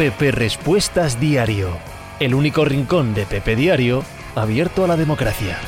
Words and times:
Pepe 0.00 0.30
Respuestas 0.30 1.20
Diario, 1.20 1.68
el 2.20 2.34
único 2.34 2.64
rincón 2.64 3.12
de 3.12 3.26
Pepe 3.26 3.54
Diario 3.54 4.02
abierto 4.34 4.82
a 4.82 4.86
la 4.86 4.96
democracia. 4.96 5.58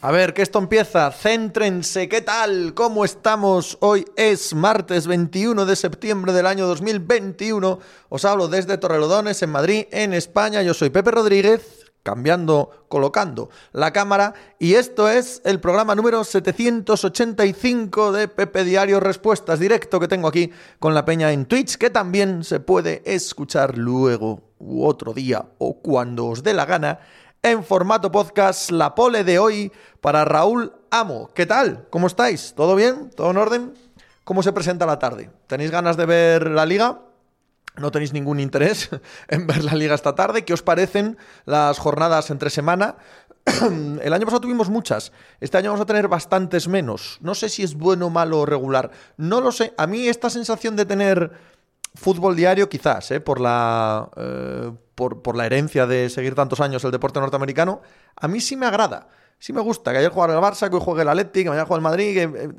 A 0.00 0.10
ver, 0.10 0.32
que 0.32 0.40
esto 0.40 0.58
empieza. 0.58 1.10
Céntrense, 1.10 2.08
¿qué 2.08 2.22
tal? 2.22 2.72
¿Cómo 2.72 3.04
estamos? 3.04 3.76
Hoy 3.82 4.06
es 4.16 4.54
martes 4.54 5.06
21 5.06 5.66
de 5.66 5.76
septiembre 5.76 6.32
del 6.32 6.46
año 6.46 6.66
2021. 6.66 7.78
Os 8.08 8.24
hablo 8.24 8.48
desde 8.48 8.78
Torrelodones, 8.78 9.42
en 9.42 9.50
Madrid, 9.50 9.84
en 9.90 10.14
España. 10.14 10.62
Yo 10.62 10.72
soy 10.72 10.88
Pepe 10.88 11.10
Rodríguez, 11.10 11.85
cambiando, 12.06 12.86
colocando 12.88 13.50
la 13.72 13.92
cámara. 13.92 14.32
Y 14.60 14.74
esto 14.74 15.08
es 15.08 15.42
el 15.44 15.58
programa 15.58 15.96
número 15.96 16.22
785 16.22 18.12
de 18.12 18.28
Pepe 18.28 18.62
Diario 18.62 19.00
Respuestas 19.00 19.58
Directo 19.58 19.98
que 19.98 20.06
tengo 20.06 20.28
aquí 20.28 20.52
con 20.78 20.94
la 20.94 21.04
peña 21.04 21.32
en 21.32 21.46
Twitch, 21.46 21.76
que 21.78 21.90
también 21.90 22.44
se 22.44 22.60
puede 22.60 23.02
escuchar 23.04 23.76
luego 23.76 24.52
u 24.60 24.86
otro 24.86 25.14
día 25.14 25.46
o 25.58 25.80
cuando 25.82 26.26
os 26.26 26.44
dé 26.44 26.54
la 26.54 26.64
gana 26.64 27.00
en 27.42 27.64
formato 27.64 28.12
podcast 28.12 28.70
la 28.70 28.94
pole 28.94 29.24
de 29.24 29.40
hoy 29.40 29.72
para 30.00 30.24
Raúl 30.24 30.72
Amo. 30.92 31.30
¿Qué 31.34 31.44
tal? 31.44 31.88
¿Cómo 31.90 32.06
estáis? 32.06 32.54
¿Todo 32.56 32.76
bien? 32.76 33.10
¿Todo 33.16 33.32
en 33.32 33.36
orden? 33.36 33.74
¿Cómo 34.22 34.44
se 34.44 34.52
presenta 34.52 34.86
la 34.86 35.00
tarde? 35.00 35.30
¿Tenéis 35.48 35.72
ganas 35.72 35.96
de 35.96 36.06
ver 36.06 36.50
la 36.52 36.66
liga? 36.66 37.00
¿No 37.78 37.90
tenéis 37.90 38.12
ningún 38.12 38.40
interés 38.40 38.90
en 39.28 39.46
ver 39.46 39.64
la 39.64 39.74
liga 39.74 39.94
esta 39.94 40.14
tarde? 40.14 40.44
¿Qué 40.44 40.52
os 40.52 40.62
parecen 40.62 41.18
las 41.44 41.78
jornadas 41.78 42.30
entre 42.30 42.50
semana? 42.50 42.96
El 44.02 44.12
año 44.12 44.24
pasado 44.24 44.40
tuvimos 44.40 44.70
muchas. 44.70 45.12
Este 45.40 45.58
año 45.58 45.70
vamos 45.70 45.82
a 45.82 45.86
tener 45.86 46.08
bastantes 46.08 46.68
menos. 46.68 47.18
No 47.20 47.34
sé 47.34 47.48
si 47.48 47.62
es 47.62 47.74
bueno, 47.74 48.10
malo 48.10 48.40
o 48.40 48.46
regular. 48.46 48.90
No 49.16 49.40
lo 49.40 49.52
sé. 49.52 49.74
A 49.78 49.86
mí 49.86 50.08
esta 50.08 50.30
sensación 50.30 50.74
de 50.76 50.86
tener 50.86 51.32
fútbol 51.94 52.36
diario, 52.36 52.68
quizás, 52.68 53.10
¿eh? 53.10 53.20
por 53.20 53.40
la. 53.40 54.08
Eh, 54.16 54.72
por, 54.96 55.36
la 55.36 55.44
herencia 55.44 55.86
de 55.86 56.08
seguir 56.08 56.34
tantos 56.34 56.60
años 56.60 56.82
el 56.82 56.90
deporte 56.90 57.20
norteamericano, 57.20 57.82
a 58.16 58.28
mí 58.28 58.40
sí 58.40 58.56
me 58.56 58.64
agrada. 58.64 59.08
Sí 59.38 59.52
me 59.52 59.60
gusta 59.60 59.92
que 59.92 59.98
ayer 59.98 60.10
juegue 60.10 60.32
el 60.32 60.40
Barça, 60.40 60.70
que 60.70 60.76
hoy 60.76 60.82
juegue 60.82 61.02
el 61.02 61.08
Atlético, 61.08 61.44
que 61.44 61.50
mañana 61.50 61.66
juegue 61.66 61.78
el 61.78 61.82
Madrid, 61.82 62.14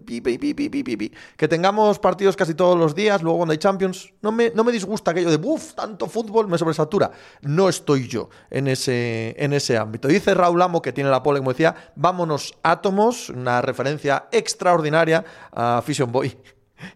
que, 0.06 1.12
que 1.36 1.48
tengamos 1.48 1.98
partidos 1.98 2.36
casi 2.36 2.54
todos 2.54 2.78
los 2.78 2.94
días, 2.94 3.24
luego 3.24 3.40
cuando 3.40 3.52
hay 3.52 3.58
Champions. 3.58 4.14
No 4.22 4.32
me, 4.32 4.52
no 4.52 4.64
me 4.64 4.72
disgusta 4.72 5.12
aquello 5.12 5.36
de, 5.36 5.38
uff, 5.46 5.74
tanto 5.74 6.08
fútbol, 6.08 6.48
me 6.48 6.58
sobresatura. 6.58 7.12
No 7.42 7.68
estoy 7.68 8.08
yo 8.08 8.30
en 8.52 8.68
ese, 8.68 9.36
en 9.40 9.54
ese 9.54 9.78
ámbito. 9.78 10.08
Dice 10.08 10.36
Raúl 10.36 10.62
Amo, 10.62 10.82
que 10.82 10.94
tiene 10.94 11.10
la 11.10 11.24
pole, 11.24 11.40
como 11.40 11.52
decía, 11.52 11.76
vámonos 11.96 12.54
átomos, 12.62 13.30
una 13.30 13.62
referencia 13.62 14.28
extraordinaria 14.32 15.26
a 15.52 15.82
Fission 15.84 16.12
Boy 16.12 16.38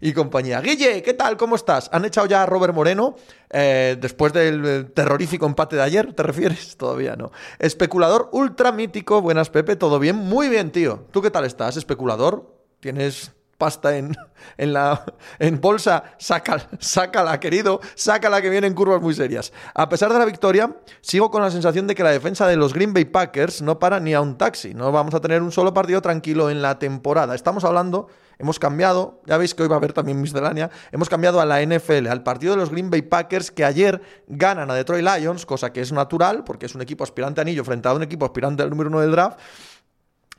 y 0.00 0.12
compañía. 0.12 0.60
Guille, 0.60 1.02
¿qué 1.02 1.14
tal? 1.14 1.36
¿Cómo 1.36 1.56
estás? 1.56 1.88
¿Han 1.92 2.04
echado 2.04 2.26
ya 2.26 2.42
a 2.42 2.46
Robert 2.46 2.74
Moreno 2.74 3.16
eh, 3.50 3.96
después 4.00 4.32
del 4.32 4.64
eh, 4.64 4.84
terrorífico 4.84 5.46
empate 5.46 5.76
de 5.76 5.82
ayer? 5.82 6.12
¿Te 6.12 6.22
refieres? 6.22 6.76
Todavía 6.78 7.16
no. 7.16 7.32
Especulador 7.58 8.28
ultra 8.32 8.72
mítico. 8.72 9.20
Buenas, 9.20 9.50
Pepe. 9.50 9.76
¿Todo 9.76 9.98
bien? 9.98 10.16
Muy 10.16 10.48
bien, 10.48 10.70
tío. 10.70 11.06
¿Tú 11.10 11.22
qué 11.22 11.30
tal 11.30 11.44
estás, 11.44 11.76
especulador? 11.76 12.56
¿Tienes 12.80 13.32
pasta 13.62 13.96
en, 13.96 14.16
en, 14.58 14.72
la, 14.72 15.04
en 15.38 15.60
bolsa, 15.60 16.02
sácala, 16.18 16.68
sácala, 16.80 17.38
querido, 17.38 17.80
sácala 17.94 18.42
que 18.42 18.50
vienen 18.50 18.74
curvas 18.74 19.00
muy 19.00 19.14
serias. 19.14 19.52
A 19.72 19.88
pesar 19.88 20.12
de 20.12 20.18
la 20.18 20.24
victoria, 20.24 20.74
sigo 21.00 21.30
con 21.30 21.42
la 21.42 21.50
sensación 21.52 21.86
de 21.86 21.94
que 21.94 22.02
la 22.02 22.10
defensa 22.10 22.48
de 22.48 22.56
los 22.56 22.74
Green 22.74 22.92
Bay 22.92 23.04
Packers 23.04 23.62
no 23.62 23.78
para 23.78 24.00
ni 24.00 24.14
a 24.14 24.20
un 24.20 24.36
taxi. 24.36 24.74
No 24.74 24.90
vamos 24.90 25.14
a 25.14 25.20
tener 25.20 25.42
un 25.42 25.52
solo 25.52 25.72
partido 25.72 26.02
tranquilo 26.02 26.50
en 26.50 26.60
la 26.60 26.80
temporada. 26.80 27.36
Estamos 27.36 27.62
hablando 27.62 28.08
hemos 28.42 28.58
cambiado, 28.58 29.22
ya 29.24 29.38
veis 29.38 29.54
que 29.54 29.62
hoy 29.62 29.68
va 29.68 29.76
a 29.76 29.78
haber 29.78 29.92
también 29.92 30.20
miscelánea, 30.20 30.70
hemos 30.90 31.08
cambiado 31.08 31.40
a 31.40 31.46
la 31.46 31.62
NFL, 31.62 32.08
al 32.08 32.22
partido 32.22 32.52
de 32.52 32.58
los 32.58 32.70
Green 32.70 32.90
Bay 32.90 33.02
Packers 33.02 33.50
que 33.50 33.64
ayer 33.64 34.02
ganan 34.26 34.70
a 34.70 34.74
Detroit 34.74 35.04
Lions, 35.04 35.46
cosa 35.46 35.72
que 35.72 35.80
es 35.80 35.92
natural 35.92 36.44
porque 36.44 36.66
es 36.66 36.74
un 36.74 36.82
equipo 36.82 37.04
aspirante 37.04 37.40
a 37.40 37.42
anillo 37.42 37.64
frente 37.64 37.88
a 37.88 37.94
un 37.94 38.02
equipo 38.02 38.26
aspirante 38.26 38.62
al 38.62 38.70
número 38.70 38.90
uno 38.90 39.00
del 39.00 39.12
draft. 39.12 39.38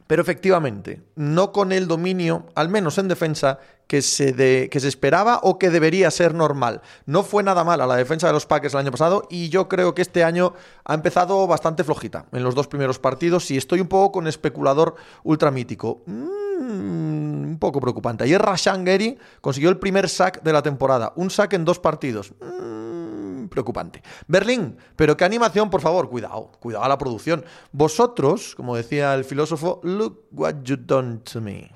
Pero 0.06 0.22
efectivamente, 0.22 1.02
no 1.16 1.54
con 1.54 1.72
el 1.72 1.88
dominio, 1.88 2.48
al 2.56 2.68
menos 2.68 2.98
en 2.98 3.08
defensa, 3.08 3.60
que 3.88 4.02
se, 4.02 4.34
de, 4.34 4.70
que 4.70 4.80
se 4.80 4.88
esperaba 4.88 5.40
o 5.44 5.58
que 5.58 5.70
debería 5.70 6.12
ser 6.12 6.34
normal. 6.34 6.82
No 7.06 7.24
fue 7.24 7.42
nada 7.42 7.64
mal 7.64 7.80
a 7.80 7.88
la 7.88 7.96
defensa 7.96 8.28
de 8.28 8.34
los 8.34 8.46
Packers 8.46 8.74
el 8.74 8.82
año 8.82 8.92
pasado 8.92 9.28
y 9.30 9.50
yo 9.50 9.70
creo 9.70 9.96
que 9.96 10.02
este 10.02 10.24
año 10.24 10.54
ha 10.84 10.94
empezado 10.94 11.48
bastante 11.48 11.84
flojita 11.84 12.26
en 12.32 12.44
los 12.44 12.54
dos 12.54 12.68
primeros 12.68 13.00
partidos 13.00 13.50
y 13.50 13.58
estoy 13.58 13.80
un 13.80 13.88
poco 13.88 14.12
con 14.12 14.28
especulador 14.28 14.96
ultramítico. 15.24 16.04
Mm, 16.06 16.43
un 16.72 17.58
poco 17.60 17.80
preocupante. 17.80 18.24
Ayer 18.24 18.42
Rashan 18.42 18.84
Gary 18.84 19.18
consiguió 19.42 19.70
el 19.70 19.78
primer 19.78 20.10
sack 20.10 20.42
de 20.44 20.54
la 20.54 20.62
temporada. 20.62 21.14
Un 21.16 21.30
sack 21.30 21.54
en 21.54 21.66
dos 21.66 21.80
partidos. 21.80 22.34
Mm, 22.42 23.48
preocupante. 23.48 24.02
Berlín, 24.28 24.78
pero 24.96 25.16
qué 25.16 25.26
animación, 25.26 25.70
por 25.70 25.82
favor. 25.82 26.10
Cuidado, 26.10 26.52
cuidado 26.60 26.84
a 26.84 26.90
la 26.90 26.98
producción. 26.98 27.46
Vosotros, 27.72 28.56
como 28.56 28.76
decía 28.76 29.14
el 29.14 29.24
filósofo, 29.24 29.80
look 29.84 30.26
what 30.32 30.64
you 30.64 30.76
done 30.76 31.20
to 31.20 31.40
me. 31.40 31.72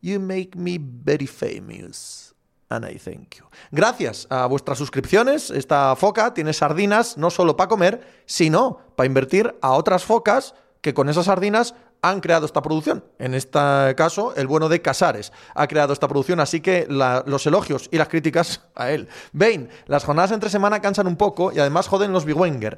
You 0.00 0.20
make 0.20 0.50
me 0.56 0.78
very 0.80 1.26
famous. 1.26 2.34
And 2.68 2.84
I 2.88 2.98
thank 2.98 3.36
you. 3.36 3.44
Gracias 3.70 4.26
a 4.30 4.46
vuestras 4.46 4.78
suscripciones, 4.78 5.50
esta 5.50 5.94
foca 5.96 6.34
tiene 6.34 6.52
sardinas 6.52 7.16
no 7.16 7.30
solo 7.30 7.56
para 7.56 7.68
comer, 7.68 8.22
sino 8.26 8.78
para 8.96 9.06
invertir 9.06 9.54
a 9.60 9.72
otras 9.72 10.04
focas 10.04 10.54
que 10.80 10.92
con 10.92 11.08
esas 11.08 11.26
sardinas 11.26 11.74
han 12.04 12.20
creado 12.20 12.44
esta 12.44 12.60
producción. 12.60 13.02
En 13.18 13.32
este 13.32 13.58
caso, 13.96 14.34
el 14.36 14.46
bueno 14.46 14.68
de 14.68 14.82
Casares 14.82 15.32
ha 15.54 15.66
creado 15.66 15.94
esta 15.94 16.06
producción, 16.06 16.38
así 16.38 16.60
que 16.60 16.86
los 16.88 17.46
elogios 17.46 17.88
y 17.90 17.96
las 17.96 18.08
críticas 18.08 18.60
a 18.74 18.90
él. 18.90 19.08
Vein, 19.32 19.70
las 19.86 20.04
jornadas 20.04 20.32
entre 20.32 20.50
semana 20.50 20.80
cansan 20.80 21.06
un 21.06 21.16
poco 21.16 21.50
y 21.50 21.58
además 21.58 21.88
joden 21.88 22.12
los 22.12 22.26
Big 22.26 22.36
Wenger. 22.36 22.76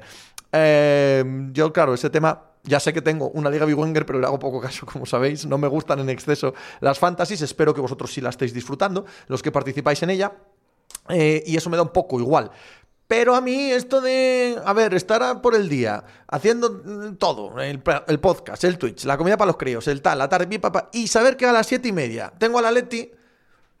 Eh, 0.53 1.49
yo, 1.51 1.73
claro, 1.73 1.93
ese 1.93 2.09
tema 2.09 2.41
ya 2.63 2.79
sé 2.79 2.93
que 2.93 3.01
tengo 3.01 3.29
una 3.29 3.49
liga 3.49 3.65
Big 3.65 3.77
Wenger, 3.77 4.05
pero 4.05 4.19
le 4.19 4.25
hago 4.25 4.39
poco 4.39 4.61
caso, 4.61 4.85
como 4.85 5.05
sabéis. 5.05 5.45
No 5.45 5.57
me 5.57 5.67
gustan 5.67 5.99
en 5.99 6.09
exceso 6.09 6.53
las 6.79 6.97
fantasies. 6.97 7.41
Espero 7.41 7.73
que 7.73 7.81
vosotros 7.81 8.13
sí 8.13 8.21
la 8.21 8.29
estéis 8.29 8.53
disfrutando, 8.53 9.05
los 9.27 9.43
que 9.43 9.51
participáis 9.51 10.01
en 10.03 10.09
ella. 10.11 10.31
Eh, 11.09 11.43
y 11.45 11.57
eso 11.57 11.69
me 11.69 11.75
da 11.75 11.83
un 11.83 11.89
poco 11.89 12.19
igual. 12.19 12.49
Pero 13.07 13.35
a 13.35 13.41
mí 13.41 13.71
esto 13.71 14.01
de, 14.01 14.59
a 14.65 14.73
ver, 14.73 14.93
estar 14.93 15.41
por 15.41 15.55
el 15.55 15.69
día 15.69 16.03
haciendo 16.27 17.15
todo, 17.17 17.57
el, 17.61 17.79
podcast, 17.79 18.65
el 18.65 18.77
Twitch, 18.77 19.05
la 19.05 19.17
comida 19.17 19.37
para 19.37 19.47
los 19.47 19.57
críos, 19.57 19.87
el 19.87 20.01
tal, 20.01 20.17
la 20.17 20.27
tarde, 20.27 20.45
mi 20.45 20.57
papá, 20.57 20.89
y 20.91 21.07
saber 21.07 21.37
que 21.37 21.45
a 21.45 21.53
las 21.53 21.67
siete 21.67 21.87
y 21.87 21.93
media 21.93 22.33
tengo 22.37 22.59
a 22.59 22.61
la 22.61 22.69
Leti, 22.69 23.09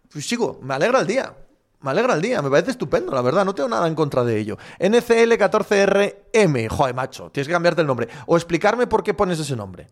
pues 0.09 0.25
sigo, 0.25 0.59
me 0.61 0.75
alegra 0.75 1.01
el 1.01 1.07
día. 1.07 1.35
Me 1.79 1.91
alegra 1.91 2.15
el 2.15 2.21
día, 2.21 2.41
me 2.41 2.49
parece 2.49 2.71
estupendo, 2.71 3.13
la 3.13 3.21
verdad, 3.21 3.45
no 3.45 3.53
tengo 3.53 3.69
nada 3.69 3.87
en 3.87 3.93
contra 3.93 4.23
de 4.23 4.39
ello. 4.39 4.57
NCL14RM, 4.79 6.69
joder, 6.69 6.95
macho, 6.95 7.29
tienes 7.29 7.47
que 7.47 7.53
cambiarte 7.53 7.81
el 7.81 7.87
nombre. 7.87 8.07
O 8.25 8.35
explicarme 8.35 8.87
por 8.87 9.03
qué 9.03 9.13
pones 9.13 9.39
ese 9.39 9.55
nombre. 9.55 9.87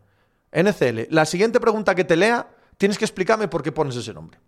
NCL, 0.52 1.14
la 1.14 1.26
siguiente 1.26 1.60
pregunta 1.60 1.94
que 1.94 2.04
te 2.04 2.16
lea, 2.16 2.50
tienes 2.80 2.98
que 2.98 3.06
explicarme 3.06 3.48
por 3.48 3.62
qué 3.62 3.72
pones 3.72 3.96
ese 3.96 4.16
nombre. 4.16 4.40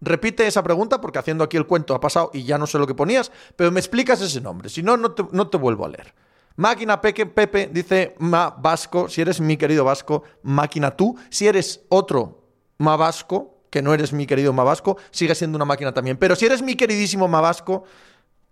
Repite 0.00 0.46
esa 0.46 0.62
pregunta 0.62 1.00
porque 1.00 1.18
haciendo 1.18 1.44
aquí 1.44 1.56
el 1.56 1.66
cuento 1.66 1.94
ha 1.94 2.00
pasado 2.00 2.30
y 2.34 2.44
ya 2.44 2.58
no 2.58 2.66
sé 2.66 2.78
lo 2.78 2.86
que 2.86 2.94
ponías, 2.94 3.32
pero 3.56 3.70
me 3.72 3.80
explicas 3.80 4.20
ese 4.20 4.40
nombre, 4.40 4.68
si 4.68 4.82
no, 4.82 4.96
no 4.96 5.12
te, 5.12 5.56
vuelvo 5.56 5.86
a 5.86 5.88
leer. 5.88 6.14
Máquina 6.56 7.00
Pepe, 7.00 7.26
Pepe 7.26 7.70
dice 7.72 8.14
Ma 8.18 8.50
Vasco, 8.50 9.08
si 9.08 9.20
eres 9.20 9.40
mi 9.40 9.56
querido 9.56 9.84
Vasco, 9.84 10.22
máquina 10.42 10.90
tú. 10.96 11.16
Si 11.28 11.46
eres 11.46 11.84
otro 11.90 12.44
Ma 12.78 12.96
Vasco, 12.96 13.64
que 13.70 13.82
no 13.82 13.92
eres 13.92 14.12
mi 14.12 14.26
querido 14.26 14.52
Ma 14.52 14.64
Vasco, 14.64 14.96
sigue 15.10 15.34
siendo 15.34 15.56
una 15.56 15.66
máquina 15.66 15.92
también. 15.92 16.16
Pero 16.16 16.34
si 16.34 16.46
eres 16.46 16.62
mi 16.62 16.74
queridísimo 16.74 17.28
Ma 17.28 17.42
Vasco, 17.42 17.84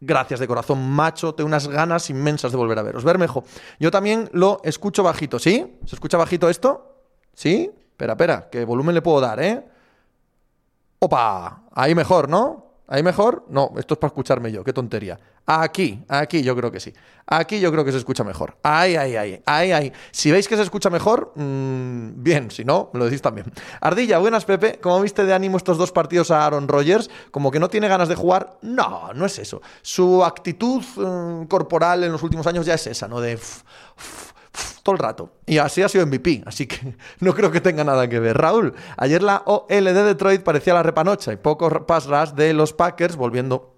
gracias 0.01 0.41
de 0.41 0.47
corazón, 0.47 0.91
macho, 0.91 1.35
tengo 1.35 1.49
unas 1.49 1.67
ganas 1.69 2.11
inmensas 2.11 2.53
de 2.53 2.59
volver 2.59 2.79
a 2.79 2.83
veros. 2.83 3.05
Bermejo, 3.05 3.45
yo 3.79 3.91
también 3.91 4.29
lo 4.33 4.61
escucho 4.65 5.03
bajito, 5.03 5.39
¿sí? 5.39 5.79
¿Se 5.87 5.97
escucha 5.97 6.19
bajito 6.19 6.49
esto? 6.51 7.05
¿Sí? 7.33 7.71
Espera, 7.91 8.13
espera, 8.13 8.49
¿qué 8.51 8.65
volumen 8.65 8.95
le 8.95 9.03
puedo 9.03 9.21
dar, 9.21 9.43
eh? 9.43 9.65
Opa, 11.05 11.65
ahí 11.75 11.95
mejor, 11.95 12.31
¿no? 12.31 12.65
¿Ahí 12.89 13.03
mejor? 13.03 13.45
No, 13.51 13.73
esto 13.77 13.93
es 13.93 13.99
para 13.99 14.09
escucharme 14.09 14.51
yo, 14.51 14.65
qué 14.65 14.73
tontería. 14.73 15.21
Aquí, 15.45 16.03
aquí 16.09 16.43
yo 16.43 16.57
creo 16.57 16.73
que 16.73 16.81
sí. 16.81 16.95
Aquí 17.27 17.61
yo 17.61 17.71
creo 17.71 17.85
que 17.85 17.93
se 17.93 17.99
escucha 17.99 18.25
mejor. 18.25 18.57
Ahí, 18.63 18.97
ahí, 18.97 19.15
ahí, 19.15 19.43
ahí, 19.45 19.73
ahí. 19.73 19.93
Si 20.13 20.33
veis 20.33 20.49
que 20.49 20.57
se 20.57 20.63
escucha 20.63 20.89
mejor, 20.89 21.33
mmm, 21.35 22.23
bien, 22.23 22.51
si 22.51 22.65
no, 22.65 22.89
me 22.95 23.01
lo 23.01 23.05
decís 23.05 23.21
también. 23.21 23.53
Ardilla, 23.83 24.17
buenas 24.17 24.47
Pepe. 24.47 24.81
¿Cómo 24.81 24.99
viste 25.03 25.27
de 25.27 25.35
ánimo 25.35 25.59
estos 25.59 25.77
dos 25.77 25.93
partidos 25.93 26.31
a 26.31 26.47
Aaron 26.47 26.69
Rodgers? 26.69 27.11
Como 27.31 27.51
que 27.51 27.61
no 27.61 27.69
tiene 27.69 27.87
ganas 27.87 28.09
de 28.09 28.15
jugar. 28.15 28.57
No, 28.63 29.13
no 29.13 29.27
es 29.27 29.39
eso. 29.39 29.61
Su 29.83 30.25
actitud 30.25 30.83
mm, 30.97 31.49
corporal 31.49 32.03
en 32.05 32.13
los 32.13 32.23
últimos 32.23 32.47
años 32.47 32.65
ya 32.65 32.73
es 32.73 32.87
esa, 32.87 33.09
¿no? 33.09 33.21
De 33.21 33.39
todo 34.83 34.95
el 34.95 34.99
rato. 34.99 35.31
Y 35.47 35.59
así 35.59 35.83
ha 35.83 35.89
sido 35.89 36.07
MVP, 36.07 36.43
así 36.47 36.67
que 36.67 36.97
no 37.21 37.35
creo 37.35 37.51
que 37.51 37.61
tenga 37.61 37.85
nada 37.85 38.09
que 38.09 38.21
ver. 38.21 38.37
Raúl, 38.37 38.75
ayer 38.97 39.23
la 39.23 39.43
OL 39.47 39.67
de 39.69 39.93
Detroit 39.93 40.43
parecía 40.43 40.75
la 40.75 40.83
repanocha 40.83 41.33
y 41.33 41.37
pocos 41.37 41.73
pass 41.87 42.37
de 42.37 42.53
los 42.53 42.73
Packers 42.73 43.17
volviendo 43.17 43.74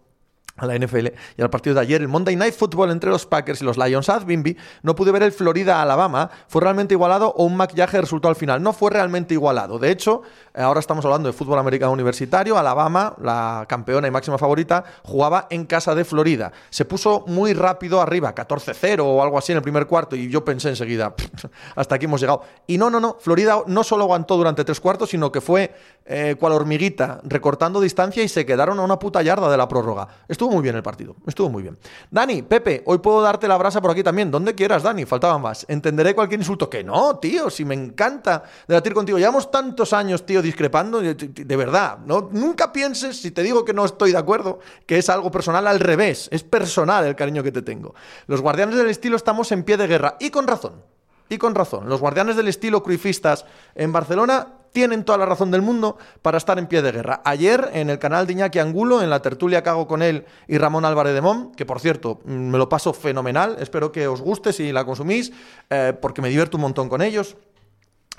a 0.56 0.67
la 0.67 0.79
NFL 0.79 1.08
y 1.37 1.43
al 1.43 1.50
partido 1.50 1.75
de 1.75 1.81
ayer, 1.82 2.00
el 2.00 2.08
Monday 2.08 2.37
Night 2.37 2.55
Football 2.55 2.91
entre 2.91 3.11
los 3.11 3.26
Packers 3.26 3.61
y 3.62 3.64
los 3.64 3.76
Lions 3.76 4.08
at 4.08 4.25
Bimby, 4.25 4.56
no 4.82 4.94
pude 4.94 5.12
ver 5.12 5.23
el 5.23 5.32
Florida-Alabama, 5.32 6.31
fue 6.49 6.62
realmente 6.62 6.94
igualado 6.94 7.32
o 7.37 7.44
un 7.44 7.56
maquillaje 7.56 8.00
resultó 8.00 8.29
al 8.29 8.37
final. 8.37 8.62
No 8.62 8.73
fue 8.73 8.91
realmente 8.91 9.35
igualado. 9.35 9.79
De 9.79 9.91
hecho, 9.91 10.23
eh, 10.55 10.62
ahora 10.62 10.81
estamos 10.81 11.05
hablando 11.05 11.29
de 11.29 11.32
fútbol 11.32 11.58
americano 11.58 11.93
universitario, 11.93 12.56
Alabama, 12.56 13.14
la 13.20 13.64
campeona 13.69 14.08
y 14.08 14.11
máxima 14.11 14.38
favorita, 14.38 14.85
jugaba 15.03 15.47
en 15.50 15.67
casa 15.67 15.94
de 15.94 16.05
Florida. 16.05 16.53
Se 16.70 16.85
puso 16.85 17.25
muy 17.26 17.53
rápido 17.53 18.00
arriba, 18.00 18.35
14-0 18.35 19.00
o 19.00 19.23
algo 19.23 19.38
así 19.38 19.53
en 19.53 19.56
el 19.58 19.62
primer 19.62 19.87
cuarto 19.87 20.17
y 20.17 20.29
yo 20.29 20.44
pensé 20.44 20.70
enseguida, 20.70 21.14
hasta 21.76 21.94
aquí 21.94 22.06
hemos 22.06 22.20
llegado. 22.20 22.43
Y 22.67 22.79
no, 22.79 22.91
no, 22.91 23.00
no, 23.00 23.17
Florida 23.20 23.62
no 23.67 23.85
solo 23.85 24.05
aguantó 24.05 24.37
durante 24.37 24.64
tres 24.64 24.81
cuartos, 24.81 25.11
sino 25.11 25.31
que 25.31 25.41
fue 25.41 25.75
eh, 26.05 26.37
cual 26.38 26.53
hormiguita, 26.53 27.20
recortando 27.25 27.81
distancia 27.81 28.23
y 28.23 28.29
se 28.29 28.47
quedaron 28.47 28.79
a 28.79 28.82
una 28.82 28.99
puta 28.99 29.23
yarda 29.23 29.50
de 29.50 29.56
la 29.56 29.69
prórroga. 29.69 30.08
Estuvo 30.29 30.45
muy 30.50 30.62
bien 30.62 30.76
el 30.76 30.82
partido, 30.82 31.16
estuvo 31.26 31.48
muy 31.48 31.62
bien. 31.62 31.78
Dani, 32.10 32.43
Pepe, 32.43 32.82
hoy 32.87 32.98
puedo 32.98 33.22
darte 33.22 33.48
la 33.48 33.56
brasa 33.56 33.81
por 33.81 33.90
aquí 33.90 34.02
también, 34.02 34.31
donde 34.31 34.54
quieras, 34.54 34.82
Dani, 34.82 35.04
faltaban 35.04 35.40
más. 35.43 35.64
Entenderé 35.69 36.14
cualquier 36.14 36.40
insulto. 36.40 36.70
Que 36.70 36.82
no, 36.82 37.19
tío, 37.19 37.50
si 37.50 37.64
me 37.64 37.75
encanta 37.75 38.43
debatir 38.66 38.94
contigo. 38.94 39.19
Llevamos 39.19 39.50
tantos 39.50 39.93
años, 39.93 40.25
tío, 40.26 40.43
discrepando, 40.43 41.00
de, 41.00 41.56
verdad. 41.56 41.98
¿no? 42.04 42.28
Nunca 42.32 42.72
pienses, 42.72 43.20
si 43.20 43.31
te 43.31 43.43
digo 43.43 43.64
que 43.64 43.72
no 43.72 43.84
estoy 43.84 44.12
de 44.12 44.19
acuerdo, 44.19 44.60
que 44.87 44.98
es 44.98 45.08
algo 45.08 45.31
personal, 45.31 45.66
al 45.66 45.81
revés, 45.81 46.28
es 46.31 46.43
personal 46.43 47.04
el 47.04 47.16
cariño 47.16 47.43
que 47.43 47.52
te 47.52 47.62
tengo. 47.62 47.94
Los 48.26 48.40
guardianes 48.40 48.76
del 48.76 48.88
estilo 48.88 49.16
estamos 49.16 49.52
en 49.52 49.62
pie 49.62 49.76
de 49.76 49.87
guerra, 49.87 50.16
y 50.20 50.31
con 50.31 50.46
razón. 50.46 50.82
Y 51.28 51.38
con 51.38 51.54
razón. 51.54 51.88
Los 51.88 52.00
guardianes 52.00 52.37
del 52.37 52.48
estilo 52.48 52.82
cruifistas 52.82 53.44
en 53.75 53.93
Barcelona 53.93 54.46
tienen 54.76 55.05
toda 55.05 55.17
la 55.17 55.25
razón 55.25 55.50
del 55.50 55.62
mundo 55.62 55.96
para 56.20 56.37
estar 56.37 56.58
en 56.58 56.67
pie 56.67 56.82
de 56.82 56.93
guerra. 56.93 57.23
Ayer, 57.25 57.70
en 57.73 57.88
el 57.88 57.99
canal 57.99 58.26
de 58.26 58.34
Iñaki 58.34 58.58
Angulo, 58.58 59.00
en 59.00 59.08
la 59.08 59.23
tertulia 59.23 59.62
que 59.62 59.70
hago 59.70 59.87
con 59.87 60.02
él 60.02 60.26
y 60.49 60.58
Ramón 60.58 60.84
Álvarez 60.84 61.14
de 61.14 61.23
Mon, 61.23 61.52
que 61.52 61.64
por 61.64 61.81
cierto, 61.81 62.20
mm, 62.26 62.31
me 62.31 62.58
lo 62.58 62.69
paso 62.69 62.93
fenomenal, 62.93 63.56
espero 63.58 63.90
que 63.90 64.06
os 64.06 64.20
guste 64.20 64.52
si 64.52 64.73
la 64.73 64.84
consumís, 64.84 65.32
eh, 65.70 65.94
porque 65.99 66.20
me 66.20 66.28
divierto 66.28 66.58
un 66.58 66.61
montón 66.61 66.90
con 66.90 67.00
ellos. 67.00 67.38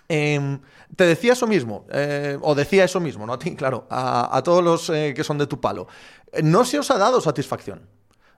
Em, 0.09 0.59
te 0.95 1.03
decía 1.03 1.33
eso 1.33 1.45
mismo, 1.45 1.85
eh, 1.91 2.39
o 2.41 2.55
decía 2.55 2.85
eso 2.85 2.99
mismo, 2.99 3.27
¿no? 3.27 3.33
A 3.33 3.37
ti, 3.37 3.55
claro, 3.55 3.85
a, 3.91 4.41
todos 4.43 4.63
los 4.63 4.89
eh, 4.89 5.13
que 5.15 5.23
son 5.23 5.37
de 5.37 5.45
tu 5.45 5.61
palo. 5.61 5.87
No 6.41 6.65
se 6.65 6.79
os 6.79 6.89
ha 6.89 6.97
dado 6.97 7.21
satisfacción 7.21 7.81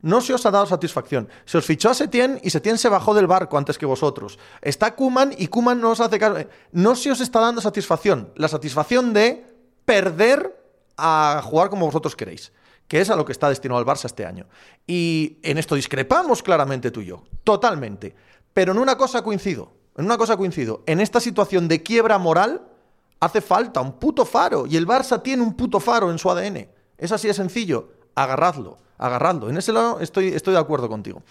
no 0.02 0.22
se 0.22 0.34
os 0.34 0.46
ha 0.46 0.52
dado 0.52 0.66
satisfacción. 0.66 1.28
Se 1.46 1.58
os 1.58 1.66
fichó 1.66 1.90
a 1.90 1.94
Setien 1.94 2.40
y 2.44 2.50
Setien 2.50 2.78
se 2.78 2.90
bajó 2.90 3.14
del 3.14 3.28
barco 3.28 3.58
antes 3.58 3.78
que 3.78 3.86
vosotros. 3.86 4.40
Está 4.62 4.96
Kuman 4.96 5.34
y 5.38 5.48
Kuman 5.48 5.82
no 5.82 5.92
os 5.92 6.00
hace 6.00 6.18
caso. 6.18 6.48
No 6.72 6.96
se 6.96 7.12
os 7.12 7.20
está 7.20 7.40
dando 7.42 7.62
satisfacción. 7.62 8.32
La 8.36 8.48
satisfacción 8.48 9.14
de 9.14 9.46
perder 9.86 10.56
a 10.98 11.42
jugar 11.44 11.70
como 11.70 11.86
vosotros 11.86 12.16
queréis, 12.16 12.54
que 12.88 13.02
es 13.02 13.10
a 13.10 13.16
lo 13.16 13.26
que 13.26 13.32
está 13.32 13.50
destinado 13.50 13.80
el 13.80 13.86
Barça 13.86 14.06
este 14.06 14.26
año. 14.26 14.48
Y 14.88 15.38
en 15.44 15.58
esto 15.58 15.76
discrepamos 15.76 16.44
claramente 16.44 16.92
tú 16.92 17.02
y 17.02 17.08
yo, 17.08 17.24
totalmente. 17.44 18.16
Pero 18.54 18.72
en 18.72 18.80
una 18.80 18.98
cosa 18.98 19.22
coincido, 19.22 19.74
en 19.98 20.06
una 20.06 20.18
cosa 20.18 20.38
coincido. 20.38 20.84
En 20.86 21.02
esta 21.02 21.20
situación 21.20 21.68
de 21.68 21.84
quiebra 21.84 22.18
moral 22.18 22.62
hace 23.20 23.42
falta 23.42 23.82
un 23.82 24.00
puto 24.00 24.26
faro 24.26 24.66
y 24.66 24.78
el 24.78 24.88
Barça 24.88 25.22
tiene 25.22 25.44
un 25.44 25.56
puto 25.56 25.82
faro 25.82 26.10
en 26.10 26.20
su 26.20 26.30
ADN. 26.30 26.70
Es 26.98 27.12
así 27.12 27.28
de 27.28 27.34
sencillo. 27.34 27.92
Agarradlo 28.16 28.78
agarrando. 29.00 29.50
En 29.50 29.58
ese 29.58 29.72
lado 29.72 30.00
estoy, 30.00 30.28
estoy 30.28 30.54
de 30.54 30.60
acuerdo 30.60 30.88
contigo. 30.88 31.24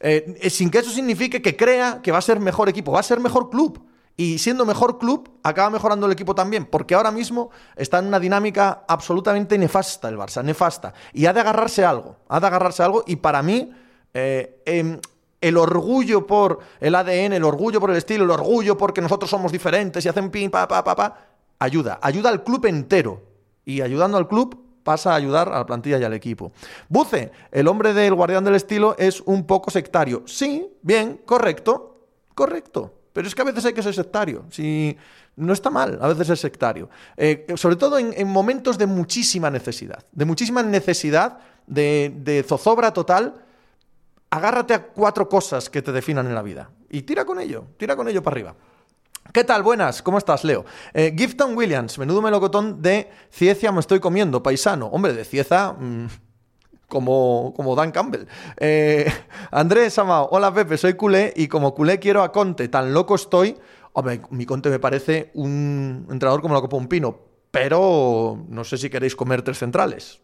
Eh, 0.00 0.38
eh, 0.40 0.50
sin 0.50 0.70
que 0.70 0.78
eso 0.78 0.90
signifique 0.90 1.42
que 1.42 1.56
crea 1.56 2.00
que 2.02 2.12
va 2.12 2.18
a 2.18 2.22
ser 2.22 2.40
mejor 2.40 2.68
equipo, 2.68 2.92
va 2.92 3.00
a 3.00 3.02
ser 3.02 3.20
mejor 3.20 3.50
club. 3.50 3.84
Y 4.18 4.38
siendo 4.38 4.64
mejor 4.64 4.98
club, 4.98 5.28
acaba 5.42 5.68
mejorando 5.68 6.06
el 6.06 6.12
equipo 6.12 6.34
también, 6.34 6.64
porque 6.64 6.94
ahora 6.94 7.10
mismo 7.10 7.50
está 7.76 7.98
en 7.98 8.06
una 8.06 8.18
dinámica 8.18 8.84
absolutamente 8.88 9.58
nefasta 9.58 10.08
el 10.08 10.16
Barça, 10.16 10.42
nefasta. 10.42 10.94
Y 11.12 11.26
ha 11.26 11.34
de 11.34 11.40
agarrarse 11.40 11.84
algo, 11.84 12.16
ha 12.28 12.40
de 12.40 12.46
agarrarse 12.46 12.82
algo. 12.82 13.04
Y 13.06 13.16
para 13.16 13.42
mí, 13.42 13.70
eh, 14.14 14.62
em, 14.64 14.98
el 15.42 15.56
orgullo 15.58 16.26
por 16.26 16.60
el 16.80 16.94
ADN, 16.94 17.34
el 17.34 17.44
orgullo 17.44 17.78
por 17.78 17.90
el 17.90 17.96
estilo, 17.96 18.24
el 18.24 18.30
orgullo 18.30 18.78
porque 18.78 19.02
nosotros 19.02 19.28
somos 19.28 19.52
diferentes 19.52 20.02
y 20.02 20.08
hacen 20.08 20.30
pim, 20.30 20.50
pa, 20.50 20.66
pa, 20.66 20.82
pa, 20.82 20.96
pa, 20.96 21.26
ayuda, 21.58 21.98
ayuda 22.00 22.30
al 22.30 22.42
club 22.42 22.64
entero. 22.64 23.22
Y 23.66 23.82
ayudando 23.82 24.16
al 24.16 24.28
club, 24.28 24.65
pasa 24.86 25.12
a 25.12 25.16
ayudar 25.16 25.48
a 25.48 25.58
la 25.58 25.66
plantilla 25.66 25.98
y 25.98 26.04
al 26.04 26.14
equipo. 26.14 26.52
Buce, 26.88 27.32
el 27.50 27.66
hombre 27.66 27.92
del 27.92 28.14
guardián 28.14 28.44
del 28.44 28.54
estilo, 28.54 28.94
es 28.96 29.20
un 29.26 29.44
poco 29.44 29.72
sectario. 29.72 30.22
Sí, 30.26 30.64
bien, 30.80 31.20
correcto, 31.26 32.06
correcto. 32.34 32.94
Pero 33.12 33.26
es 33.26 33.34
que 33.34 33.42
a 33.42 33.46
veces 33.46 33.64
hay 33.64 33.72
que 33.72 33.82
ser 33.82 33.94
sectario. 33.94 34.44
Si 34.50 34.96
no 35.34 35.52
está 35.52 35.70
mal, 35.70 35.98
a 36.00 36.06
veces 36.06 36.30
es 36.30 36.40
sectario. 36.40 36.88
Eh, 37.16 37.46
sobre 37.56 37.74
todo 37.74 37.98
en, 37.98 38.28
momentos 38.28 38.78
de 38.78 38.86
muchísima 38.86 39.50
necesidad. 39.50 40.04
De 40.12 40.24
muchísima 40.24 40.62
necesidad, 40.62 41.38
de, 41.66 42.14
de 42.22 42.44
zozobra 42.44 42.92
total. 42.92 43.34
Agárrate 44.30 44.74
a 44.74 44.86
cuatro 44.86 45.28
cosas 45.28 45.68
que 45.68 45.82
te 45.82 45.90
definan 45.90 46.26
en 46.26 46.34
la 46.34 46.42
vida. 46.42 46.70
Y 46.90 47.02
tira 47.02 47.24
con 47.24 47.40
ello, 47.40 47.64
tira 47.76 47.96
con 47.96 48.06
ello 48.06 48.22
para 48.22 48.34
arriba. 48.34 48.54
¿Qué 49.32 49.44
tal? 49.44 49.62
Buenas, 49.62 50.02
¿cómo 50.02 50.18
estás, 50.18 50.44
Leo? 50.44 50.64
Eh, 50.94 51.14
Gifton 51.16 51.56
Williams, 51.56 51.98
menudo 51.98 52.22
melocotón 52.22 52.80
de 52.80 53.10
Cieza 53.30 53.72
me 53.72 53.80
estoy 53.80 54.00
comiendo, 54.00 54.42
paisano. 54.42 54.86
Hombre, 54.86 55.12
de 55.12 55.24
Cieza, 55.24 55.72
mm, 55.72 56.06
como, 56.88 57.52
como 57.56 57.74
Dan 57.74 57.92
Campbell. 57.92 58.26
Eh, 58.58 59.10
Andrés 59.50 59.98
Amao, 59.98 60.28
hola 60.30 60.52
Pepe, 60.52 60.76
soy 60.78 60.94
culé 60.94 61.32
y 61.36 61.48
como 61.48 61.74
culé 61.74 61.98
quiero 61.98 62.22
a 62.22 62.32
Conte, 62.32 62.68
tan 62.68 62.92
loco 62.92 63.14
estoy. 63.14 63.56
Hombre, 63.92 64.22
mi 64.30 64.46
Conte 64.46 64.70
me 64.70 64.78
parece 64.78 65.30
un 65.34 66.06
entrenador 66.10 66.42
como 66.42 66.54
la 66.54 66.60
Copa 66.60 66.76
Un 66.76 66.88
Pino, 66.88 67.18
pero 67.50 68.44
no 68.48 68.64
sé 68.64 68.78
si 68.78 68.90
queréis 68.90 69.16
comer 69.16 69.42
tres 69.42 69.58
centrales. 69.58 70.20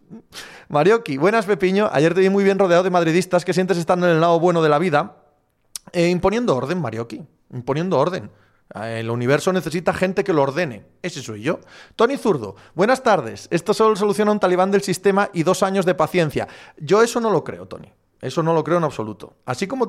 Marioki, 0.69 1.17
buenas 1.17 1.47
Pepiño, 1.47 1.89
ayer 1.93 2.15
te 2.15 2.21
vi 2.21 2.31
muy 2.31 2.45
bien 2.45 2.59
rodeado 2.59 2.83
de 2.83 2.91
madridistas 2.91 3.45
que 3.45 3.53
sientes 3.53 3.79
estando 3.79 4.07
en 4.07 4.15
el 4.15 4.21
lado 4.21 4.39
bueno 4.39 4.63
de 4.63 4.69
la 4.69 4.79
vida. 4.79 5.17
Eh, 5.93 6.09
imponiendo 6.09 6.57
orden, 6.57 6.81
Marioki, 6.81 7.23
imponiendo 7.53 7.99
orden. 7.99 8.31
El 8.75 9.11
universo 9.11 9.53
necesita 9.53 9.93
gente 9.93 10.25
que 10.25 10.33
lo 10.33 10.43
ordene. 10.43 10.87
Ese 11.03 11.23
soy 11.23 11.43
yo. 11.43 11.61
Tony 11.95 12.17
Zurdo, 12.17 12.57
buenas 12.75 13.03
tardes. 13.03 13.49
Esto 13.51 13.75
solo 13.75 13.97
soluciona 13.97 14.33
un 14.33 14.41
talibán 14.41 14.71
del 14.71 14.83
sistema 14.83 15.29
y 15.33 15.43
dos 15.43 15.63
años 15.63 15.85
de 15.85 15.95
paciencia. 15.95 16.49
Yo 16.79 17.03
eso 17.03 17.21
no 17.21 17.31
lo 17.31 17.45
creo, 17.45 17.67
Tony. 17.67 17.93
Eso 18.23 18.43
no 18.43 18.55
lo 18.55 18.63
creo 18.63 18.79
en 18.79 18.85
absoluto. 18.85 19.37
Así 19.45 19.67
como, 19.67 19.89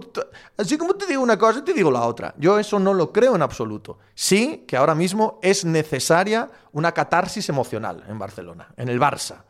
así 0.57 0.77
como 0.77 0.95
te 0.95 1.05
digo 1.05 1.21
una 1.21 1.37
cosa, 1.37 1.63
te 1.63 1.71
digo 1.71 1.91
la 1.91 2.01
otra. 2.01 2.33
Yo 2.37 2.57
eso 2.57 2.79
no 2.79 2.93
lo 2.93 3.13
creo 3.13 3.35
en 3.35 3.43
absoluto. 3.43 3.99
Sí 4.15 4.65
que 4.67 4.75
ahora 4.75 4.95
mismo 4.95 5.39
es 5.43 5.63
necesaria 5.63 6.49
una 6.71 6.91
catarsis 6.91 7.47
emocional 7.47 8.03
en 8.07 8.17
Barcelona, 8.17 8.73
en 8.75 8.89
el 8.89 8.99
Barça. 8.99 9.43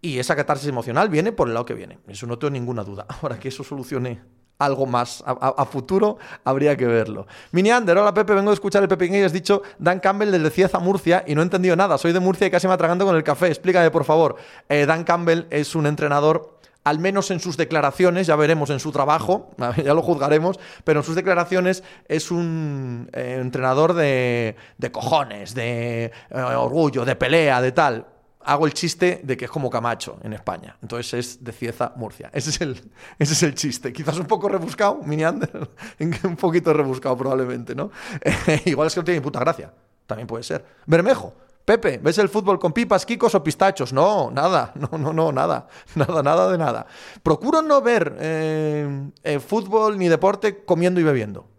Y 0.00 0.20
esa 0.20 0.36
catarsis 0.36 0.68
emocional 0.68 1.08
viene 1.08 1.32
por 1.32 1.48
el 1.48 1.54
lado 1.54 1.66
que 1.66 1.74
viene. 1.74 1.98
Eso 2.06 2.26
no 2.26 2.38
tengo 2.38 2.52
ninguna 2.52 2.84
duda. 2.84 3.04
Ahora 3.20 3.38
que 3.38 3.48
eso 3.48 3.64
solucione 3.64 4.22
algo 4.58 4.86
más 4.86 5.22
a, 5.26 5.64
futuro, 5.64 6.18
habría 6.44 6.76
que 6.76 6.86
verlo. 6.86 7.26
Miniander, 7.52 7.98
hola 7.98 8.14
Pepe, 8.14 8.34
vengo 8.34 8.50
de 8.50 8.54
escuchar 8.54 8.82
el 8.82 8.88
Pepe 8.88 9.06
y 9.06 9.22
has 9.22 9.32
dicho 9.32 9.62
Dan 9.78 10.00
Campbell 10.00 10.30
desde 10.30 10.50
Cieza, 10.50 10.78
Murcia, 10.78 11.24
y 11.26 11.34
no 11.34 11.40
he 11.40 11.44
entendido 11.44 11.76
nada. 11.76 11.98
Soy 11.98 12.12
de 12.12 12.20
Murcia 12.20 12.46
y 12.46 12.50
casi 12.50 12.66
me 12.66 12.74
atragando 12.74 13.04
con 13.04 13.16
el 13.16 13.24
café. 13.24 13.48
Explícame, 13.48 13.90
por 13.90 14.04
favor. 14.04 14.36
Eh, 14.68 14.86
Dan 14.86 15.04
Campbell 15.04 15.46
es 15.50 15.74
un 15.74 15.86
entrenador 15.86 16.58
al 16.84 16.98
menos 16.98 17.30
en 17.30 17.40
sus 17.40 17.56
declaraciones, 17.56 18.26
ya 18.26 18.36
veremos 18.36 18.68
en 18.68 18.78
su 18.78 18.92
trabajo, 18.92 19.50
ya 19.84 19.94
lo 19.94 20.02
juzgaremos, 20.02 20.60
pero 20.84 21.00
en 21.00 21.04
sus 21.04 21.14
declaraciones 21.16 21.82
es 22.08 22.30
un 22.30 23.08
eh, 23.12 23.38
entrenador 23.40 23.94
de, 23.94 24.56
de, 24.76 24.92
cojones, 24.92 25.54
de 25.54 26.12
eh, 26.30 26.40
orgullo, 26.40 27.04
de 27.04 27.16
pelea, 27.16 27.62
de 27.62 27.72
tal 27.72 28.06
hago 28.44 28.66
el 28.66 28.74
chiste 28.74 29.20
de 29.24 29.36
que 29.36 29.46
es 29.46 29.50
como 29.50 29.70
Camacho 29.70 30.18
en 30.22 30.32
España. 30.32 30.76
Entonces 30.82 31.14
es 31.14 31.44
de 31.44 31.52
Cieza, 31.52 31.92
Murcia. 31.96 32.30
Ese 32.32 32.50
es 32.50 32.60
el, 32.60 32.72
ese 33.18 33.32
es 33.32 33.42
el 33.42 33.54
chiste. 33.54 33.92
Quizás 33.92 34.18
un 34.18 34.26
poco 34.26 34.48
rebuscado, 34.48 35.00
Miniander, 35.04 35.68
un 36.24 36.36
poquito 36.36 36.72
rebuscado 36.72 37.16
probablemente, 37.16 37.74
¿no? 37.74 37.90
igual 38.64 38.88
es 38.88 38.94
que 38.94 39.00
no 39.00 39.04
tiene 39.04 39.20
ni 39.20 39.24
puta 39.24 39.40
gracia. 39.40 39.72
También 40.06 40.26
puede 40.26 40.44
ser. 40.44 40.64
Bermejo. 40.86 41.34
Pepe, 41.64 41.98
¿ves 42.02 42.18
el 42.18 42.28
fútbol 42.28 42.58
con 42.58 42.74
pipas, 42.74 43.06
kikos 43.06 43.34
o 43.34 43.42
pistachos? 43.42 43.90
No, 43.90 44.30
nada, 44.30 44.72
no, 44.74 44.98
no, 44.98 45.14
no, 45.14 45.32
nada, 45.32 45.66
nada, 45.94 46.22
nada 46.22 46.52
de 46.52 46.58
nada. 46.58 46.86
Procuro 47.22 47.62
no 47.62 47.80
ver 47.80 48.14
eh, 48.20 49.10
eh, 49.22 49.40
fútbol 49.40 49.96
ni 49.96 50.08
deporte 50.08 50.62
comiendo 50.66 51.00
y 51.00 51.04
bebiendo. 51.04 51.53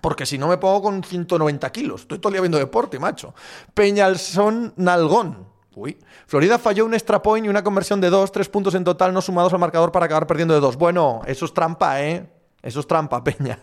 Porque 0.00 0.24
si 0.24 0.38
no 0.38 0.48
me 0.48 0.58
pongo 0.58 0.82
con 0.82 1.02
190 1.02 1.70
kilos. 1.72 2.02
Estoy 2.02 2.18
todo 2.18 2.28
el 2.30 2.34
día 2.34 2.40
viendo 2.42 2.58
deporte, 2.58 2.98
macho. 2.98 3.34
Peñalson 3.74 4.72
Nalgón. 4.76 5.48
Uy. 5.74 5.98
Florida 6.26 6.58
falló 6.58 6.84
un 6.84 6.94
extra 6.94 7.22
point 7.22 7.46
y 7.46 7.48
una 7.48 7.64
conversión 7.64 8.00
de 8.00 8.10
dos, 8.10 8.32
tres 8.32 8.48
puntos 8.48 8.74
en 8.74 8.84
total 8.84 9.12
no 9.12 9.20
sumados 9.20 9.52
al 9.52 9.58
marcador 9.58 9.92
para 9.92 10.06
acabar 10.06 10.26
perdiendo 10.26 10.54
de 10.54 10.60
dos. 10.60 10.76
Bueno, 10.76 11.22
eso 11.26 11.44
es 11.44 11.54
trampa, 11.54 12.02
¿eh? 12.02 12.28
Eso 12.62 12.80
es 12.80 12.86
trampa, 12.86 13.22
Peña 13.24 13.58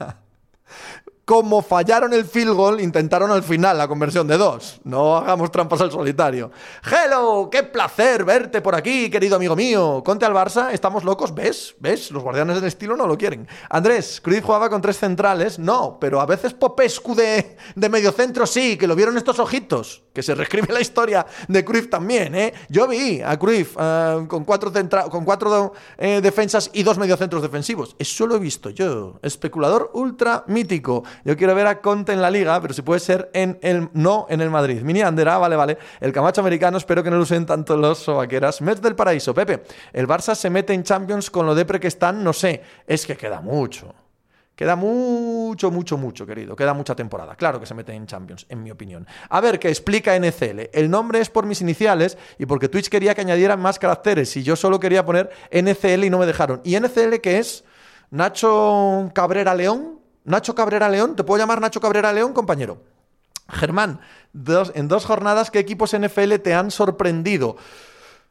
como 1.28 1.62
fallaron 1.62 2.14
el 2.14 2.24
field 2.24 2.54
goal, 2.54 2.80
intentaron 2.80 3.30
al 3.32 3.44
final 3.44 3.78
la 3.78 3.90
conversión 3.90 4.30
de 4.30 4.38
dos. 4.38 4.80
No 4.86 5.18
hagamos 5.18 5.52
trampas 5.52 5.82
al 5.82 5.92
solitario. 5.92 6.52
Hello, 6.90 7.50
qué 7.52 7.64
placer 7.64 8.24
verte 8.24 8.62
por 8.62 8.74
aquí, 8.74 9.10
querido 9.10 9.36
amigo 9.36 9.54
mío. 9.54 10.02
Conte 10.06 10.26
al 10.26 10.32
Barça, 10.32 10.70
estamos 10.72 11.04
locos, 11.04 11.36
¿ves? 11.36 11.76
¿Ves? 11.82 12.12
Los 12.12 12.24
guardianes 12.24 12.56
del 12.56 12.64
estilo 12.64 12.96
no 12.96 13.06
lo 13.08 13.18
quieren. 13.18 13.46
Andrés, 13.70 14.22
Cruz 14.22 14.40
jugaba 14.42 14.70
con 14.70 14.82
tres 14.82 15.00
centrales, 15.00 15.60
no, 15.60 15.98
pero 16.00 16.22
a 16.22 16.26
veces 16.26 16.54
Popescu 16.54 17.14
de, 17.14 17.58
de 17.76 17.90
medio 17.90 18.14
centro 18.14 18.48
sí, 18.48 18.78
que 18.78 18.88
lo 18.88 18.96
vieron 18.96 19.18
estos 19.18 19.38
ojitos 19.40 20.07
que 20.18 20.24
se 20.24 20.34
reescribe 20.34 20.74
la 20.74 20.82
historia 20.82 21.24
de 21.48 21.64
Cruyff 21.64 21.92
también, 21.92 22.34
¿eh? 22.34 22.52
Yo 22.70 22.88
vi 22.88 23.22
a 23.22 23.38
Cruyff 23.38 23.78
eh, 23.80 24.26
con 24.28 24.46
cuatro, 24.46 24.72
con 25.12 25.24
cuatro 25.24 25.74
eh, 25.96 26.22
defensas 26.24 26.72
y 26.74 26.82
dos 26.82 26.98
mediocentros 26.98 27.44
defensivos. 27.44 27.96
Eso 28.00 28.26
lo 28.26 28.36
he 28.36 28.40
visto 28.40 28.72
yo. 28.72 29.20
Especulador 29.22 29.92
ultra 29.94 30.44
mítico. 30.48 31.04
Yo 31.24 31.38
quiero 31.38 31.54
ver 31.54 31.68
a 31.68 31.82
Conte 31.82 32.14
en 32.14 32.24
la 32.24 32.32
Liga, 32.32 32.60
pero 32.60 32.74
si 32.74 32.82
puede 32.82 33.00
ser 33.00 33.30
en 33.32 33.60
el... 33.62 33.90
No 33.94 34.26
en 34.28 34.42
el 34.42 34.50
Madrid. 34.50 34.82
Mini 34.82 35.04
Andera, 35.04 35.38
vale, 35.38 35.56
vale. 35.56 35.78
El 36.00 36.12
Camacho 36.12 36.42
americano, 36.42 36.80
espero 36.80 37.04
que 37.04 37.12
no 37.12 37.18
lo 37.18 37.22
usen 37.22 37.46
tanto 37.46 37.78
los 37.78 38.00
sobaqueras. 38.00 38.60
Mets 38.62 38.82
del 38.82 38.96
Paraíso, 38.96 39.36
Pepe. 39.36 39.66
El 39.94 40.08
Barça 40.08 40.34
se 40.34 40.50
mete 40.50 40.74
en 40.74 40.82
Champions 40.82 41.30
con 41.30 41.46
lo 41.46 41.54
depre 41.54 41.80
que 41.80 41.90
están, 41.90 42.24
no 42.24 42.34
sé. 42.34 42.64
Es 42.88 43.06
que 43.06 43.16
queda 43.16 43.40
mucho. 43.40 44.07
Queda 44.58 44.76
mucho, 44.76 45.70
mucho, 45.70 46.00
mucho, 46.00 46.26
querido. 46.26 46.56
Queda 46.56 46.74
mucha 46.74 46.96
temporada. 46.96 47.36
Claro 47.36 47.60
que 47.60 47.68
se 47.68 47.76
mete 47.76 47.94
en 47.94 48.08
Champions, 48.08 48.48
en 48.50 48.64
mi 48.64 48.72
opinión. 48.72 49.06
A 49.30 49.40
ver, 49.40 49.60
¿qué 49.60 49.70
explica 49.70 50.18
NCL? 50.20 50.72
El 50.74 50.90
nombre 50.90 51.20
es 51.20 51.30
por 51.30 51.46
mis 51.46 51.62
iniciales 51.62 52.18
y 52.40 52.48
porque 52.48 52.68
Twitch 52.68 52.90
quería 52.90 53.14
que 53.14 53.22
añadieran 53.22 53.62
más 53.62 53.78
caracteres 53.78 54.36
y 54.36 54.42
yo 54.42 54.56
solo 54.56 54.80
quería 54.80 55.06
poner 55.06 55.30
NCL 55.52 56.06
y 56.06 56.10
no 56.10 56.18
me 56.18 56.26
dejaron. 56.26 56.60
¿Y 56.64 56.76
NCL 56.76 57.18
qué 57.22 57.38
es? 57.38 57.66
Nacho 58.10 59.12
Cabrera 59.14 59.54
León. 59.54 60.00
Nacho 60.24 60.56
Cabrera 60.56 60.90
León. 60.90 61.16
¿Te 61.16 61.24
puedo 61.24 61.38
llamar 61.38 61.62
Nacho 61.62 61.80
Cabrera 61.80 62.12
León, 62.12 62.34
compañero? 62.34 62.82
Germán, 63.50 64.00
en 64.34 64.88
dos 64.88 65.06
jornadas, 65.06 65.52
¿qué 65.52 65.60
equipos 65.60 65.96
NFL 65.96 66.34
te 66.44 66.56
han 66.56 66.72
sorprendido? 66.72 67.58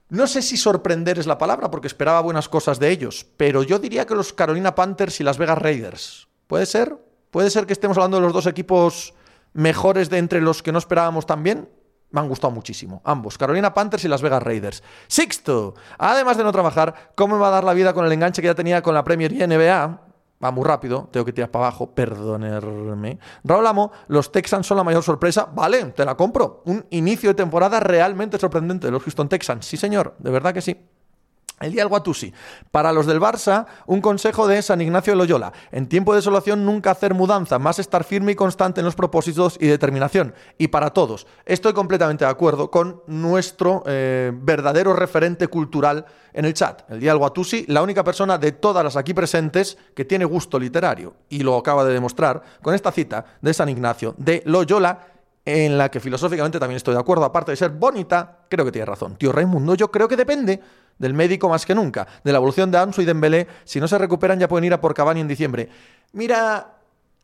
No 0.09 0.29
sé 0.29 0.41
si 0.41 0.57
sorprender 0.57 1.19
es 1.19 1.27
la 1.27 1.39
palabra, 1.39 1.71
porque 1.71 1.89
esperaba 1.89 2.21
buenas 2.21 2.49
cosas 2.49 2.79
de 2.79 2.91
ellos, 2.91 3.27
pero 3.37 3.65
yo 3.65 3.81
diría 3.81 4.07
que 4.07 4.15
los 4.15 4.33
Carolina 4.33 4.77
Panthers 4.77 5.21
y 5.21 5.25
las 5.25 5.37
Vegas 5.37 5.59
Raiders. 5.59 6.29
¿Puede 6.47 6.65
ser? 6.67 6.97
¿Puede 7.33 7.51
ser 7.51 7.67
que 7.67 7.73
estemos 7.73 7.97
hablando 7.97 8.19
de 8.19 8.23
los 8.23 8.33
dos 8.33 8.47
equipos 8.47 9.15
mejores 9.53 10.09
de 10.09 10.19
entre 10.19 10.41
los 10.41 10.63
que 10.63 10.71
no 10.71 10.79
esperábamos 10.79 11.27
también? 11.27 11.69
Me 12.11 12.21
han 12.21 12.29
gustado 12.29 12.53
muchísimo, 12.53 13.03
ambos, 13.05 13.37
Carolina 13.37 13.75
Panthers 13.75 14.05
y 14.05 14.09
las 14.09 14.23
Vegas 14.23 14.45
Raiders. 14.45 14.85
Sixto, 15.09 15.75
además 15.99 16.37
de 16.37 16.45
no 16.45 16.53
trabajar, 16.53 17.13
¿cómo 17.17 17.35
me 17.35 17.41
va 17.41 17.49
a 17.49 17.51
dar 17.51 17.65
la 17.65 17.75
vida 17.75 17.93
con 17.93 18.07
el 18.07 18.13
enganche 18.13 18.41
que 18.41 18.47
ya 18.47 18.55
tenía 18.55 18.83
con 18.83 18.95
la 18.95 19.03
Premier 19.03 19.33
y 19.33 19.45
NBA? 19.45 20.06
Va 20.43 20.51
muy 20.51 20.65
rápido, 20.65 21.09
tengo 21.11 21.25
que 21.25 21.33
tirar 21.33 21.51
para 21.51 21.67
abajo, 21.67 21.91
perdonarme. 21.91 23.19
Raúl 23.45 23.67
Amo, 23.67 23.93
los 24.09 24.33
Texans 24.33 24.67
son 24.67 24.77
la 24.77 24.85
mayor 24.85 25.03
sorpresa. 25.03 25.49
Vale, 25.53 25.85
te 25.87 26.05
la 26.05 26.17
compro. 26.17 26.63
Un 26.67 26.85
inicio 26.91 27.31
de 27.31 27.35
temporada 27.35 27.81
realmente 27.81 28.39
sorprendente 28.39 28.87
de 28.87 28.91
los 28.91 29.03
Houston 29.03 29.29
Texans. 29.29 29.67
Sí, 29.67 29.77
señor, 29.77 30.15
de 30.19 30.31
verdad 30.31 30.53
que 30.53 30.61
sí. 30.61 30.77
El 31.59 31.73
día 31.73 31.81
del 31.81 31.89
Guatusi. 31.89 32.35
Para 32.71 32.93
los 32.93 33.07
del 33.07 33.19
Barça, 33.19 33.65
un 33.87 34.03
consejo 34.03 34.47
de 34.47 34.61
San 34.61 34.83
Ignacio 34.83 35.15
de 35.15 35.17
Loyola. 35.17 35.55
En 35.73 35.89
tiempo 35.89 36.13
de 36.13 36.19
desolación 36.19 36.67
nunca 36.67 36.91
hacer 36.91 37.15
mudanza, 37.15 37.59
más 37.59 37.79
estar 37.79 38.05
firme 38.05 38.33
y 38.33 38.35
constante 38.35 38.83
en 38.83 38.85
los 38.85 38.95
propósitos 38.95 39.57
y 39.59 39.67
determinación. 39.67 40.35
Y 40.59 40.69
para 40.69 40.91
todos, 40.91 41.27
estoy 41.47 41.73
completamente 41.73 42.27
de 42.27 42.31
acuerdo 42.31 42.71
con 42.71 43.01
nuestro 43.07 43.83
eh, 43.87 44.33
verdadero 44.35 44.93
referente 44.93 45.49
cultural 45.49 46.05
en 46.35 46.45
el 46.45 46.53
chat. 46.53 46.83
El 46.91 47.01
día 47.01 47.13
del 47.13 47.19
Guatusi, 47.21 47.65
la 47.69 47.81
única 47.81 48.05
persona 48.05 48.37
de 48.37 48.53
todas 48.53 48.85
las 48.85 48.97
aquí 48.97 49.15
presentes 49.15 49.79
que 49.95 50.05
tiene 50.05 50.27
gusto 50.27 50.59
literario. 50.59 51.15
Y 51.31 51.39
lo 51.39 51.57
acaba 51.57 51.85
de 51.85 51.95
demostrar 51.95 52.43
con 52.61 52.75
esta 52.75 52.93
cita 52.93 53.25
de 53.41 53.55
San 53.55 53.71
Ignacio 53.71 54.15
de 54.19 54.43
Loyola 54.45 55.16
en 55.47 55.79
la 55.79 55.89
que 55.89 56.01
filosóficamente 56.01 56.59
también 56.59 56.77
estoy 56.77 56.95
de 56.95 57.01
acuerdo, 57.01 57.25
aparte 57.25 57.53
de 57.53 57.57
ser 57.57 57.71
bonita, 57.71 58.41
creo 58.51 58.65
que 58.65 58.73
tiene 58.73 58.85
razón. 58.85 59.17
Tío 59.17 59.31
Raimundo, 59.31 59.77
yo 59.77 59.93
creo 59.93 60.09
que 60.09 60.17
depende 60.17 60.61
del 60.99 61.15
médico 61.15 61.49
más 61.49 61.65
que 61.65 61.75
nunca, 61.75 62.07
de 62.25 62.33
la 62.33 62.39
evolución 62.39 62.71
de 62.73 62.79
Ansu 62.79 63.01
y 63.03 63.05
Dembélé, 63.05 63.47
si 63.65 63.79
no 63.79 63.87
se 63.87 63.97
recuperan 63.97 64.41
ya 64.41 64.49
pueden 64.49 64.65
ir 64.65 64.73
a 64.73 64.81
por 64.81 64.93
Cavani 64.93 65.21
en 65.21 65.29
diciembre. 65.29 65.69
Mira, 66.13 66.79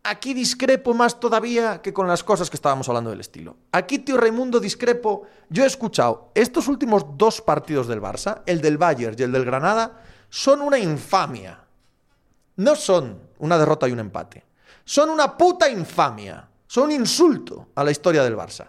aquí 0.05 0.35
discrepo 0.35 0.95
más 0.95 1.19
todavía 1.19 1.83
que 1.83 1.93
con 1.93 2.07
las 2.07 2.23
cosas 2.23 2.49
que 2.49 2.57
estábamos 2.57 2.89
hablando 2.89 3.11
del 3.11 3.19
estilo. 3.19 3.57
Aquí, 3.73 3.99
tío 3.99 4.17
Raimundo, 4.17 4.61
discrepo. 4.61 5.25
Yo 5.49 5.65
he 5.65 5.67
escuchado 5.67 6.31
estos 6.37 6.69
últimos 6.69 7.05
dos 7.19 7.41
partidos 7.41 7.89
del 7.89 8.01
Barça, 8.01 8.43
el 8.47 8.61
del 8.61 8.79
Bayern 8.79 9.17
y 9.19 9.23
el 9.25 9.33
del 9.33 9.45
Granada, 9.45 10.01
son 10.29 10.61
una 10.61 10.79
infamia. 10.79 11.59
No 12.55 12.77
son 12.77 13.19
una 13.39 13.59
derrota 13.59 13.89
y 13.89 13.93
un 13.93 13.99
empate. 13.99 14.45
Son 14.85 15.11
una 15.11 15.37
puta 15.37 15.69
infamia. 15.69 16.49
Son 16.73 16.85
un 16.85 16.93
insulto 16.93 17.69
a 17.75 17.85
la 17.85 17.91
historia 17.91 18.25
del 18.25 18.35
Barça. 18.35 18.65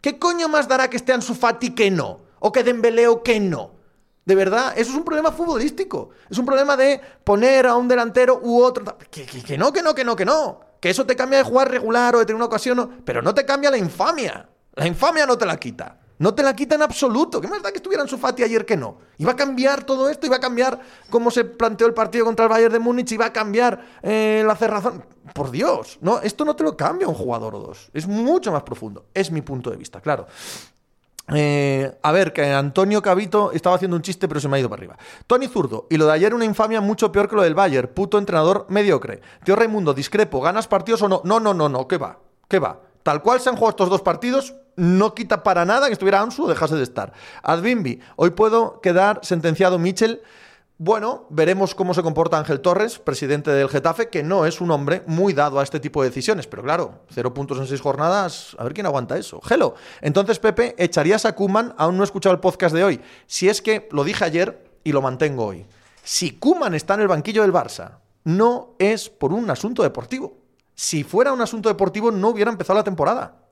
¿Qué 0.00 0.16
coño 0.16 0.48
más 0.48 0.68
dará 0.68 0.88
que 0.88 0.96
esté 0.96 1.12
Ansu 1.12 1.34
Fati 1.34 1.74
que 1.74 1.90
no? 1.90 2.20
¿O 2.38 2.52
que 2.52 2.62
Dembélé 2.62 3.08
o 3.08 3.24
que 3.24 3.40
no? 3.40 3.72
De 4.24 4.36
verdad, 4.36 4.74
eso 4.76 4.92
es 4.92 4.96
un 4.96 5.04
problema 5.04 5.32
futbolístico. 5.32 6.10
Es 6.30 6.38
un 6.38 6.46
problema 6.46 6.76
de 6.76 7.00
poner 7.24 7.66
a 7.66 7.74
un 7.74 7.88
delantero 7.88 8.38
u 8.44 8.62
otro. 8.62 8.96
Que, 9.10 9.26
que, 9.26 9.58
no, 9.58 9.72
que 9.72 9.82
no, 9.82 9.92
que 9.92 10.04
no, 10.04 10.14
que 10.14 10.24
no. 10.24 10.60
Que 10.80 10.90
eso 10.90 11.04
te 11.04 11.16
cambia 11.16 11.38
de 11.38 11.44
jugar 11.44 11.68
regular 11.68 12.14
o 12.14 12.20
de 12.20 12.26
tener 12.26 12.36
una 12.36 12.44
ocasión, 12.44 13.02
pero 13.04 13.20
no 13.22 13.34
te 13.34 13.44
cambia 13.44 13.72
la 13.72 13.78
infamia. 13.78 14.48
La 14.74 14.86
infamia 14.86 15.26
no 15.26 15.36
te 15.36 15.46
la 15.46 15.56
quita. 15.56 15.98
No 16.18 16.34
te 16.34 16.42
la 16.42 16.56
quita 16.56 16.74
en 16.74 16.82
absoluto. 16.82 17.40
¿Qué 17.40 17.48
más 17.48 17.62
da 17.62 17.70
que 17.70 17.76
estuviera 17.78 18.02
en 18.02 18.08
su 18.08 18.16
Fati 18.16 18.42
ayer 18.42 18.64
que 18.64 18.76
no? 18.76 18.98
Iba 19.18 19.32
a 19.32 19.36
cambiar 19.36 19.84
todo 19.84 20.08
esto, 20.08 20.26
iba 20.26 20.36
a 20.36 20.40
cambiar 20.40 20.80
cómo 21.10 21.30
se 21.30 21.44
planteó 21.44 21.86
el 21.86 21.94
partido 21.94 22.24
contra 22.24 22.46
el 22.46 22.50
Bayern 22.50 22.72
de 22.72 22.78
Múnich, 22.78 23.12
iba 23.12 23.26
a 23.26 23.32
cambiar 23.32 23.98
eh, 24.02 24.42
la 24.46 24.56
cerrazón. 24.56 25.04
Por 25.34 25.50
Dios, 25.50 25.98
no, 26.00 26.20
esto 26.20 26.44
no 26.44 26.56
te 26.56 26.64
lo 26.64 26.76
cambia 26.76 27.06
un 27.08 27.14
jugador 27.14 27.54
o 27.54 27.60
dos. 27.60 27.90
Es 27.92 28.06
mucho 28.06 28.50
más 28.50 28.62
profundo. 28.62 29.06
Es 29.12 29.30
mi 29.30 29.42
punto 29.42 29.70
de 29.70 29.76
vista, 29.76 30.00
claro. 30.00 30.26
Eh, 31.34 31.98
a 32.02 32.12
ver, 32.12 32.32
que 32.32 32.44
Antonio 32.52 33.02
Cabito 33.02 33.50
estaba 33.52 33.76
haciendo 33.76 33.96
un 33.96 34.02
chiste, 34.02 34.28
pero 34.28 34.40
se 34.40 34.48
me 34.48 34.56
ha 34.56 34.60
ido 34.60 34.70
para 34.70 34.80
arriba. 34.80 34.96
Tony 35.26 35.48
Zurdo, 35.48 35.86
y 35.90 35.96
lo 35.96 36.06
de 36.06 36.12
ayer 36.12 36.32
una 36.32 36.44
infamia 36.44 36.80
mucho 36.80 37.10
peor 37.10 37.28
que 37.28 37.36
lo 37.36 37.42
del 37.42 37.54
Bayern. 37.54 37.88
Puto 37.88 38.18
entrenador 38.18 38.66
mediocre. 38.68 39.20
Tío 39.44 39.56
Raimundo, 39.56 39.92
discrepo, 39.92 40.40
¿ganas 40.40 40.68
partidos 40.68 41.02
o 41.02 41.08
no? 41.08 41.20
No, 41.24 41.40
no, 41.40 41.52
no, 41.52 41.68
no, 41.68 41.88
¿qué 41.88 41.98
va? 41.98 42.20
¿Qué 42.48 42.58
va? 42.58 42.80
Tal 43.02 43.22
cual 43.22 43.40
se 43.40 43.48
han 43.48 43.56
jugado 43.56 43.70
estos 43.70 43.90
dos 43.90 44.02
partidos, 44.02 44.54
no 44.76 45.14
quita 45.14 45.42
para 45.42 45.64
nada 45.64 45.86
que 45.86 45.94
estuviera 45.94 46.20
Ansu 46.20 46.44
o 46.44 46.48
dejase 46.48 46.76
de 46.76 46.82
estar. 46.82 47.12
Adbimbi, 47.42 48.00
hoy 48.16 48.30
puedo 48.30 48.80
quedar 48.80 49.20
sentenciado 49.22 49.78
Michel. 49.78 50.22
Bueno, 50.78 51.26
veremos 51.30 51.74
cómo 51.74 51.94
se 51.94 52.02
comporta 52.02 52.36
Ángel 52.36 52.60
Torres, 52.60 52.98
presidente 52.98 53.50
del 53.50 53.70
Getafe, 53.70 54.10
que 54.10 54.22
no 54.22 54.44
es 54.44 54.60
un 54.60 54.70
hombre 54.70 55.02
muy 55.06 55.32
dado 55.32 55.58
a 55.58 55.62
este 55.62 55.80
tipo 55.80 56.02
de 56.02 56.10
decisiones. 56.10 56.46
Pero 56.46 56.62
claro, 56.62 57.00
cero 57.08 57.32
puntos 57.32 57.58
en 57.58 57.66
seis 57.66 57.80
jornadas, 57.80 58.54
a 58.58 58.64
ver 58.64 58.74
quién 58.74 58.84
aguanta 58.84 59.16
eso. 59.16 59.40
Hello. 59.48 59.74
Entonces, 60.02 60.38
Pepe, 60.38 60.74
¿echarías 60.76 61.24
a 61.24 61.34
Kuman? 61.34 61.74
Aún 61.78 61.96
no 61.96 62.02
he 62.02 62.04
escuchado 62.04 62.34
el 62.34 62.40
podcast 62.40 62.74
de 62.74 62.84
hoy. 62.84 63.00
Si 63.26 63.48
es 63.48 63.62
que 63.62 63.88
lo 63.90 64.04
dije 64.04 64.22
ayer 64.24 64.70
y 64.84 64.92
lo 64.92 65.00
mantengo 65.00 65.46
hoy. 65.46 65.64
Si 66.02 66.32
Kuman 66.32 66.74
está 66.74 66.92
en 66.92 67.00
el 67.00 67.08
banquillo 67.08 67.40
del 67.40 67.54
Barça, 67.54 68.00
no 68.24 68.74
es 68.78 69.08
por 69.08 69.32
un 69.32 69.48
asunto 69.48 69.82
deportivo. 69.82 70.36
Si 70.74 71.04
fuera 71.04 71.32
un 71.32 71.40
asunto 71.40 71.70
deportivo, 71.70 72.10
no 72.10 72.28
hubiera 72.28 72.50
empezado 72.50 72.78
la 72.78 72.84
temporada. 72.84 73.45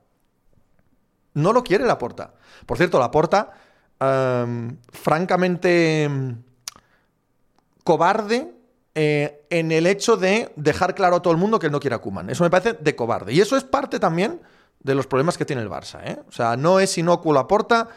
No 1.35 1.53
lo 1.53 1.63
quiere 1.63 1.85
la 1.85 1.97
porta. 1.97 2.33
Por 2.65 2.77
cierto, 2.77 2.99
la 2.99 3.11
porta, 3.11 3.51
em, 3.99 4.77
francamente 4.91 6.03
em, 6.03 6.41
cobarde 7.83 8.51
eh, 8.97 9.45
en 9.49 9.73
el 9.73 9.87
hecho 9.87 10.15
de 10.15 10.51
dejar 10.55 10.95
claro 10.95 11.17
a 11.17 11.21
todo 11.21 11.33
el 11.33 11.39
mundo 11.39 11.59
que 11.59 11.67
él 11.67 11.71
no 11.71 11.81
quiere 11.81 11.97
a 11.97 11.99
Kuman. 11.99 12.29
Eso 12.29 12.43
me 12.43 12.49
parece 12.49 12.73
de 12.73 12.95
cobarde. 12.95 13.33
Y 13.33 13.41
eso 13.41 13.57
es 13.57 13.65
parte 13.65 13.99
también 13.99 14.41
de 14.79 14.95
los 14.95 15.05
problemas 15.05 15.37
que 15.37 15.45
tiene 15.45 15.61
el 15.61 15.69
Barça. 15.69 15.99
¿eh? 16.03 16.17
O 16.27 16.31
sea, 16.31 16.55
no 16.55 16.79
es 16.79 16.97
inocuo 16.97 17.33
la 17.33 17.47
porta 17.47 17.89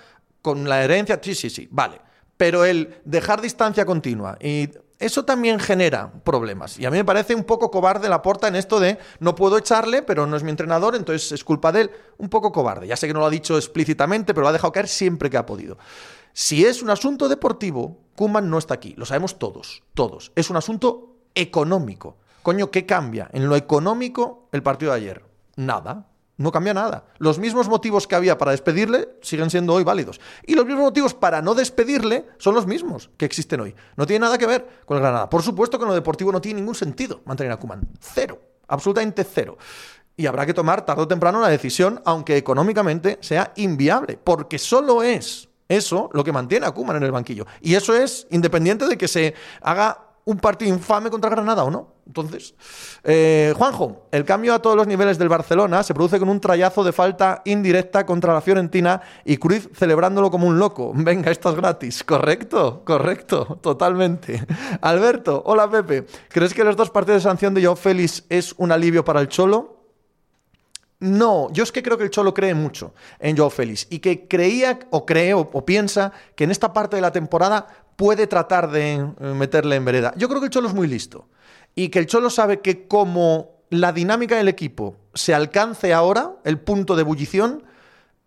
con 0.42 0.68
la 0.68 0.83
herencia. 0.83 1.21
Sí, 1.23 1.35
sí, 1.35 1.50
sí, 1.50 1.68
vale. 1.71 2.00
Pero 2.37 2.64
el 2.64 3.00
dejar 3.04 3.40
distancia 3.40 3.87
continua 3.87 4.37
y 4.40 4.71
eso 4.98 5.24
también 5.24 5.60
genera 5.60 6.12
problemas. 6.24 6.78
Y 6.78 6.86
a 6.86 6.90
mí 6.90 6.96
me 6.96 7.04
parece 7.04 7.34
un 7.34 7.44
poco 7.44 7.70
cobarde 7.70 8.08
la 8.08 8.20
porta 8.20 8.48
en 8.48 8.56
esto 8.56 8.80
de 8.80 8.98
no 9.20 9.34
puedo 9.34 9.56
echarle, 9.56 10.02
pero 10.02 10.26
no 10.26 10.36
es 10.36 10.42
mi 10.42 10.50
entrenador, 10.50 10.96
entonces 10.96 11.30
es 11.30 11.44
culpa 11.44 11.70
de 11.70 11.82
él. 11.82 11.90
Un 12.16 12.28
poco 12.28 12.50
cobarde. 12.50 12.86
Ya 12.86 12.96
sé 12.96 13.06
que 13.06 13.14
no 13.14 13.20
lo 13.20 13.26
ha 13.26 13.30
dicho 13.30 13.56
explícitamente, 13.56 14.34
pero 14.34 14.42
lo 14.42 14.48
ha 14.48 14.52
dejado 14.52 14.72
caer 14.72 14.88
siempre 14.88 15.30
que 15.30 15.36
ha 15.36 15.46
podido. 15.46 15.78
Si 16.32 16.64
es 16.64 16.82
un 16.82 16.90
asunto 16.90 17.28
deportivo, 17.28 17.98
Kuman 18.16 18.50
no 18.50 18.58
está 18.58 18.74
aquí. 18.74 18.94
Lo 18.96 19.06
sabemos 19.06 19.38
todos, 19.38 19.82
todos. 19.94 20.32
Es 20.34 20.50
un 20.50 20.56
asunto 20.56 21.16
económico. 21.34 22.16
Coño, 22.42 22.70
¿qué 22.70 22.84
cambia 22.84 23.28
en 23.32 23.48
lo 23.48 23.54
económico 23.54 24.48
el 24.52 24.62
partido 24.62 24.92
de 24.92 24.98
ayer? 24.98 25.24
Nada. 25.56 26.08
No 26.38 26.52
cambia 26.52 26.73
nada. 26.73 27.04
Los 27.18 27.40
mismos 27.40 27.68
motivos 27.68 28.07
que 28.07 28.14
había 28.14 28.38
para 28.38 28.52
despedirle 28.52 29.09
siguen 29.23 29.50
siendo 29.50 29.75
hoy 29.75 29.83
válidos. 29.83 30.21
Y 30.47 30.54
los 30.54 30.64
mismos 30.64 30.85
motivos 30.85 31.12
para 31.12 31.42
no 31.42 31.54
despedirle 31.54 32.26
son 32.38 32.54
los 32.54 32.64
mismos 32.64 33.11
que 33.16 33.25
existen 33.25 33.61
hoy. 33.61 33.75
No 33.97 34.07
tiene 34.07 34.21
nada 34.21 34.38
que 34.38 34.47
ver 34.47 34.85
con 34.87 34.97
el 34.97 35.02
Granada. 35.02 35.28
Por 35.28 35.42
supuesto 35.42 35.78
que 35.78 35.83
en 35.83 35.88
lo 35.88 35.95
deportivo 35.95 36.30
no 36.30 36.40
tiene 36.40 36.61
ningún 36.61 36.76
sentido 36.76 37.23
mantener 37.25 37.52
a 37.52 37.57
Kuman. 37.57 37.88
Cero. 38.00 38.40
Absolutamente 38.68 39.25
cero. 39.25 39.59
Y 40.16 40.26
habrá 40.26 40.47
que 40.47 40.54
tomar 40.54 40.87
tarde 40.87 41.02
o 41.02 41.09
temprano 41.09 41.38
una 41.38 41.49
decisión, 41.49 42.00
aunque 42.04 42.37
económicamente 42.37 43.18
sea 43.21 43.52
inviable. 43.57 44.16
Porque 44.23 44.59
solo 44.59 45.02
es 45.02 45.49
eso 45.68 46.09
lo 46.12 46.23
que 46.23 46.33
mantiene 46.33 46.66
a 46.66 46.71
Kuman 46.71 46.97
en 46.97 47.02
el 47.02 47.12
banquillo. 47.12 47.47
Y 47.61 47.75
eso 47.75 47.95
es 47.95 48.28
independiente 48.30 48.87
de 48.87 48.97
que 48.97 49.09
se 49.09 49.35
haga 49.61 50.07
un 50.28 50.38
partido 50.38 50.75
infame 50.75 51.08
contra 51.08 51.30
Granada 51.30 51.64
o 51.64 51.70
no. 51.70 51.94
Entonces, 52.06 52.54
eh, 53.02 53.54
Juanjo, 53.56 54.08
el 54.12 54.26
cambio 54.26 54.52
a 54.52 54.58
todos 54.58 54.76
los 54.76 54.87
niveles 54.87 55.16
del 55.16 55.30
Barcelona 55.30 55.82
se 55.82 55.94
produce 55.94 56.18
con 56.18 56.28
un 56.28 56.38
trayazo 56.38 56.85
de 56.85 56.92
falta 56.92 57.40
indirecta 57.47 58.04
contra 58.04 58.35
la 58.35 58.42
Fiorentina 58.42 59.00
y 59.25 59.38
Cruz 59.38 59.70
celebrándolo 59.75 60.30
como 60.30 60.47
un 60.47 60.58
loco. 60.58 60.92
Venga, 60.94 61.30
esto 61.30 61.49
es 61.49 61.56
gratis. 61.56 62.04
Correcto, 62.04 62.82
correcto, 62.85 63.58
totalmente. 63.62 64.47
Alberto, 64.82 65.42
hola 65.47 65.70
Pepe. 65.70 66.04
¿Crees 66.28 66.52
que 66.52 66.62
los 66.62 66.76
dos 66.76 66.90
partidos 66.90 67.23
de 67.23 67.28
sanción 67.30 67.54
de 67.54 67.62
Joao 67.62 67.76
Félix 67.76 68.25
es 68.28 68.54
un 68.58 68.70
alivio 68.70 69.06
para 69.06 69.20
el 69.20 69.28
Cholo? 69.28 69.78
No, 71.00 71.50
yo 71.52 71.62
es 71.62 71.73
que 71.73 71.82
creo 71.82 71.97
que 71.97 72.04
el 72.04 72.11
Cholo 72.11 72.35
cree 72.35 72.52
mucho 72.52 72.92
en 73.18 73.35
Joao 73.35 73.49
Félix 73.49 73.87
y 73.88 74.00
que 74.00 74.28
creía 74.28 74.78
o 74.90 75.06
cree 75.06 75.32
o, 75.32 75.49
o, 75.50 75.64
piensa 75.64 76.12
que 76.35 76.44
en 76.44 76.50
esta 76.50 76.75
parte 76.75 76.97
de 76.97 77.02
la 77.02 77.12
temporada 77.12 77.88
puede 77.98 78.28
tratar 78.28 78.70
de 78.70 78.92
eh, 78.94 79.10
meterle 79.34 79.74
en 79.74 79.84
vereda. 79.84 80.14
Yo 80.16 80.28
creo 80.28 80.40
que 80.40 80.46
el 80.46 80.52
Cholo 80.52 80.68
es 80.68 80.74
muy 80.74 80.86
listo 80.86 81.28
y 81.74 81.88
que 81.88 81.98
el 81.98 82.06
Cholo 82.06 82.30
sabe 82.30 82.60
que 82.60 82.86
como 82.86 83.64
la 83.70 83.92
dinámica 83.92 84.36
del 84.36 84.46
equipo 84.46 84.94
se 85.14 85.34
alcance 85.34 85.92
ahora, 85.92 86.36
el 86.44 86.60
punto 86.60 86.94
de 86.94 87.02
ebullición, 87.02 87.64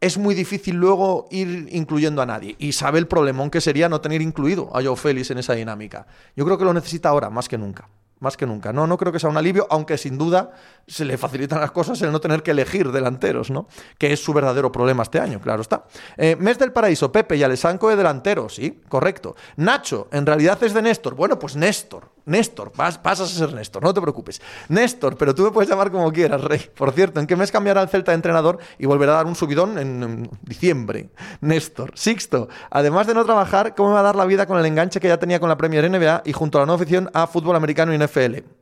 es 0.01 0.17
muy 0.17 0.35
difícil 0.35 0.75
luego 0.75 1.25
ir 1.31 1.69
incluyendo 1.71 2.21
a 2.21 2.25
nadie. 2.25 2.57
Y 2.59 2.73
sabe 2.73 2.99
el 2.99 3.07
problemón 3.07 3.49
que 3.49 3.61
sería 3.61 3.87
no 3.87 4.01
tener 4.01 4.21
incluido 4.21 4.69
a 4.75 4.83
Joao 4.83 4.97
Félix 4.97 5.31
en 5.31 5.37
esa 5.37 5.53
dinámica. 5.53 6.05
Yo 6.35 6.43
creo 6.43 6.57
que 6.57 6.65
lo 6.65 6.73
necesita 6.73 7.07
ahora, 7.07 7.29
más 7.29 7.47
que 7.47 7.57
nunca 7.57 7.87
más 8.21 8.37
que 8.37 8.45
nunca. 8.45 8.71
No, 8.71 8.87
no 8.87 8.97
creo 8.97 9.11
que 9.11 9.19
sea 9.19 9.29
un 9.29 9.35
alivio, 9.35 9.67
aunque 9.69 9.97
sin 9.97 10.17
duda 10.17 10.51
se 10.87 11.03
le 11.03 11.17
facilitan 11.17 11.59
las 11.59 11.71
cosas 11.71 12.01
el 12.03 12.11
no 12.11 12.21
tener 12.21 12.43
que 12.43 12.51
elegir 12.51 12.91
delanteros, 12.91 13.49
¿no? 13.49 13.67
Que 13.97 14.13
es 14.13 14.23
su 14.23 14.31
verdadero 14.31 14.71
problema 14.71 15.03
este 15.03 15.19
año, 15.19 15.41
claro 15.41 15.61
está. 15.61 15.85
Eh, 16.17 16.35
mes 16.39 16.59
del 16.59 16.71
Paraíso, 16.71 17.11
Pepe 17.11 17.35
y 17.35 17.43
Alessanco 17.43 17.89
de 17.89 17.95
delantero, 17.95 18.47
sí, 18.47 18.79
correcto. 18.87 19.35
Nacho, 19.57 20.07
en 20.11 20.25
realidad 20.25 20.63
es 20.63 20.73
de 20.73 20.83
Néstor. 20.83 21.15
Bueno, 21.15 21.39
pues 21.39 21.55
Néstor, 21.55 22.10
Néstor, 22.25 22.71
vas, 22.75 22.97
pasas 22.97 23.33
a 23.33 23.39
ser 23.39 23.53
Néstor, 23.53 23.83
no 23.83 23.93
te 23.93 24.01
preocupes. 24.01 24.41
Néstor, 24.69 25.17
pero 25.17 25.33
tú 25.33 25.43
me 25.43 25.51
puedes 25.51 25.69
llamar 25.69 25.91
como 25.91 26.11
quieras, 26.11 26.41
Rey. 26.41 26.61
Por 26.75 26.91
cierto, 26.91 27.19
¿en 27.19 27.27
qué 27.27 27.35
mes 27.35 27.51
cambiará 27.51 27.81
el 27.81 27.89
Celta 27.89 28.11
de 28.11 28.15
entrenador 28.15 28.59
y 28.77 28.85
volverá 28.85 29.13
a 29.13 29.15
dar 29.17 29.25
un 29.25 29.35
subidón 29.35 29.77
en, 29.77 30.29
diciembre? 30.43 31.09
Néstor. 31.41 31.91
Sixto, 31.95 32.49
además 32.69 33.07
de 33.07 33.13
no 33.13 33.25
trabajar, 33.25 33.75
¿cómo 33.75 33.89
me 33.89 33.95
va 33.95 34.01
a 34.01 34.03
dar 34.03 34.15
la 34.15 34.25
vida 34.25 34.45
con 34.45 34.59
el 34.59 34.65
enganche 34.65 34.99
que 34.99 35.07
ya 35.07 35.17
tenía 35.17 35.39
con 35.39 35.49
la 35.49 35.57
Premier 35.57 35.89
NBA 35.89 36.23
y 36.25 36.33
junto 36.33 36.57
a 36.57 36.61
la 36.61 36.65
nueva 36.65 36.81
afición 36.81 37.09
a 37.13 37.27
fútbol 37.27 37.55
americano 37.55 37.93
y 37.93 37.97
NFL? 37.97 38.61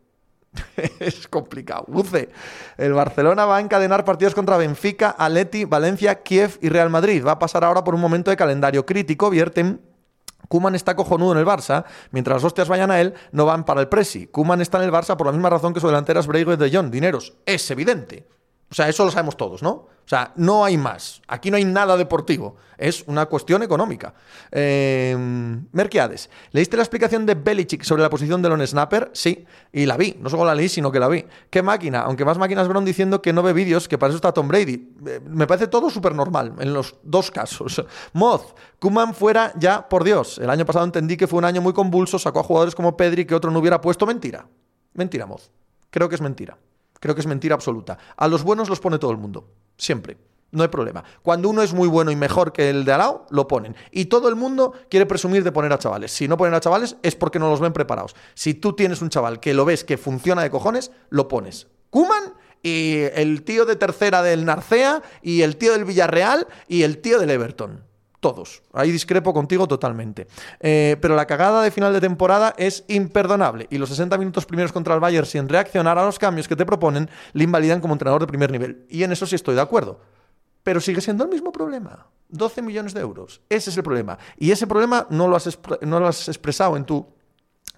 es 0.99 1.27
complicado. 1.27 1.85
Buce. 1.87 2.29
El 2.77 2.93
Barcelona 2.93 3.45
va 3.45 3.57
a 3.57 3.59
encadenar 3.59 4.05
partidos 4.05 4.33
contra 4.33 4.57
Benfica, 4.57 5.15
Atleti, 5.17 5.65
Valencia, 5.65 6.23
Kiev 6.23 6.57
y 6.61 6.69
Real 6.69 6.89
Madrid. 6.89 7.23
Va 7.25 7.33
a 7.33 7.39
pasar 7.39 7.63
ahora 7.63 7.83
por 7.83 7.95
un 7.95 8.01
momento 8.01 8.31
de 8.31 8.37
calendario 8.37 8.85
crítico. 8.85 9.29
Vierten 9.29 9.81
Kuman 10.50 10.75
está 10.75 10.96
cojonudo 10.96 11.32
en 11.32 11.38
el 11.38 11.46
Barça, 11.46 11.86
mientras 12.12 12.36
las 12.36 12.44
hostias 12.44 12.68
vayan 12.68 12.91
a 12.91 13.00
él, 13.00 13.13
no 13.32 13.46
van 13.46 13.63
para 13.63 13.79
el 13.79 13.88
Presi. 13.88 14.27
Kuman 14.27 14.60
está 14.60 14.79
en 14.79 14.84
el 14.84 14.91
Barça 14.91 15.15
por 15.15 15.27
la 15.27 15.32
misma 15.32 15.50
razón 15.50 15.74
que 15.74 15.79
su 15.79 15.88
delantera 15.88 16.20
es 16.20 16.27
Breigo 16.27 16.58
de 16.58 16.70
Jong, 16.70 16.89
dineros. 16.89 17.34
Es 17.46 17.72
evidente. 17.72 18.27
O 18.71 18.75
sea, 18.75 18.88
eso 18.88 19.03
lo 19.03 19.11
sabemos 19.11 19.35
todos, 19.35 19.63
¿no? 19.63 19.69
O 19.71 20.09
sea, 20.09 20.31
no 20.38 20.65
hay 20.65 20.75
más. 20.75 21.21
Aquí 21.27 21.51
no 21.51 21.57
hay 21.57 21.65
nada 21.65 21.95
deportivo. 21.95 22.55
Es 22.77 23.03
una 23.05 23.27
cuestión 23.27 23.61
económica. 23.61 24.15
Eh, 24.51 25.15
Merquiades, 25.71 26.31
¿leíste 26.51 26.77
la 26.77 26.83
explicación 26.83 27.27
de 27.27 27.35
Belichick 27.35 27.83
sobre 27.83 28.01
la 28.01 28.09
posición 28.09 28.41
de 28.41 28.49
Lone 28.49 28.65
Snapper? 28.65 29.11
Sí, 29.13 29.45
y 29.71 29.85
la 29.85 29.97
vi. 29.97 30.17
No 30.19 30.29
solo 30.29 30.45
la 30.45 30.55
leí, 30.55 30.67
sino 30.67 30.91
que 30.91 30.99
la 30.99 31.07
vi. 31.07 31.25
¿Qué 31.51 31.61
máquina? 31.61 32.01
Aunque 32.01 32.25
más 32.25 32.39
máquinas 32.39 32.67
Brown 32.67 32.85
diciendo 32.85 33.21
que 33.21 33.33
no 33.33 33.43
ve 33.43 33.53
vídeos, 33.53 33.88
que 33.88 33.99
para 33.99 34.09
eso 34.09 34.15
está 34.15 34.31
Tom 34.31 34.47
Brady. 34.47 34.95
Eh, 35.05 35.19
me 35.25 35.45
parece 35.45 35.67
todo 35.67 35.91
súper 35.91 36.15
normal 36.15 36.55
en 36.59 36.73
los 36.73 36.95
dos 37.03 37.29
casos. 37.29 37.83
Moz, 38.13 38.55
Kuman 38.79 39.13
fuera 39.13 39.53
ya, 39.57 39.88
por 39.88 40.03
Dios. 40.03 40.39
El 40.39 40.49
año 40.49 40.65
pasado 40.65 40.85
entendí 40.85 41.17
que 41.17 41.27
fue 41.27 41.38
un 41.38 41.45
año 41.45 41.61
muy 41.61 41.73
convulso, 41.73 42.17
sacó 42.17 42.39
a 42.39 42.43
jugadores 42.43 42.73
como 42.73 42.97
Pedri 42.97 43.25
que 43.25 43.35
otro 43.35 43.51
no 43.51 43.59
hubiera 43.59 43.79
puesto. 43.81 44.07
Mentira. 44.07 44.47
Mentira, 44.93 45.27
Moz. 45.27 45.51
Creo 45.91 46.09
que 46.09 46.15
es 46.15 46.21
mentira. 46.21 46.57
Creo 47.00 47.15
que 47.15 47.22
es 47.22 47.27
mentira 47.27 47.56
absoluta. 47.56 47.98
A 48.18 48.27
los 48.27 48.44
buenos 48.44 48.70
los 48.70 48.79
pone 48.79 49.00
todo 49.00 49.12
el 49.12 49.18
mundo. 49.18 49.48
Siempre. 49.77 50.18
No 50.51 50.63
hay 50.63 50.70
problema. 50.70 51.03
Cuando 51.22 51.50
uno 51.50 51.62
es 51.62 51.74
muy 51.74 51.88
bueno 51.88 52.10
y 52.10 52.15
mejor 52.15 52.51
que 52.51 52.70
el 52.70 52.84
de 52.84 52.94
al 52.94 53.00
lado, 53.00 53.25
lo 53.29 53.48
ponen. 53.48 53.75
Y 53.91 54.06
todo 54.06 54.29
el 54.29 54.36
mundo 54.36 54.74
quiere 54.89 55.06
presumir 55.06 55.44
de 55.44 55.51
poner 55.51 55.72
a 55.72 55.77
chavales. 55.77 56.12
Si 56.12 56.27
no 56.27 56.38
ponen 56.38 56.56
a 56.56 56.60
chavales 56.60 56.98
es 57.03 57.15
porque 57.15 57.39
no 57.39 57.50
los 57.50 57.60
ven 57.60 57.74
preparados. 57.74 58.15
Si 58.34 58.56
tú 58.56 58.74
tienes 58.74 59.01
un 59.01 59.10
chaval 59.10 59.39
que 59.39 59.53
lo 59.53 59.65
ves 59.65 59.84
que 59.84 59.98
funciona 59.98 60.41
de 60.41 60.50
cojones, 60.50 60.91
lo 61.10 61.27
pones. 61.27 61.68
Kuman 61.91 62.34
y 62.63 63.01
el 63.13 63.44
tío 63.44 63.65
de 63.65 63.75
tercera 63.75 64.22
del 64.22 64.44
Narcea 64.44 65.01
y 65.22 65.44
el 65.44 65.56
tío 65.56 65.74
del 65.74 65.86
Villarreal 65.86 66.48
y 66.68 66.84
el 66.84 67.00
tío 67.00 67.20
del 67.20 67.29
Everton. 67.29 67.88
Todos. 68.19 68.63
Ahí 68.73 68.91
discrepo 68.91 69.33
contigo 69.33 69.67
totalmente. 69.67 70.27
Eh, 70.59 70.97
pero 71.01 71.15
la 71.15 71.25
cagada 71.25 71.61
de 71.61 71.71
final 71.71 71.93
de 71.93 72.01
temporada 72.01 72.53
es 72.57 72.83
imperdonable. 72.89 73.67
Y 73.69 73.77
los 73.77 73.89
60 73.89 74.17
minutos 74.17 74.45
primeros 74.45 74.73
contra 74.73 74.93
el 74.93 74.99
Bayern, 74.99 75.25
sin 75.25 75.47
reaccionar 75.47 75.97
a 75.97 76.05
los 76.05 76.19
cambios 76.19 76.47
que 76.47 76.55
te 76.55 76.65
proponen, 76.65 77.09
le 77.31 77.43
invalidan 77.45 77.79
como 77.79 77.93
entrenador 77.93 78.21
de 78.21 78.27
primer 78.27 78.51
nivel. 78.51 78.85
Y 78.89 79.03
en 79.03 79.13
eso 79.13 79.25
sí 79.25 79.35
estoy 79.35 79.55
de 79.55 79.61
acuerdo. 79.61 80.01
Pero 80.63 80.81
sigue 80.81 80.99
siendo 80.99 81.23
el 81.23 81.29
mismo 81.29 81.53
problema. 81.53 82.07
12 82.27 82.61
millones 82.61 82.93
de 82.93 82.99
euros. 82.99 83.41
Ese 83.49 83.69
es 83.69 83.77
el 83.77 83.83
problema. 83.83 84.17
Y 84.38 84.51
ese 84.51 84.67
problema 84.67 85.07
no 85.09 85.27
lo 85.29 85.38
has, 85.38 85.57
no 85.81 85.99
lo 85.99 86.07
has 86.07 86.27
expresado 86.27 86.75
en 86.75 86.83
tu 86.83 87.05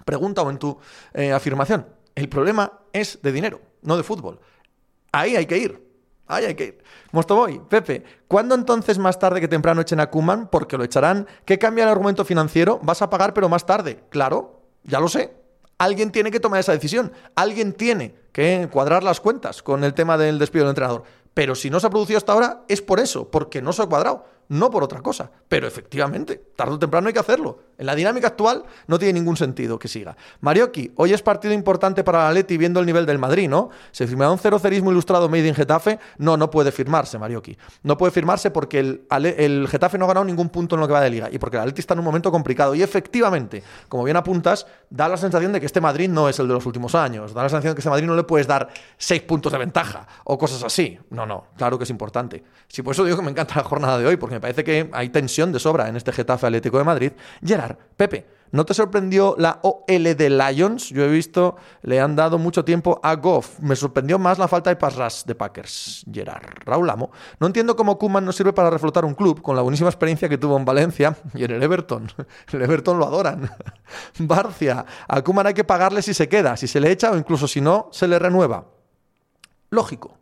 pregunta 0.06 0.42
o 0.42 0.50
en 0.50 0.58
tu 0.58 0.78
eh, 1.14 1.32
afirmación. 1.32 1.86
El 2.16 2.30
problema 2.30 2.80
es 2.92 3.20
de 3.22 3.32
dinero, 3.32 3.62
no 3.84 3.96
de 3.96 4.04
fútbol. 4.04 4.40
Ahí 5.12 5.36
hay 5.36 5.46
que 5.46 5.58
ir. 5.58 5.91
Ay, 6.32 6.46
hay 6.46 6.56
que 6.56 6.80
Pepe, 7.68 8.04
¿cuándo 8.30 8.56
entonces 8.56 8.98
más 8.98 9.20
tarde 9.20 9.42
que 9.42 9.50
temprano 9.50 9.82
echen 9.82 10.00
a 10.00 10.10
Kuman? 10.10 10.48
Porque 10.48 10.78
lo 10.78 10.86
echarán. 10.86 11.28
¿Qué 11.44 11.60
cambia 11.60 11.84
el 11.84 11.90
argumento 11.90 12.24
financiero? 12.24 12.80
Vas 12.84 13.02
a 13.02 13.10
pagar, 13.10 13.34
pero 13.34 13.50
más 13.50 13.66
tarde. 13.66 14.06
Claro, 14.10 14.62
ya 14.84 15.02
lo 15.02 15.10
sé. 15.10 15.34
Alguien 15.78 16.10
tiene 16.10 16.32
que 16.32 16.40
tomar 16.40 16.62
esa 16.62 16.72
decisión. 16.72 17.12
Alguien 17.36 17.74
tiene 17.74 18.16
que 18.32 18.70
cuadrar 18.72 19.04
las 19.04 19.20
cuentas 19.20 19.62
con 19.62 19.84
el 19.84 19.94
tema 19.94 20.18
del 20.18 20.40
despido 20.40 20.64
del 20.64 20.72
entrenador. 20.72 21.04
Pero 21.34 21.54
si 21.54 21.70
no 21.70 21.82
se 21.82 21.88
ha 21.88 21.90
producido 21.90 22.18
hasta 22.18 22.32
ahora, 22.32 22.64
es 22.70 22.82
por 22.82 23.02
eso, 23.02 23.30
porque 23.30 23.62
no 23.62 23.74
se 23.74 23.82
ha 23.82 23.88
cuadrado 23.88 24.26
no 24.48 24.70
por 24.70 24.84
otra 24.84 25.02
cosa. 25.02 25.32
Pero 25.48 25.68
efectivamente, 25.68 26.52
tarde 26.56 26.76
o 26.76 26.80
temprano 26.80 27.08
hay 27.08 27.14
que 27.14 27.20
hacerlo. 27.20 27.60
En 27.82 27.88
la 27.88 27.96
dinámica 27.96 28.28
actual 28.28 28.64
no 28.86 29.00
tiene 29.00 29.14
ningún 29.14 29.36
sentido 29.36 29.80
que 29.80 29.88
siga. 29.88 30.16
Marioki, 30.42 30.92
hoy 30.98 31.14
es 31.14 31.24
partido 31.24 31.52
importante 31.52 32.04
para 32.04 32.26
la 32.26 32.32
Leti 32.32 32.56
viendo 32.56 32.80
el 32.80 32.86
nivel 32.86 33.08
del 33.08 33.18
Madrid, 33.18 33.50
¿no? 33.50 33.72
¿Se 33.92 34.06
firmará 34.06 34.30
un 34.30 34.38
cero 34.38 34.60
cerismo 34.60 34.92
ilustrado 34.92 35.28
made 35.28 35.48
in 35.48 35.56
Getafe? 35.56 35.98
No, 36.20 36.38
no 36.38 36.52
puede 36.52 36.72
firmarse, 36.72 37.18
Marioki. 37.18 37.58
No 37.82 37.98
puede 37.98 38.12
firmarse 38.12 38.52
porque 38.52 38.78
el, 38.78 39.68
Getafe 39.68 39.98
no 39.98 40.06
ha 40.06 40.10
ganado 40.10 40.28
ningún 40.28 40.50
punto 40.50 40.76
en 40.76 40.82
lo 40.82 40.86
que 40.86 40.94
va 40.94 41.02
de 41.02 41.10
liga 41.10 41.28
y 41.32 41.40
porque 41.40 41.58
la 41.58 41.66
Leti 41.66 41.80
está 41.80 41.96
en 41.96 42.02
un 42.02 42.06
momento 42.06 42.32
complicado. 42.32 42.76
Y 42.76 42.84
efectivamente, 42.84 43.64
como 43.90 44.04
bien 44.04 44.16
apuntas, 44.16 44.68
da 44.88 45.08
la 45.08 45.18
sensación 45.18 45.52
de 45.52 45.60
que 45.60 45.66
este 45.66 45.82
Madrid 45.82 46.08
no 46.08 46.30
es 46.30 46.38
el 46.38 46.48
de 46.48 46.54
los 46.54 46.68
últimos 46.68 46.94
años. 46.94 47.34
Da 47.34 47.42
la 47.42 47.50
sensación 47.50 47.72
de 47.72 47.76
que 47.78 47.82
este 47.82 47.90
Madrid 47.90 48.06
no 48.06 48.16
le 48.16 48.26
puedes 48.26 48.46
dar 48.46 48.70
seis 49.00 49.24
puntos 49.24 49.52
de 49.52 49.58
ventaja 49.58 50.08
o 50.26 50.38
cosas 50.38 50.64
así. 50.64 51.00
No, 51.10 51.26
no, 51.26 51.46
claro 51.58 51.80
que 51.80 51.86
es 51.86 51.90
importante. 51.90 52.44
Si 52.68 52.84
por 52.84 52.94
eso 52.94 53.04
digo 53.04 53.18
que 53.18 53.24
me 53.24 53.32
encanta 53.32 53.56
la 53.56 53.64
jornada 53.64 53.98
de 53.98 54.06
hoy, 54.06 54.18
porque 54.18 54.36
me 54.36 54.40
parece 54.40 54.64
que 54.64 54.88
hay 54.94 55.10
tensión 55.10 55.52
de 55.52 55.60
sobra 55.60 55.90
en 55.90 55.96
este 55.96 56.12
Getafe 56.12 56.46
Atlético 56.46 56.78
de 56.78 56.84
Madrid. 56.84 57.12
Gerard, 57.44 57.71
Pepe, 57.78 58.26
¿no 58.52 58.66
te 58.66 58.74
sorprendió 58.74 59.36
la 59.38 59.60
OL 59.62 60.16
de 60.16 60.30
Lions? 60.30 60.90
Yo 60.90 61.04
he 61.04 61.10
visto, 61.10 61.56
le 61.82 62.00
han 62.00 62.16
dado 62.16 62.38
mucho 62.38 62.66
tiempo 62.66 63.00
a 63.04 63.16
Goff. 63.16 63.60
Me 63.60 63.76
sorprendió 63.76 64.20
más 64.20 64.40
la 64.40 64.48
falta 64.48 64.70
de 64.70 64.76
pass 64.76 65.26
de 65.26 65.36
Packers. 65.36 66.06
Gerard, 66.12 66.44
Raúl 66.66 66.90
Amo. 66.90 67.12
No 67.40 67.48
entiendo 67.48 67.76
cómo 67.76 67.98
Kuman 67.98 68.26
no 68.26 68.32
sirve 68.32 68.54
para 68.54 68.70
reflotar 68.70 69.06
un 69.06 69.16
club 69.16 69.42
con 69.42 69.56
la 69.56 69.62
buenísima 69.62 69.90
experiencia 69.90 70.28
que 70.28 70.38
tuvo 70.38 70.58
en 70.58 70.66
Valencia 70.66 71.16
y 71.34 71.44
en 71.44 71.52
el 71.52 71.64
Everton. 71.64 72.12
El 72.52 72.62
Everton 72.62 73.00
lo 73.00 73.06
adoran. 73.06 73.50
Barcia, 74.20 74.86
a 75.08 75.22
Kuman 75.22 75.48
hay 75.48 75.54
que 75.54 75.64
pagarle 75.64 76.02
si 76.02 76.14
se 76.14 76.28
queda, 76.28 76.58
si 76.58 76.68
se 76.68 76.80
le 76.80 76.92
echa 76.92 77.12
o 77.12 77.18
incluso 77.18 77.48
si 77.48 77.62
no, 77.62 77.90
se 77.92 78.08
le 78.08 78.20
renueva. 78.20 78.66
Lógico. 79.70 80.18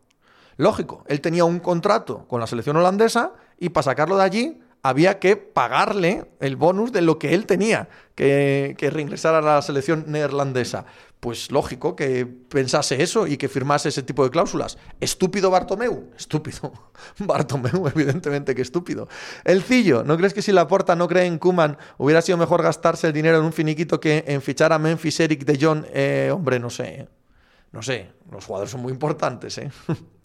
Lógico, 0.59 1.05
él 1.07 1.21
tenía 1.21 1.45
un 1.45 1.59
contrato 1.59 2.27
con 2.27 2.41
la 2.41 2.45
selección 2.45 2.75
holandesa 2.75 3.31
y 3.57 3.69
para 3.69 3.85
sacarlo 3.85 4.17
de 4.17 4.23
allí 4.25 4.61
había 4.83 5.19
que 5.19 5.35
pagarle 5.35 6.25
el 6.39 6.55
bonus 6.55 6.91
de 6.91 7.01
lo 7.01 7.19
que 7.19 7.33
él 7.33 7.45
tenía 7.45 7.89
que, 8.15 8.75
que 8.77 8.89
reingresar 8.89 9.35
a 9.35 9.41
la 9.41 9.61
selección 9.61 10.05
neerlandesa. 10.07 10.85
Pues 11.19 11.51
lógico 11.51 11.97
que 11.97 12.25
pensase 12.25 13.03
eso 13.03 13.27
y 13.27 13.35
que 13.35 13.49
firmase 13.49 13.89
ese 13.89 14.03
tipo 14.03 14.23
de 14.23 14.29
cláusulas. 14.29 14.77
¿Estúpido 15.01 15.51
Bartomeu? 15.51 16.09
Estúpido. 16.17 16.71
Bartomeu, 17.19 17.87
evidentemente 17.87 18.55
que 18.55 18.61
estúpido. 18.61 19.09
El 19.43 19.61
Cillo, 19.61 20.03
¿no 20.05 20.15
crees 20.15 20.33
que 20.33 20.41
si 20.41 20.53
la 20.53 20.67
porta 20.67 20.95
no 20.95 21.09
cree 21.09 21.25
en 21.25 21.37
Kuman 21.37 21.77
hubiera 21.97 22.21
sido 22.21 22.37
mejor 22.37 22.63
gastarse 22.63 23.07
el 23.07 23.13
dinero 23.13 23.37
en 23.37 23.43
un 23.43 23.51
finiquito 23.51 23.99
que 23.99 24.23
en 24.27 24.41
fichar 24.41 24.71
a 24.71 24.79
Memphis 24.79 25.19
Eric 25.19 25.43
de 25.43 25.57
John? 25.59 25.85
Eh, 25.93 26.31
hombre, 26.33 26.57
no 26.57 26.69
sé. 26.69 27.09
No 27.73 27.81
sé. 27.81 28.11
Los 28.31 28.45
jugadores 28.45 28.71
son 28.71 28.81
muy 28.81 28.93
importantes, 28.93 29.57
¿eh? 29.57 29.69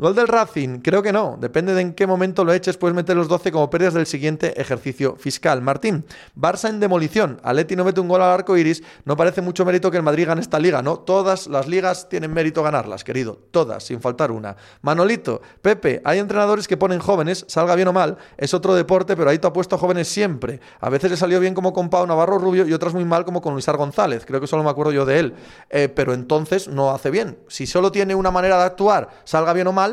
Gol 0.00 0.14
del 0.14 0.28
Racing, 0.28 0.78
creo 0.78 1.02
que 1.02 1.12
no. 1.12 1.36
Depende 1.40 1.74
de 1.74 1.80
en 1.80 1.92
qué 1.92 2.06
momento 2.06 2.44
lo 2.44 2.52
eches, 2.52 2.76
puedes 2.76 2.94
meter 2.94 3.16
los 3.16 3.26
12 3.26 3.50
como 3.50 3.68
pérdidas 3.68 3.94
del 3.94 4.06
siguiente 4.06 4.60
ejercicio 4.60 5.16
fiscal. 5.16 5.60
Martín, 5.60 6.04
Barça 6.36 6.68
en 6.68 6.78
demolición. 6.78 7.40
Aleti 7.42 7.74
no 7.74 7.84
mete 7.84 7.98
un 7.98 8.06
gol 8.06 8.22
al 8.22 8.30
arco 8.30 8.56
iris. 8.56 8.84
No 9.04 9.16
parece 9.16 9.40
mucho 9.40 9.64
mérito 9.64 9.90
que 9.90 9.96
el 9.96 10.04
Madrid 10.04 10.28
gane 10.28 10.40
esta 10.40 10.60
liga, 10.60 10.82
¿no? 10.82 11.00
Todas 11.00 11.48
las 11.48 11.66
ligas 11.66 12.08
tienen 12.08 12.32
mérito 12.32 12.62
ganarlas, 12.62 13.02
querido. 13.02 13.40
Todas, 13.50 13.82
sin 13.82 14.00
faltar 14.00 14.30
una. 14.30 14.54
Manolito, 14.82 15.42
Pepe, 15.62 16.00
hay 16.04 16.20
entrenadores 16.20 16.68
que 16.68 16.76
ponen 16.76 17.00
jóvenes, 17.00 17.44
salga 17.48 17.74
bien 17.74 17.88
o 17.88 17.92
mal. 17.92 18.18
Es 18.36 18.54
otro 18.54 18.76
deporte, 18.76 19.16
pero 19.16 19.30
ahí 19.30 19.40
te 19.40 19.48
ha 19.48 19.52
puesto 19.52 19.78
jóvenes 19.78 20.06
siempre. 20.06 20.60
A 20.78 20.90
veces 20.90 21.10
le 21.10 21.16
salió 21.16 21.40
bien 21.40 21.54
como 21.54 21.72
con 21.72 21.90
Pau 21.90 22.06
Navarro 22.06 22.38
Rubio 22.38 22.68
y 22.68 22.72
otras 22.72 22.94
muy 22.94 23.04
mal 23.04 23.24
como 23.24 23.42
con 23.42 23.52
Luisar 23.52 23.76
González. 23.76 24.24
Creo 24.24 24.40
que 24.40 24.46
solo 24.46 24.62
me 24.62 24.70
acuerdo 24.70 24.92
yo 24.92 25.04
de 25.04 25.18
él. 25.18 25.34
Eh, 25.70 25.88
pero 25.88 26.14
entonces 26.14 26.68
no 26.68 26.92
hace 26.92 27.10
bien. 27.10 27.36
Si 27.48 27.66
solo 27.66 27.90
tiene 27.90 28.14
una 28.14 28.30
manera 28.30 28.58
de 28.58 28.62
actuar, 28.62 29.08
salga 29.24 29.52
bien 29.52 29.66
o 29.66 29.72
mal, 29.72 29.87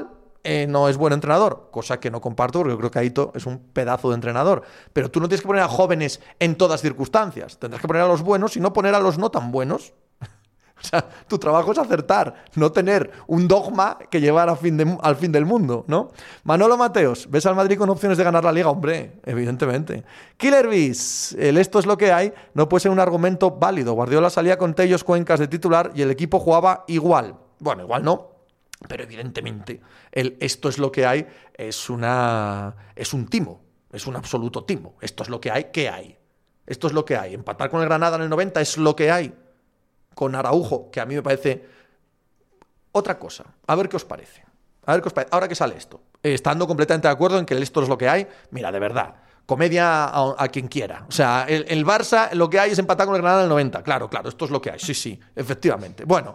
eh, 0.45 0.67
no 0.67 0.87
es 0.87 0.95
buen 0.95 1.11
entrenador, 1.11 1.69
cosa 1.71 1.99
que 1.99 2.11
no 2.11 2.21
comparto 2.21 2.59
porque 2.59 2.73
yo 2.73 2.77
creo 2.77 2.91
que 2.91 2.99
Aito 2.99 3.31
es 3.33 3.47
un 3.47 3.57
pedazo 3.57 4.09
de 4.09 4.15
entrenador. 4.15 4.61
Pero 4.93 5.09
tú 5.09 5.19
no 5.19 5.27
tienes 5.27 5.41
que 5.41 5.47
poner 5.47 5.63
a 5.63 5.67
jóvenes 5.67 6.21
en 6.39 6.55
todas 6.55 6.81
circunstancias, 6.81 7.57
tendrás 7.57 7.81
que 7.81 7.87
poner 7.87 8.03
a 8.03 8.07
los 8.07 8.21
buenos 8.21 8.55
y 8.55 8.59
no 8.59 8.71
poner 8.71 8.93
a 8.93 8.99
los 8.99 9.17
no 9.17 9.31
tan 9.31 9.51
buenos. 9.51 9.93
O 10.77 10.87
sea, 10.87 11.07
tu 11.27 11.39
trabajo 11.39 11.71
es 11.71 11.77
acertar, 11.77 12.43
no 12.55 12.69
tener 12.73 13.09
un 13.27 13.47
dogma 13.47 13.97
que 14.11 14.19
llevar 14.19 14.55
fin, 14.57 14.99
al 15.01 15.15
fin 15.15 15.31
del 15.31 15.45
mundo, 15.45 15.85
¿no? 15.87 16.11
Manolo 16.43 16.75
Mateos, 16.75 17.31
¿ves 17.31 17.45
al 17.45 17.55
Madrid 17.55 17.77
con 17.77 17.89
opciones 17.89 18.17
de 18.17 18.25
ganar 18.25 18.43
la 18.43 18.51
liga? 18.51 18.69
Hombre, 18.69 19.13
evidentemente. 19.25 20.03
Killer 20.35 20.67
Bees, 20.67 21.33
el 21.39 21.57
esto 21.57 21.79
es 21.79 21.85
lo 21.85 21.97
que 21.97 22.11
hay, 22.11 22.33
no 22.53 22.67
puede 22.67 22.81
ser 22.81 22.91
un 22.91 22.99
argumento 22.99 23.51
válido. 23.51 23.93
Guardiola 23.93 24.29
salía 24.29 24.57
con 24.57 24.73
Tellos 24.75 25.05
Cuencas 25.05 25.39
de 25.39 25.47
titular 25.47 25.91
y 25.95 26.01
el 26.01 26.11
equipo 26.11 26.41
jugaba 26.41 26.83
igual. 26.87 27.37
Bueno, 27.59 27.83
igual 27.83 28.03
no, 28.03 28.34
pero 28.87 29.03
evidentemente 29.03 29.81
el 30.11 30.37
esto 30.39 30.69
es 30.69 30.77
lo 30.77 30.91
que 30.91 31.05
hay 31.05 31.27
es, 31.53 31.89
una, 31.89 32.75
es 32.95 33.13
un 33.13 33.27
timo, 33.27 33.61
es 33.91 34.05
un 34.07 34.15
absoluto 34.15 34.63
timo. 34.63 34.95
Esto 35.01 35.23
es 35.23 35.29
lo 35.29 35.39
que 35.39 35.51
hay, 35.51 35.65
¿qué 35.71 35.89
hay? 35.89 36.17
Esto 36.65 36.87
es 36.87 36.93
lo 36.93 37.05
que 37.05 37.15
hay. 37.15 37.33
Empatar 37.33 37.69
con 37.69 37.81
el 37.81 37.87
Granada 37.87 38.17
en 38.17 38.23
el 38.23 38.29
90 38.29 38.61
es 38.61 38.77
lo 38.77 38.95
que 38.95 39.11
hay 39.11 39.33
con 40.13 40.35
Araujo, 40.35 40.89
que 40.91 40.99
a 40.99 41.05
mí 41.05 41.15
me 41.15 41.21
parece 41.21 41.65
otra 42.91 43.19
cosa. 43.19 43.45
A 43.67 43.75
ver 43.75 43.89
qué 43.89 43.97
os 43.97 44.05
parece. 44.05 44.43
A 44.85 44.93
ver 44.93 45.01
qué 45.01 45.07
os 45.07 45.13
parece. 45.13 45.29
Ahora 45.33 45.47
que 45.47 45.55
sale 45.55 45.75
esto. 45.75 46.01
Estando 46.23 46.67
completamente 46.67 47.07
de 47.07 47.13
acuerdo 47.13 47.37
en 47.37 47.45
que 47.45 47.55
esto 47.57 47.83
es 47.83 47.89
lo 47.89 47.97
que 47.97 48.09
hay, 48.09 48.27
mira, 48.51 48.71
de 48.71 48.79
verdad. 48.79 49.15
Comedia 49.45 50.09
a, 50.11 50.47
quien 50.47 50.67
quiera. 50.67 51.05
O 51.07 51.11
sea, 51.11 51.45
el, 51.47 51.65
el, 51.67 51.85
Barça 51.85 52.31
lo 52.33 52.49
que 52.49 52.59
hay 52.59 52.71
es 52.71 52.79
empatar 52.79 53.05
con 53.05 53.15
el 53.15 53.21
Granada 53.21 53.41
en 53.41 53.45
el 53.45 53.49
90. 53.49 53.83
Claro, 53.83 54.09
claro, 54.09 54.29
esto 54.29 54.45
es 54.45 54.51
lo 54.51 54.59
que 54.59 54.71
hay. 54.71 54.79
Sí, 54.79 54.95
sí, 54.95 55.19
efectivamente. 55.35 56.03
Bueno, 56.03 56.33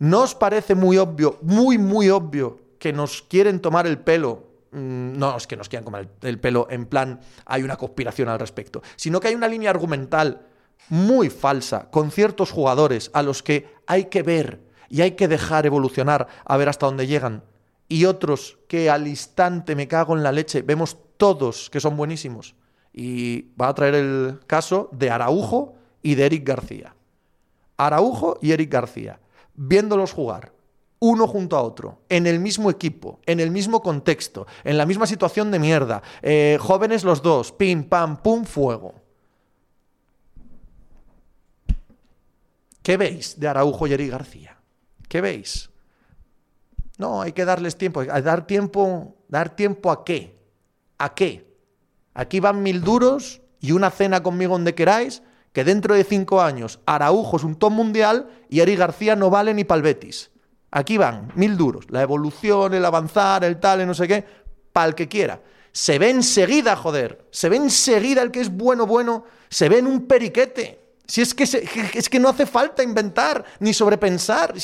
¿no 0.00 0.22
os 0.22 0.34
parece 0.34 0.74
muy 0.74 0.98
obvio, 0.98 1.38
muy, 1.42 1.78
muy 1.78 2.10
obvio, 2.10 2.58
que 2.78 2.92
nos 2.92 3.22
quieren 3.22 3.60
tomar 3.60 3.86
el 3.86 3.98
pelo 3.98 4.48
mm, 4.72 5.16
no 5.18 5.36
es 5.36 5.46
que 5.46 5.56
nos 5.56 5.68
quieran 5.68 5.84
tomar 5.84 6.08
el 6.22 6.40
pelo 6.40 6.66
en 6.70 6.86
plan 6.86 7.20
hay 7.44 7.62
una 7.62 7.76
conspiración 7.76 8.28
al 8.28 8.40
respecto, 8.40 8.82
sino 8.96 9.20
que 9.20 9.28
hay 9.28 9.34
una 9.34 9.48
línea 9.48 9.70
argumental 9.70 10.46
muy 10.88 11.30
falsa 11.30 11.88
con 11.90 12.10
ciertos 12.10 12.50
jugadores 12.50 13.10
a 13.14 13.22
los 13.22 13.42
que 13.42 13.72
hay 13.86 14.06
que 14.06 14.22
ver 14.22 14.60
y 14.88 15.02
hay 15.02 15.12
que 15.12 15.28
dejar 15.28 15.66
evolucionar 15.66 16.26
a 16.44 16.56
ver 16.56 16.68
hasta 16.68 16.86
dónde 16.86 17.06
llegan. 17.06 17.44
Y 17.88 18.04
otros 18.04 18.58
que 18.68 18.90
al 18.90 19.06
instante 19.06 19.74
me 19.76 19.88
cago 19.88 20.16
en 20.16 20.22
la 20.22 20.32
leche, 20.32 20.62
vemos 20.62 20.96
todos 21.16 21.70
que 21.70 21.80
son 21.80 21.96
buenísimos. 21.96 22.54
Y 22.92 23.52
va 23.60 23.68
a 23.68 23.74
traer 23.74 23.94
el 23.94 24.40
caso 24.46 24.88
de 24.92 25.10
Araujo 25.10 25.74
y 26.02 26.16
de 26.16 26.26
Eric 26.26 26.46
García. 26.46 26.94
Araujo 27.76 28.38
y 28.42 28.50
Eric 28.50 28.70
García, 28.70 29.20
viéndolos 29.60 30.12
jugar, 30.12 30.52
uno 31.00 31.26
junto 31.26 31.56
a 31.56 31.62
otro, 31.62 32.00
en 32.08 32.26
el 32.26 32.40
mismo 32.40 32.70
equipo, 32.70 33.20
en 33.26 33.40
el 33.40 33.50
mismo 33.50 33.82
contexto, 33.82 34.46
en 34.64 34.78
la 34.78 34.86
misma 34.86 35.06
situación 35.06 35.50
de 35.50 35.58
mierda, 35.58 36.02
eh, 36.22 36.56
jóvenes 36.60 37.04
los 37.04 37.20
dos, 37.20 37.52
pim, 37.52 37.84
pam, 37.84 38.22
pum, 38.22 38.44
fuego. 38.44 38.94
¿Qué 42.82 42.96
veis 42.96 43.38
de 43.38 43.48
Araujo 43.48 43.86
y 43.86 43.92
Eric 43.92 44.10
García? 44.10 44.56
¿Qué 45.08 45.20
veis? 45.20 45.68
No, 46.96 47.20
hay 47.20 47.32
que 47.32 47.44
darles 47.44 47.76
tiempo. 47.76 48.02
dar 48.04 48.46
tiempo, 48.46 49.14
¿dar 49.28 49.54
tiempo 49.54 49.90
a 49.90 50.04
qué? 50.04 50.38
¿A 50.96 51.14
qué? 51.14 51.54
Aquí 52.14 52.40
van 52.40 52.62
mil 52.62 52.80
duros 52.80 53.42
y 53.60 53.72
una 53.72 53.90
cena 53.90 54.22
conmigo 54.22 54.54
donde 54.54 54.74
queráis, 54.74 55.22
que 55.52 55.64
dentro 55.64 55.94
de 55.94 56.04
cinco 56.04 56.40
años 56.40 56.80
Araujo 56.86 57.36
es 57.36 57.44
un 57.44 57.56
top 57.56 57.72
mundial 57.72 58.28
y 58.48 58.60
Eric 58.60 58.78
García 58.78 59.16
no 59.16 59.30
vale 59.30 59.54
ni 59.54 59.64
pal 59.64 59.82
Betis. 59.82 60.30
Aquí 60.70 60.98
van 60.98 61.32
mil 61.34 61.56
duros. 61.56 61.86
La 61.90 62.02
evolución, 62.02 62.74
el 62.74 62.84
avanzar, 62.84 63.44
el 63.44 63.58
tal, 63.58 63.80
el 63.80 63.86
no 63.86 63.94
sé 63.94 64.06
qué, 64.06 64.24
para 64.72 64.86
el 64.86 64.94
que 64.94 65.08
quiera. 65.08 65.42
Se 65.72 65.98
ve 65.98 66.10
enseguida, 66.10 66.76
joder. 66.76 67.26
Se 67.30 67.48
ve 67.48 67.56
enseguida 67.56 68.22
el 68.22 68.30
que 68.30 68.40
es 68.40 68.50
bueno, 68.50 68.86
bueno. 68.86 69.24
Se 69.48 69.68
ve 69.68 69.78
en 69.78 69.86
un 69.86 70.06
periquete. 70.06 70.78
Si 71.06 71.20
es 71.22 71.34
que, 71.34 71.42
es 71.42 72.08
que 72.08 72.20
no 72.20 72.28
hace 72.28 72.46
falta 72.46 72.84
inventar 72.84 73.44
ni 73.58 73.74
sobrepensar. 73.74 74.54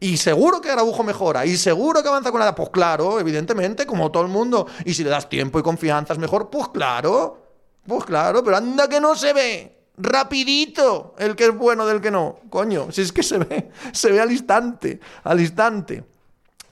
y 0.00 0.16
seguro 0.16 0.62
que 0.62 0.70
Araujo 0.70 1.02
mejora. 1.02 1.44
Y 1.44 1.58
seguro 1.58 2.02
que 2.02 2.08
avanza 2.08 2.30
con 2.30 2.40
la 2.40 2.46
edad. 2.46 2.56
Pues 2.56 2.70
claro, 2.70 3.20
evidentemente, 3.20 3.84
como 3.84 4.10
todo 4.10 4.22
el 4.22 4.30
mundo. 4.30 4.66
Y 4.86 4.94
si 4.94 5.04
le 5.04 5.10
das 5.10 5.28
tiempo 5.28 5.58
y 5.58 5.62
confianza 5.62 6.14
es 6.14 6.18
mejor. 6.18 6.48
Pues 6.48 6.68
claro. 6.68 7.46
Pues 7.86 8.04
claro, 8.04 8.42
pero 8.42 8.56
anda 8.56 8.88
que 8.88 9.00
no 9.00 9.14
se 9.14 9.32
ve. 9.34 9.79
Rapidito 10.00 11.14
el 11.18 11.36
que 11.36 11.44
es 11.44 11.56
bueno 11.56 11.86
del 11.86 12.00
que 12.00 12.10
no. 12.10 12.38
Coño, 12.48 12.90
si 12.90 13.02
es 13.02 13.12
que 13.12 13.22
se 13.22 13.38
ve, 13.38 13.70
se 13.92 14.10
ve 14.10 14.20
al 14.20 14.32
instante, 14.32 14.98
al 15.24 15.40
instante. 15.40 16.04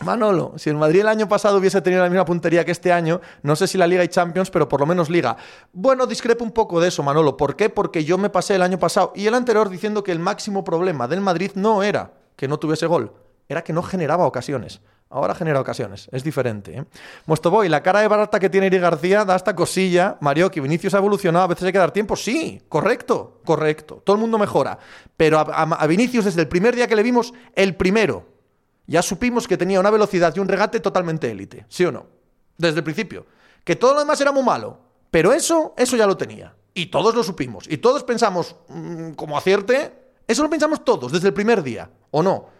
Manolo, 0.04 0.54
si 0.56 0.70
el 0.70 0.76
Madrid 0.76 1.00
el 1.00 1.08
año 1.08 1.28
pasado 1.28 1.58
hubiese 1.58 1.82
tenido 1.82 2.02
la 2.02 2.08
misma 2.08 2.24
puntería 2.24 2.64
que 2.64 2.70
este 2.70 2.92
año, 2.92 3.20
no 3.42 3.56
sé 3.56 3.66
si 3.66 3.76
la 3.76 3.86
Liga 3.86 4.04
y 4.04 4.08
Champions, 4.08 4.48
pero 4.50 4.68
por 4.68 4.80
lo 4.80 4.86
menos 4.86 5.10
Liga. 5.10 5.36
Bueno, 5.72 6.06
discrepo 6.06 6.44
un 6.44 6.52
poco 6.52 6.80
de 6.80 6.88
eso, 6.88 7.02
Manolo. 7.02 7.36
¿Por 7.36 7.56
qué? 7.56 7.68
Porque 7.68 8.04
yo 8.04 8.16
me 8.16 8.30
pasé 8.30 8.54
el 8.54 8.62
año 8.62 8.78
pasado 8.78 9.12
y 9.16 9.26
el 9.26 9.34
anterior 9.34 9.68
diciendo 9.68 10.04
que 10.04 10.12
el 10.12 10.20
máximo 10.20 10.62
problema 10.62 11.08
del 11.08 11.20
Madrid 11.20 11.50
no 11.54 11.82
era 11.82 12.12
que 12.36 12.46
no 12.46 12.58
tuviese 12.58 12.86
gol, 12.86 13.12
era 13.48 13.64
que 13.64 13.72
no 13.72 13.82
generaba 13.82 14.24
ocasiones. 14.24 14.80
Ahora 15.10 15.34
genera 15.34 15.60
ocasiones, 15.60 16.08
es 16.12 16.22
diferente. 16.22 16.76
¿eh? 16.76 16.84
Mostoboy, 17.24 17.68
la 17.70 17.82
cara 17.82 18.00
de 18.00 18.08
barata 18.08 18.38
que 18.38 18.50
tiene 18.50 18.66
Iri 18.66 18.78
García 18.78 19.24
da 19.24 19.36
esta 19.36 19.56
cosilla. 19.56 20.18
Mario, 20.20 20.50
que 20.50 20.60
Vinicius 20.60 20.92
ha 20.92 20.98
evolucionado, 20.98 21.46
a 21.46 21.48
veces 21.48 21.64
hay 21.64 21.72
que 21.72 21.78
dar 21.78 21.92
tiempo. 21.92 22.14
Sí, 22.14 22.60
correcto, 22.68 23.40
correcto. 23.44 24.02
Todo 24.04 24.16
el 24.16 24.20
mundo 24.20 24.38
mejora. 24.38 24.78
Pero 25.16 25.38
a 25.38 25.86
Vinicius 25.86 26.26
desde 26.26 26.42
el 26.42 26.48
primer 26.48 26.76
día 26.76 26.86
que 26.86 26.96
le 26.96 27.02
vimos, 27.02 27.32
el 27.54 27.74
primero, 27.74 28.26
ya 28.86 29.02
supimos 29.02 29.46
que 29.46 29.56
tenía 29.56 29.80
una 29.80 29.90
velocidad 29.90 30.34
y 30.34 30.40
un 30.40 30.48
regate 30.48 30.80
totalmente 30.80 31.30
élite, 31.30 31.66
¿sí 31.68 31.84
o 31.84 31.92
no? 31.92 32.06
Desde 32.56 32.78
el 32.78 32.84
principio. 32.84 33.26
Que 33.62 33.76
todo 33.76 33.94
lo 33.94 34.00
demás 34.00 34.20
era 34.20 34.32
muy 34.32 34.42
malo, 34.42 34.78
pero 35.10 35.32
eso, 35.32 35.74
eso 35.76 35.96
ya 35.96 36.06
lo 36.06 36.16
tenía. 36.16 36.54
Y 36.74 36.86
todos 36.86 37.14
lo 37.14 37.22
supimos. 37.22 37.64
Y 37.68 37.78
todos 37.78 38.02
pensamos, 38.04 38.56
mm, 38.68 39.12
como 39.12 39.36
acierte, 39.36 39.92
eso 40.26 40.42
lo 40.42 40.50
pensamos 40.50 40.84
todos 40.84 41.12
desde 41.12 41.28
el 41.28 41.34
primer 41.34 41.62
día, 41.62 41.90
¿o 42.10 42.22
no? 42.22 42.57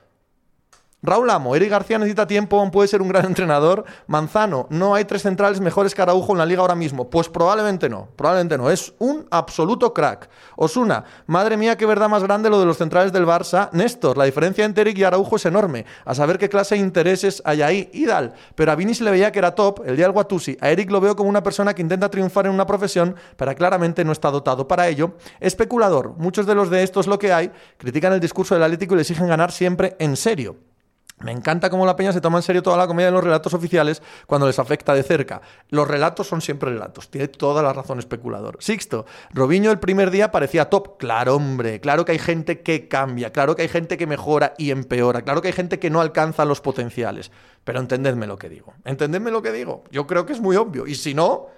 Raúl 1.01 1.31
Amo, 1.31 1.55
Eric 1.55 1.71
García 1.71 1.97
necesita 1.97 2.27
tiempo, 2.27 2.69
puede 2.73 2.89
ser 2.89 3.01
un 3.01 3.09
gran 3.09 3.25
entrenador. 3.25 3.85
Manzano, 4.09 4.67
no 4.69 4.97
hay 4.97 5.05
tres 5.05 5.23
centrales 5.23 5.61
mejores 5.61 5.95
que 5.95 6.03
Araujo 6.03 6.33
en 6.33 6.39
la 6.39 6.47
liga 6.47 6.61
ahora 6.61 6.75
mismo. 6.75 7.09
Pues 7.09 7.29
probablemente 7.29 7.89
no, 7.89 8.09
probablemente 8.17 8.59
no. 8.59 8.69
Es 8.69 8.93
un 8.99 9.25
absoluto 9.31 9.95
crack. 9.95 10.29
Osuna, 10.57 11.05
madre 11.27 11.57
mía, 11.57 11.77
qué 11.77 11.87
verdad 11.87 12.09
más 12.09 12.25
grande 12.25 12.51
lo 12.51 12.59
de 12.59 12.67
los 12.67 12.79
centrales 12.79 13.13
del 13.13 13.27
Barça. 13.27 13.69
Néstor, 13.71 14.19
la 14.19 14.25
diferencia 14.25 14.65
entre 14.65 14.83
Eric 14.83 14.99
y 14.99 15.05
Araujo 15.05 15.37
es 15.37 15.47
enorme. 15.47 15.87
A 16.05 16.17
saber 16.17 16.37
qué 16.37 16.49
clase 16.49 16.75
de 16.75 16.81
intereses 16.81 17.43
hay 17.45 17.63
ahí. 17.63 17.91
Idal, 17.93 18.35
pero 18.57 18.73
a 18.73 18.75
Vini 18.75 18.93
se 18.93 19.05
le 19.05 19.13
veía 19.13 19.31
que 19.31 19.39
era 19.39 19.55
top, 19.55 19.83
el 19.87 19.95
día 19.95 20.07
del 20.07 20.13
Guatusi. 20.13 20.59
A 20.61 20.71
Eric 20.71 20.91
lo 20.91 21.01
veo 21.01 21.15
como 21.15 21.31
una 21.31 21.45
persona 21.45 21.75
que 21.75 21.83
intenta 21.83 22.11
triunfar 22.11 22.47
en 22.47 22.53
una 22.53 22.67
profesión, 22.67 23.15
pero 23.37 23.55
claramente 23.55 24.05
no 24.05 24.11
está 24.11 24.33
dotado 24.33 24.67
para 24.67 24.89
ello. 24.89 25.13
Especulador, 25.39 26.15
muchos 26.17 26.45
de 26.45 26.57
los 26.57 26.71
de 26.71 26.83
estos 26.83 27.07
lo 27.07 27.21
que 27.21 27.33
hay, 27.33 27.53
critican 27.77 28.13
el 28.13 28.21
discurso 28.21 28.57
del 28.57 28.65
Atlético 28.65 28.95
y 28.95 28.97
le 28.97 29.03
exigen 29.03 29.29
ganar 29.29 29.53
siempre 29.53 29.95
en 30.01 30.17
serio. 30.17 30.68
Me 31.21 31.33
encanta 31.33 31.69
cómo 31.69 31.85
la 31.85 31.97
peña 31.97 32.13
se 32.13 32.21
toma 32.21 32.39
en 32.39 32.43
serio 32.43 32.63
toda 32.63 32.77
la 32.77 32.87
comedia 32.87 33.07
de 33.07 33.13
los 33.13 33.25
relatos 33.25 33.53
oficiales 33.53 34.03
cuando 34.27 34.47
les 34.47 34.59
afecta 34.59 34.95
de 34.95 35.03
cerca. 35.03 35.41
Los 35.69 35.89
relatos 35.89 36.29
son 36.29 36.41
siempre 36.41 36.71
relatos. 36.71 37.11
Tiene 37.11 37.29
toda 37.29 37.63
la 37.63 37.73
razón 37.73 37.99
especulador. 37.99 38.57
Sixto, 38.61 39.05
Robiño 39.33 39.71
el 39.71 39.81
primer 39.81 40.11
día 40.11 40.31
parecía 40.31 40.71
top. 40.71 40.97
Claro, 40.99 41.35
hombre. 41.35 41.81
Claro 41.81 42.05
que 42.05 42.13
hay 42.13 42.19
gente 42.19 42.61
que 42.63 42.87
cambia. 42.87 43.33
Claro 43.33 43.57
que 43.57 43.63
hay 43.63 43.69
gente 43.69 43.97
que 43.97 44.07
mejora 44.07 44.55
y 44.59 44.71
empeora. 44.71 45.23
Claro 45.23 45.43
que 45.43 45.49
hay 45.49 45.55
gente 45.55 45.79
que 45.79 45.91
no 45.91 46.01
alcanza 46.01 46.45
los 46.45 46.61
potenciales. 46.61 47.33
Pero 47.65 47.81
entendedme 47.81 48.27
lo 48.27 48.39
que 48.39 48.49
digo. 48.49 48.75
Entendedme 48.85 49.31
lo 49.31 49.43
que 49.43 49.53
digo. 49.53 49.85
Yo 49.91 50.07
creo 50.07 50.25
que 50.25 50.33
es 50.33 50.41
muy 50.41 50.57
obvio. 50.57 50.87
Y 50.87 50.95
si 50.95 51.15
no, 51.15 51.49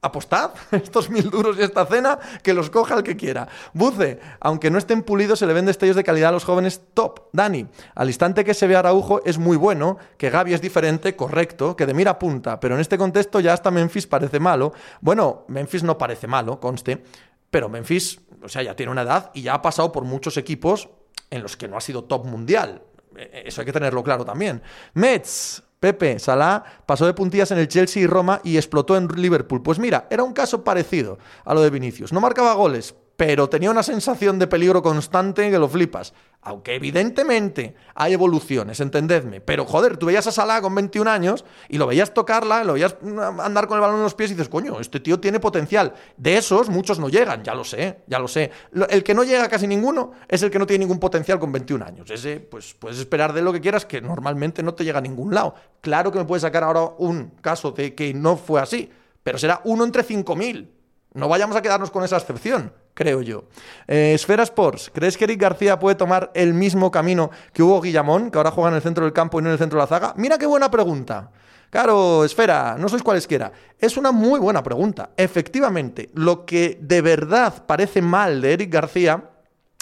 apostad 0.00 0.52
estos 0.70 1.10
mil 1.10 1.30
duros 1.30 1.56
y 1.58 1.62
esta 1.62 1.86
cena, 1.86 2.18
que 2.42 2.54
los 2.54 2.70
coja 2.70 2.94
el 2.94 3.02
que 3.02 3.16
quiera. 3.16 3.48
Buce, 3.72 4.20
aunque 4.40 4.70
no 4.70 4.78
estén 4.78 5.02
pulidos, 5.02 5.38
se 5.38 5.46
le 5.46 5.52
ven 5.52 5.66
destellos 5.66 5.96
de 5.96 6.04
calidad 6.04 6.30
a 6.30 6.32
los 6.32 6.44
jóvenes 6.44 6.82
top. 6.94 7.28
Dani, 7.32 7.66
al 7.94 8.08
instante 8.08 8.44
que 8.44 8.54
se 8.54 8.66
ve 8.66 8.76
Araujo 8.76 9.22
es 9.24 9.38
muy 9.38 9.56
bueno, 9.56 9.98
que 10.16 10.30
Gaby 10.30 10.54
es 10.54 10.60
diferente, 10.60 11.16
correcto, 11.16 11.76
que 11.76 11.86
de 11.86 11.94
mira 11.94 12.18
punta, 12.18 12.60
pero 12.60 12.74
en 12.74 12.80
este 12.80 12.98
contexto 12.98 13.40
ya 13.40 13.52
hasta 13.52 13.70
Memphis 13.70 14.06
parece 14.06 14.40
malo. 14.40 14.72
Bueno, 15.00 15.44
Memphis 15.48 15.82
no 15.82 15.98
parece 15.98 16.26
malo, 16.26 16.60
conste, 16.60 17.02
pero 17.50 17.68
Memphis, 17.68 18.20
o 18.42 18.48
sea, 18.48 18.62
ya 18.62 18.76
tiene 18.76 18.92
una 18.92 19.02
edad 19.02 19.30
y 19.34 19.42
ya 19.42 19.54
ha 19.54 19.62
pasado 19.62 19.90
por 19.90 20.04
muchos 20.04 20.36
equipos 20.36 20.88
en 21.30 21.42
los 21.42 21.56
que 21.56 21.68
no 21.68 21.76
ha 21.76 21.80
sido 21.80 22.04
top 22.04 22.24
mundial. 22.24 22.82
E, 23.16 23.22
e, 23.22 23.48
eso 23.48 23.60
hay 23.60 23.66
que 23.66 23.72
tenerlo 23.72 24.02
claro 24.02 24.24
también. 24.24 24.62
Mets, 24.94 25.62
Pepe, 25.80 26.18
Salah 26.18 26.64
pasó 26.86 27.06
de 27.06 27.14
puntillas 27.14 27.50
en 27.50 27.58
el 27.58 27.68
Chelsea 27.68 28.02
y 28.02 28.06
Roma 28.06 28.40
y 28.42 28.56
explotó 28.56 28.96
en 28.96 29.08
Liverpool. 29.08 29.62
Pues 29.62 29.78
mira, 29.78 30.06
era 30.10 30.24
un 30.24 30.32
caso 30.32 30.64
parecido 30.64 31.18
a 31.44 31.54
lo 31.54 31.60
de 31.60 31.70
Vinicius. 31.70 32.12
No 32.12 32.20
marcaba 32.20 32.54
goles, 32.54 32.94
pero 33.18 33.48
tenía 33.48 33.72
una 33.72 33.82
sensación 33.82 34.38
de 34.38 34.46
peligro 34.46 34.80
constante 34.80 35.50
que 35.50 35.58
lo 35.58 35.68
flipas. 35.68 36.14
Aunque 36.40 36.76
evidentemente 36.76 37.74
hay 37.96 38.12
evoluciones, 38.12 38.78
entendedme. 38.78 39.40
Pero 39.40 39.64
joder, 39.64 39.96
tú 39.96 40.06
veías 40.06 40.28
a 40.28 40.30
Salah 40.30 40.62
con 40.62 40.72
21 40.72 41.10
años 41.10 41.44
y 41.68 41.78
lo 41.78 41.88
veías 41.88 42.14
tocarla, 42.14 42.62
lo 42.62 42.74
veías 42.74 42.94
andar 43.40 43.66
con 43.66 43.74
el 43.74 43.80
balón 43.80 43.96
en 43.96 44.04
los 44.04 44.14
pies 44.14 44.30
y 44.30 44.34
dices, 44.34 44.48
coño, 44.48 44.78
este 44.78 45.00
tío 45.00 45.18
tiene 45.18 45.40
potencial. 45.40 45.94
De 46.16 46.36
esos, 46.36 46.68
muchos 46.68 47.00
no 47.00 47.08
llegan, 47.08 47.42
ya 47.42 47.56
lo 47.56 47.64
sé, 47.64 48.04
ya 48.06 48.20
lo 48.20 48.28
sé. 48.28 48.52
El 48.88 49.02
que 49.02 49.14
no 49.14 49.24
llega 49.24 49.48
casi 49.48 49.66
ninguno 49.66 50.12
es 50.28 50.44
el 50.44 50.52
que 50.52 50.60
no 50.60 50.66
tiene 50.68 50.84
ningún 50.84 51.00
potencial 51.00 51.40
con 51.40 51.50
21 51.50 51.84
años. 51.84 52.08
Ese, 52.12 52.38
pues 52.38 52.74
puedes 52.74 53.00
esperar 53.00 53.32
de 53.32 53.42
lo 53.42 53.52
que 53.52 53.60
quieras, 53.60 53.84
que 53.84 54.00
normalmente 54.00 54.62
no 54.62 54.74
te 54.74 54.84
llega 54.84 54.98
a 54.98 55.02
ningún 55.02 55.34
lado. 55.34 55.56
Claro 55.80 56.12
que 56.12 56.20
me 56.20 56.24
puedes 56.24 56.42
sacar 56.42 56.62
ahora 56.62 56.92
un 56.98 57.32
caso 57.40 57.72
de 57.72 57.96
que 57.96 58.14
no 58.14 58.36
fue 58.36 58.60
así, 58.60 58.88
pero 59.24 59.38
será 59.38 59.60
uno 59.64 59.82
entre 59.82 60.04
5.000. 60.04 60.68
No 61.14 61.28
vayamos 61.28 61.56
a 61.56 61.62
quedarnos 61.62 61.90
con 61.90 62.04
esa 62.04 62.16
excepción 62.16 62.72
creo 62.98 63.22
yo. 63.22 63.44
Eh, 63.86 64.12
Esfera 64.12 64.42
Sports, 64.42 64.90
¿crees 64.92 65.16
que 65.16 65.22
Eric 65.22 65.40
García 65.40 65.78
puede 65.78 65.94
tomar 65.94 66.32
el 66.34 66.52
mismo 66.52 66.90
camino 66.90 67.30
que 67.52 67.62
Hugo 67.62 67.80
Guillamón, 67.80 68.32
que 68.32 68.38
ahora 68.38 68.50
juega 68.50 68.70
en 68.70 68.74
el 68.74 68.82
centro 68.82 69.04
del 69.04 69.12
campo 69.12 69.38
y 69.38 69.42
no 69.42 69.50
en 69.50 69.52
el 69.52 69.58
centro 69.58 69.78
de 69.78 69.84
la 69.84 69.86
zaga? 69.86 70.14
Mira 70.16 70.36
qué 70.36 70.46
buena 70.46 70.68
pregunta. 70.68 71.30
Claro, 71.70 72.24
Esfera, 72.24 72.74
no 72.76 72.88
sois 72.88 73.04
cualesquiera. 73.04 73.52
Es 73.78 73.96
una 73.96 74.10
muy 74.10 74.40
buena 74.40 74.64
pregunta. 74.64 75.10
Efectivamente, 75.16 76.10
lo 76.14 76.44
que 76.44 76.76
de 76.80 77.00
verdad 77.00 77.64
parece 77.66 78.02
mal 78.02 78.40
de 78.40 78.54
Eric 78.54 78.72
García 78.72 79.30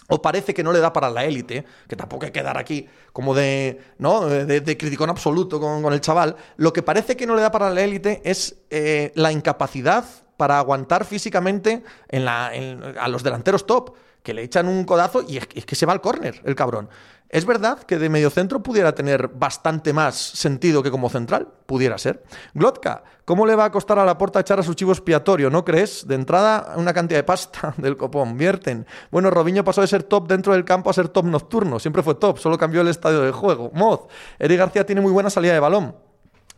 o 0.08 0.20
parece 0.20 0.52
que 0.52 0.62
no 0.62 0.70
le 0.70 0.80
da 0.80 0.92
para 0.92 1.08
la 1.08 1.24
élite, 1.24 1.64
que 1.88 1.96
tampoco 1.96 2.26
hay 2.26 2.32
que 2.32 2.42
dar 2.42 2.58
aquí 2.58 2.86
como 3.14 3.34
de, 3.34 3.80
¿no? 3.96 4.26
de, 4.26 4.60
de 4.60 4.76
criticón 4.76 5.08
absoluto 5.08 5.58
con, 5.58 5.90
el 5.90 6.02
chaval, 6.02 6.36
lo 6.58 6.74
que 6.74 6.82
parece 6.82 7.16
que 7.16 7.26
no 7.26 7.34
le 7.34 7.40
da 7.40 7.50
para 7.50 7.70
la 7.70 7.80
élite 7.80 8.20
es 8.24 8.56
eh, 8.68 9.10
la 9.14 9.32
incapacidad 9.32 10.04
para 10.36 10.58
aguantar 10.58 11.04
físicamente 11.04 11.82
a 12.12 13.08
los 13.08 13.22
delanteros 13.22 13.66
top, 13.66 13.94
que 14.22 14.34
le 14.34 14.42
echan 14.42 14.66
un 14.66 14.84
codazo 14.84 15.22
y 15.22 15.36
es, 15.36 15.46
que 15.46 15.76
se 15.76 15.86
va 15.86 15.92
al 15.92 16.00
córner 16.00 16.42
el 16.44 16.56
cabrón. 16.56 16.88
Es 17.28 17.44
verdad 17.44 17.82
que 17.82 17.98
de 17.98 18.08
mediocentro 18.08 18.62
pudiera 18.62 18.92
tener 18.92 19.28
bastante 19.28 19.92
más 19.92 20.16
sentido 20.16 20.82
que 20.82 20.90
como 20.90 21.08
central, 21.08 21.48
pudiera 21.66 21.96
ser. 21.96 22.24
Glotka, 22.54 23.04
¿cómo 23.24 23.46
le 23.46 23.54
va 23.54 23.66
a 23.66 23.70
costar 23.72 23.98
a 23.98 24.04
la 24.04 24.18
porta 24.18 24.40
echar 24.40 24.58
a 24.58 24.64
su 24.64 24.74
chivo 24.74 24.92
expiatorio? 24.92 25.50
¿No 25.50 25.64
crees? 25.64 26.06
De 26.08 26.16
entrada, 26.16 26.74
una 26.76 26.92
cantidad 26.92 27.20
de 27.20 27.24
pasta 27.24 27.74
del 27.78 27.96
copón. 27.96 28.36
Vierten. 28.36 28.86
Bueno, 29.10 29.30
Robinho 29.30 29.64
pasó 29.64 29.80
de 29.80 29.86
ser 29.86 30.04
top 30.04 30.28
dentro 30.28 30.52
del 30.52 30.64
campo 30.64 30.90
a 30.90 30.92
ser 30.92 31.08
top 31.08 31.26
nocturno. 31.26 31.78
Siempre 31.78 32.02
fue 32.02 32.16
top, 32.16 32.38
solo 32.38 32.58
cambió 32.58 32.80
el 32.80 32.88
estadio 32.88 33.22
de 33.22 33.32
juego. 33.32 33.70
Moz, 33.74 34.06
Eric 34.38 34.58
García 34.58 34.86
tiene 34.86 35.00
muy 35.00 35.12
buena 35.12 35.30
salida 35.30 35.52
de 35.52 35.60
balón 35.60 36.05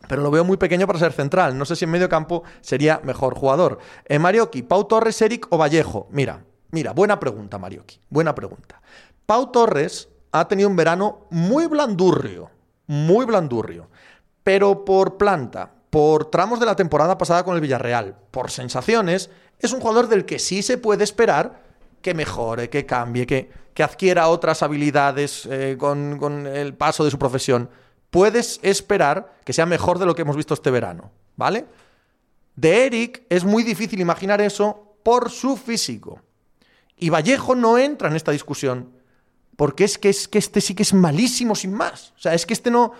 pero 0.09 0.23
lo 0.23 0.31
veo 0.31 0.43
muy 0.43 0.57
pequeño 0.57 0.87
para 0.87 0.97
ser 0.97 1.13
central. 1.13 1.55
No 1.55 1.65
sé 1.65 1.75
si 1.75 1.85
en 1.85 1.91
medio 1.91 2.09
campo 2.09 2.41
sería 2.61 2.99
mejor 3.03 3.35
jugador. 3.35 3.77
Eh, 4.05 4.17
Marioki, 4.17 4.63
Pau 4.63 4.85
Torres, 4.85 5.21
Eric 5.21 5.45
o 5.51 5.57
Vallejo. 5.59 6.07
Mira, 6.09 6.43
mira, 6.71 6.93
buena 6.93 7.19
pregunta, 7.19 7.59
Marioki. 7.59 7.99
Buena 8.09 8.33
pregunta. 8.33 8.81
Pau 9.27 9.51
Torres 9.51 10.09
ha 10.31 10.47
tenido 10.47 10.67
un 10.67 10.75
verano 10.75 11.27
muy 11.29 11.67
blandurrio, 11.67 12.49
muy 12.87 13.27
blandurrio. 13.27 13.87
Pero 14.43 14.83
por 14.83 15.17
planta, 15.17 15.71
por 15.91 16.25
tramos 16.31 16.59
de 16.59 16.65
la 16.65 16.75
temporada 16.75 17.15
pasada 17.19 17.43
con 17.43 17.53
el 17.53 17.61
Villarreal, 17.61 18.15
por 18.31 18.49
sensaciones, 18.49 19.29
es 19.59 19.73
un 19.73 19.79
jugador 19.79 20.07
del 20.07 20.25
que 20.25 20.39
sí 20.39 20.63
se 20.63 20.79
puede 20.79 21.03
esperar 21.03 21.61
que 22.01 22.15
mejore, 22.15 22.71
que 22.71 22.87
cambie, 22.87 23.27
que, 23.27 23.51
que 23.75 23.83
adquiera 23.83 24.29
otras 24.29 24.63
habilidades 24.63 25.47
eh, 25.51 25.75
con, 25.77 26.17
con 26.17 26.47
el 26.47 26.73
paso 26.73 27.05
de 27.05 27.11
su 27.11 27.19
profesión 27.19 27.69
puedes 28.09 28.59
esperar 28.63 29.35
que 29.43 29.53
sea 29.53 29.65
mejor 29.65 29.99
de 29.99 30.05
lo 30.05 30.15
que 30.15 30.23
hemos 30.23 30.35
visto 30.35 30.53
este 30.53 30.71
verano, 30.71 31.11
¿vale? 31.35 31.65
De 32.55 32.85
Eric 32.85 33.23
es 33.29 33.43
muy 33.43 33.63
difícil 33.63 33.99
imaginar 34.01 34.41
eso 34.41 34.95
por 35.03 35.29
su 35.29 35.55
físico. 35.55 36.21
Y 36.97 37.09
Vallejo 37.09 37.55
no 37.55 37.77
entra 37.77 38.09
en 38.09 38.15
esta 38.15 38.31
discusión, 38.31 38.91
porque 39.55 39.83
es 39.83 39.97
que, 39.97 40.09
es 40.09 40.27
que 40.27 40.37
este 40.37 40.61
sí 40.61 40.75
que 40.75 40.83
es 40.83 40.93
malísimo 40.93 41.55
sin 41.55 41.73
más. 41.73 42.13
O 42.17 42.19
sea, 42.19 42.33
es 42.33 42.45
que 42.45 42.53
este 42.53 42.71
no... 42.71 42.93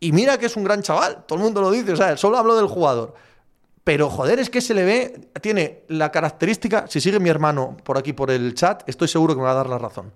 Y 0.00 0.12
mira 0.12 0.36
que 0.38 0.46
es 0.46 0.56
un 0.56 0.64
gran 0.64 0.82
chaval, 0.82 1.24
todo 1.26 1.38
el 1.38 1.44
mundo 1.44 1.62
lo 1.62 1.70
dice, 1.70 1.92
o 1.92 1.96
sea, 1.96 2.16
solo 2.16 2.36
hablo 2.36 2.56
del 2.56 2.66
jugador. 2.66 3.14
Pero 3.84 4.10
joder, 4.10 4.38
es 4.38 4.50
que 4.50 4.60
se 4.60 4.74
le 4.74 4.84
ve, 4.84 5.30
tiene 5.40 5.84
la 5.88 6.10
característica, 6.10 6.86
si 6.88 7.00
sigue 7.00 7.20
mi 7.20 7.28
hermano 7.28 7.76
por 7.84 7.96
aquí 7.96 8.12
por 8.12 8.30
el 8.30 8.54
chat, 8.54 8.86
estoy 8.88 9.08
seguro 9.08 9.34
que 9.34 9.40
me 9.40 9.46
va 9.46 9.52
a 9.52 9.54
dar 9.54 9.68
la 9.68 9.78
razón. 9.78 10.12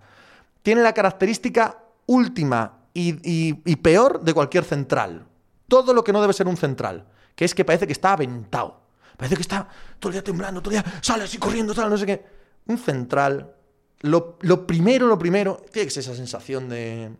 Tiene 0.62 0.82
la 0.82 0.92
característica 0.92 1.78
última 2.06 2.77
y, 2.98 3.76
peor 3.76 4.22
de 4.22 4.34
cualquier 4.34 4.64
central. 4.64 5.26
Todo 5.68 5.92
lo 5.92 6.02
que 6.02 6.12
no 6.12 6.20
debe 6.20 6.32
ser 6.32 6.48
un 6.48 6.56
central, 6.56 7.06
que 7.34 7.44
es 7.44 7.54
que 7.54 7.64
parece 7.64 7.86
que 7.86 7.92
está 7.92 8.12
aventado. 8.12 8.80
Parece 9.16 9.36
que 9.36 9.42
está 9.42 9.68
todo 9.98 10.10
el 10.10 10.14
día 10.14 10.24
temblando, 10.24 10.62
todo 10.62 10.74
el 10.74 10.82
día 10.82 10.92
sale 11.02 11.24
así 11.24 11.38
corriendo, 11.38 11.74
tal, 11.74 11.90
no 11.90 11.98
sé 11.98 12.06
qué. 12.06 12.24
Un 12.66 12.78
central, 12.78 13.54
lo, 14.00 14.38
primero, 14.66 15.06
lo 15.06 15.18
primero, 15.18 15.62
tiene 15.72 15.86
que 15.86 15.90
ser 15.90 16.02
esa 16.02 16.14
sensación 16.14 16.68
de, 16.68 17.10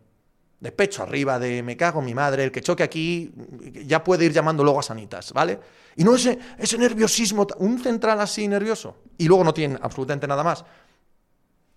de 0.60 0.72
pecho 0.72 1.02
arriba, 1.02 1.38
de 1.38 1.62
me 1.62 1.76
cago 1.76 2.00
en 2.00 2.06
mi 2.06 2.14
madre, 2.14 2.44
el 2.44 2.52
que 2.52 2.60
choque 2.60 2.82
aquí 2.82 3.32
ya 3.84 4.04
puede 4.04 4.24
ir 4.24 4.32
llamando 4.32 4.62
luego 4.62 4.80
a 4.80 4.82
sanitas, 4.82 5.32
¿vale? 5.32 5.58
Y 5.96 6.04
no 6.04 6.14
ese, 6.14 6.38
ese 6.56 6.78
nerviosismo, 6.78 7.46
un 7.58 7.80
central 7.80 8.20
así 8.20 8.46
nervioso, 8.46 8.96
y 9.16 9.26
luego 9.26 9.42
no 9.42 9.52
tiene 9.52 9.78
absolutamente 9.82 10.26
nada 10.28 10.44
más 10.44 10.64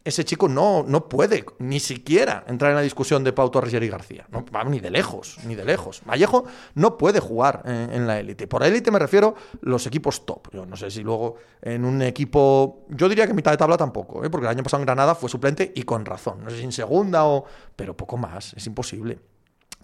ese 0.04 0.26
chico 0.26 0.48
no, 0.48 0.84
no 0.88 1.08
puede 1.08 1.46
ni 1.60 1.80
siquiera 1.80 2.44
entrar 2.48 2.72
en 2.72 2.76
la 2.76 2.82
discusión 2.82 3.24
de 3.24 3.34
Pau 3.34 3.50
Torres 3.52 3.74
y 3.74 3.88
García. 3.88 4.26
No, 4.32 4.44
ni 4.66 4.80
de 4.80 4.90
lejos, 4.90 5.38
ni 5.46 5.56
de 5.56 5.64
lejos. 5.64 6.02
Vallejo 6.06 6.46
no 6.76 6.98
puede 6.98 7.20
jugar 7.20 7.62
en, 7.66 8.08
la 8.08 8.20
élite. 8.20 8.48
Por 8.48 8.64
élite 8.64 8.90
me 8.90 9.00
refiero 9.00 9.36
los 9.62 9.86
equipos 9.86 10.26
top. 10.26 10.50
Yo 10.54 10.66
no 10.66 10.76
sé 10.76 10.90
si 10.90 11.02
luego 11.02 11.36
en 11.62 11.86
un 11.86 12.02
equipo. 12.02 12.86
Yo 12.90 13.08
diría 13.08 13.28
que 13.28 13.34
mitad 13.34 13.52
de 13.52 13.58
tabla 13.58 13.78
tampoco, 13.78 14.24
¿eh? 14.26 14.30
porque 14.30 14.48
el 14.48 14.52
año 14.52 14.64
pasado 14.64 14.82
en 14.82 14.86
Granada 14.88 15.14
fue 15.14 15.30
suplente 15.30 15.72
y 15.76 15.84
con 15.84 16.06
razón. 16.06 16.44
No 16.44 16.50
sé 16.50 16.58
si 16.58 16.64
en 16.64 16.72
segunda 16.72 17.26
o. 17.26 17.46
Pero 17.76 17.96
poco 17.96 18.18
más, 18.18 18.54
es 18.54 18.66
imposible. 18.66 19.20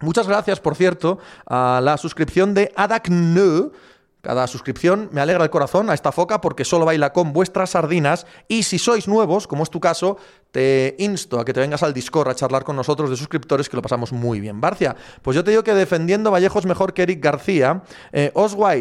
Muchas 0.00 0.28
gracias, 0.28 0.60
por 0.60 0.76
cierto, 0.76 1.18
a 1.46 1.80
la 1.82 1.96
suscripción 1.96 2.54
de 2.54 2.72
Adaknu 2.76 3.72
cada 4.20 4.46
suscripción 4.46 5.08
me 5.12 5.20
alegra 5.20 5.44
el 5.44 5.50
corazón 5.50 5.90
a 5.90 5.94
esta 5.94 6.10
foca 6.10 6.40
porque 6.40 6.64
solo 6.64 6.84
baila 6.84 7.12
con 7.12 7.32
vuestras 7.32 7.70
sardinas 7.70 8.26
y 8.48 8.64
si 8.64 8.78
sois 8.78 9.06
nuevos, 9.06 9.46
como 9.46 9.62
es 9.62 9.70
tu 9.70 9.78
caso, 9.78 10.16
te 10.50 10.96
insto 10.98 11.38
a 11.38 11.44
que 11.44 11.52
te 11.52 11.60
vengas 11.60 11.82
al 11.82 11.94
Discord 11.94 12.28
a 12.28 12.34
charlar 12.34 12.64
con 12.64 12.74
nosotros 12.74 13.10
de 13.10 13.16
suscriptores 13.16 13.68
que 13.68 13.76
lo 13.76 13.82
pasamos 13.82 14.12
muy 14.12 14.40
bien. 14.40 14.60
Barcia, 14.60 14.96
pues 15.22 15.34
yo 15.36 15.44
te 15.44 15.50
digo 15.50 15.62
que 15.62 15.72
defendiendo 15.72 16.30
Vallejo 16.30 16.58
es 16.58 16.66
mejor 16.66 16.94
que 16.94 17.02
Eric 17.02 17.22
García. 17.22 17.82
Eh, 18.12 18.32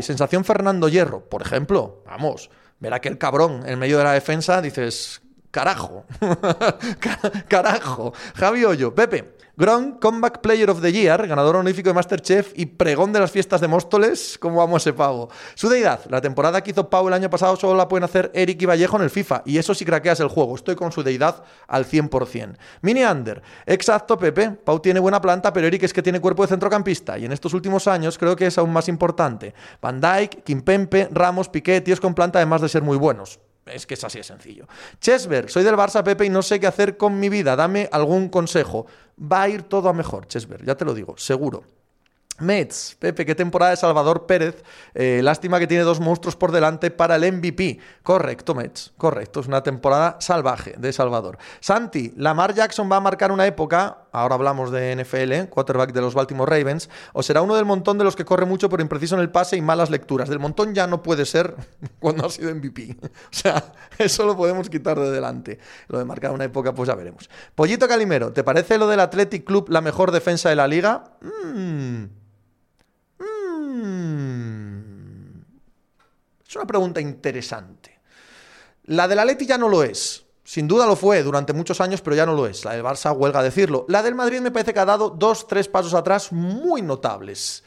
sensación 0.02 0.44
Fernando 0.44 0.90
Hierro, 0.90 1.22
por 1.22 1.42
ejemplo, 1.42 2.02
vamos, 2.06 2.50
ver 2.80 2.94
a 2.94 2.98
aquel 2.98 3.18
cabrón 3.18 3.64
en 3.66 3.78
medio 3.78 3.98
de 4.00 4.06
la 4.06 4.14
defensa, 4.14 4.62
dices, 4.62 5.22
carajo, 5.52 6.06
carajo. 7.48 8.14
Javi 8.36 8.66
Hoyo, 8.66 8.94
Pepe, 8.94 9.37
Gron, 9.60 9.94
Comeback 9.94 10.42
Player 10.42 10.70
of 10.70 10.84
the 10.84 10.94
Year, 10.94 11.26
ganador 11.26 11.56
honorífico 11.56 11.90
de 11.90 11.96
Masterchef 11.96 12.52
y 12.54 12.68
pregón 12.68 13.12
de 13.12 13.20
las 13.20 13.32
fiestas 13.32 13.60
de 13.60 13.68
Móstoles. 13.68 14.38
¿Cómo 14.40 14.58
vamos 14.58 14.84
ese 14.84 14.94
pavo? 14.94 15.32
Su 15.56 15.68
deidad, 15.68 16.02
la 16.12 16.22
temporada 16.22 16.62
que 16.62 16.70
hizo 16.70 16.92
Pau 16.92 17.08
el 17.08 17.14
año 17.16 17.28
pasado 17.32 17.56
solo 17.56 17.76
la 17.76 17.88
pueden 17.88 18.04
hacer 18.04 18.30
Eric 18.36 18.62
y 18.62 18.66
Vallejo 18.68 18.98
en 18.98 19.02
el 19.02 19.10
FIFA. 19.10 19.42
Y 19.48 19.58
eso 19.58 19.74
si 19.74 19.84
craqueas 19.84 20.20
el 20.20 20.28
juego. 20.28 20.54
Estoy 20.54 20.76
con 20.76 20.92
su 20.92 21.02
deidad 21.02 21.44
al 21.68 21.88
100%. 21.88 22.56
Mini 22.82 23.04
Under, 23.04 23.42
exacto, 23.66 24.20
Pepe. 24.20 24.52
Pau 24.52 24.80
tiene 24.80 25.00
buena 25.00 25.20
planta, 25.20 25.52
pero 25.52 25.66
Eric 25.66 25.82
es 25.82 25.94
que 25.94 26.04
tiene 26.04 26.22
cuerpo 26.22 26.44
de 26.44 26.50
centrocampista. 26.50 27.18
Y 27.18 27.26
en 27.26 27.32
estos 27.32 27.56
últimos 27.56 27.88
años 27.88 28.20
creo 28.20 28.36
que 28.36 28.46
es 28.46 28.60
aún 28.60 28.72
más 28.72 28.88
importante. 28.88 29.56
Van 29.82 30.00
Dyke, 30.00 30.44
Kimpempe, 30.44 31.10
Ramos, 31.12 31.50
Piqué, 31.50 31.82
tíos 31.82 32.00
con 32.00 32.14
planta, 32.14 32.38
además 32.38 32.62
de 32.62 32.70
ser 32.70 32.84
muy 32.84 32.98
buenos. 32.98 33.40
Es 33.66 33.86
que 33.86 33.96
es 33.96 34.04
así 34.04 34.20
de 34.20 34.24
sencillo. 34.24 34.68
Chesver, 35.02 35.50
soy 35.50 35.64
del 35.64 35.76
Barça, 35.76 36.04
Pepe, 36.04 36.26
y 36.26 36.30
no 36.30 36.42
sé 36.42 36.60
qué 36.60 36.68
hacer 36.68 36.98
con 36.98 37.20
mi 37.20 37.30
vida. 37.30 37.56
Dame 37.56 37.90
algún 37.92 38.30
consejo. 38.30 38.86
Va 39.20 39.44
a 39.44 39.50
ir 39.50 39.64
todo 39.64 39.90
a 39.90 39.94
mejor, 39.94 40.28
Chesver, 40.28 40.64
ya 40.64 40.76
te 40.76 40.86
lo 40.86 40.94
digo, 40.94 41.18
seguro. 41.18 41.64
Mets, 42.40 42.96
Pepe, 43.00 43.26
qué 43.26 43.34
temporada 43.34 43.72
de 43.72 43.78
Salvador 43.78 44.28
Pérez. 44.28 44.64
Eh, 44.94 45.22
lástima 45.24 45.58
que 45.58 45.66
tiene 45.66 45.84
dos 45.84 46.00
monstruos 46.00 46.36
por 46.36 46.52
delante 46.52 46.92
para 46.92 47.16
el 47.16 47.34
MVP. 47.34 47.80
Correcto, 48.04 48.54
Mets, 48.54 48.94
correcto. 48.96 49.40
Es 49.40 49.48
una 49.48 49.64
temporada 49.64 50.18
salvaje 50.20 50.76
de 50.78 50.94
Salvador. 50.94 51.40
Santi, 51.60 52.14
Lamar 52.16 52.54
Jackson 52.54 52.92
va 52.92 52.98
a 52.98 53.02
marcar 53.02 53.32
una 53.32 53.48
época, 53.48 54.07
ahora 54.12 54.36
hablamos 54.36 54.72
de 54.72 54.96
NFL, 54.96 55.50
quarterback 55.50 55.94
de 55.94 56.02
los 56.02 56.14
Baltimore 56.14 56.50
Ravens, 56.50 56.90
o 57.14 57.24
será 57.24 57.42
uno 57.42 57.56
del 57.56 57.66
montón 57.66 57.98
de 57.98 58.04
los 58.04 58.16
que 58.16 58.26
corre 58.26 58.46
mucho 58.46 58.70
pero 58.70 58.82
impreciso 58.82 59.16
en 59.16 59.22
el 59.22 59.30
pase 59.30 59.58
y 59.58 59.62
malas 59.62 59.90
lecturas. 59.90 60.30
Del 60.30 60.40
montón 60.40 60.74
ya 60.74 60.88
no 60.88 61.04
puede 61.04 61.26
ser 61.26 61.56
cuando 62.00 62.26
ha 62.26 62.30
sido 62.30 62.54
MVP. 62.54 62.98
O 63.08 63.36
sea, 63.38 63.74
eso 63.98 64.26
lo 64.26 64.36
podemos 64.36 64.70
quitar 64.70 65.00
de 65.00 65.12
delante. 65.12 65.60
Lo 65.88 66.00
de 66.00 66.06
marcar 66.06 66.32
una 66.32 66.46
época, 66.46 66.74
pues 66.74 66.88
ya 66.88 66.96
veremos. 66.96 67.30
Pollito 67.56 67.88
Calimero, 67.88 68.32
¿te 68.32 68.44
parece 68.44 68.78
lo 68.78 68.88
del 68.88 69.00
Athletic 69.00 69.44
Club 69.44 69.70
la 69.70 69.82
mejor 69.82 70.12
defensa 70.12 70.50
de 70.50 70.56
la 70.56 70.68
liga? 70.68 71.18
Mmm. 71.22 72.06
Mm. 73.20 74.28
Es 76.48 76.56
una 76.56 76.66
pregunta 76.66 77.02
interesante. 77.02 78.00
La 78.86 79.08
del 79.08 79.20
Atleti 79.20 79.46
ya 79.46 79.58
no 79.58 79.68
lo 79.68 79.84
es. 79.84 80.27
Sin 80.48 80.66
duda 80.66 80.88
lo 80.88 80.96
fue 80.96 81.24
durante 81.24 81.52
muchos 81.52 81.82
años, 81.82 82.00
pero 82.02 82.16
ya 82.16 82.26
no 82.26 82.32
lo 82.34 82.48
es. 82.48 82.64
La 82.64 82.72
del 82.72 82.82
Barça 82.82 83.14
huelga 83.14 83.44
decirlo. 83.44 83.84
La 83.90 84.02
del 84.02 84.16
Madrid 84.16 84.40
me 84.40 84.50
parece 84.50 84.74
que 84.74 84.80
ha 84.80 84.86
dado 84.86 85.10
dos, 85.10 85.46
tres 85.46 85.68
pasos 85.68 85.94
atrás 85.94 86.32
muy 86.32 86.82
notables. 86.82 87.66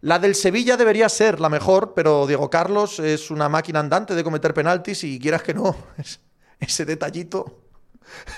La 0.00 0.20
del 0.20 0.36
Sevilla 0.36 0.76
debería 0.76 1.08
ser 1.08 1.40
la 1.40 1.48
mejor, 1.48 1.92
pero 1.92 2.28
Diego 2.28 2.48
Carlos 2.48 3.00
es 3.00 3.32
una 3.32 3.48
máquina 3.48 3.80
andante 3.80 4.14
de 4.14 4.22
cometer 4.22 4.54
penaltis 4.54 5.02
y 5.02 5.18
quieras 5.18 5.42
que 5.42 5.54
no, 5.54 5.74
ese 6.60 6.84
detallito, 6.84 7.62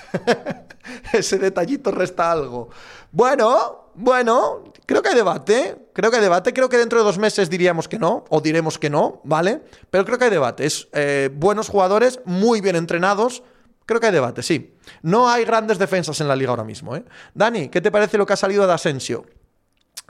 ese 1.13 1.37
detallito 1.37 1.91
resta 1.91 2.31
algo. 2.31 2.69
Bueno, 3.11 3.91
bueno, 3.93 4.63
creo 4.87 5.03
que 5.03 5.09
hay 5.09 5.15
debate. 5.15 5.89
Creo 5.93 6.09
que 6.09 6.17
hay 6.17 6.23
debate. 6.23 6.51
Creo 6.51 6.67
que 6.67 6.79
dentro 6.79 6.97
de 6.97 7.05
dos 7.05 7.19
meses 7.19 7.47
diríamos 7.47 7.87
que 7.87 7.99
no, 7.99 8.25
o 8.29 8.41
diremos 8.41 8.79
que 8.79 8.89
no, 8.89 9.21
¿vale? 9.23 9.61
Pero 9.91 10.03
creo 10.03 10.17
que 10.17 10.25
hay 10.25 10.31
debate. 10.31 10.65
Es 10.65 10.87
eh, 10.93 11.29
buenos 11.31 11.69
jugadores, 11.69 12.21
muy 12.25 12.59
bien 12.59 12.75
entrenados. 12.75 13.43
Creo 13.85 13.99
que 13.99 14.07
hay 14.07 14.13
debate, 14.13 14.43
sí. 14.43 14.75
No 15.01 15.29
hay 15.29 15.45
grandes 15.45 15.77
defensas 15.77 16.19
en 16.21 16.27
la 16.27 16.35
liga 16.35 16.51
ahora 16.51 16.63
mismo, 16.63 16.95
¿eh? 16.95 17.03
Dani, 17.33 17.69
¿qué 17.69 17.81
te 17.81 17.91
parece 17.91 18.17
lo 18.17 18.25
que 18.25 18.33
ha 18.33 18.37
salido 18.37 18.65
de 18.65 18.73
Asensio? 18.73 19.25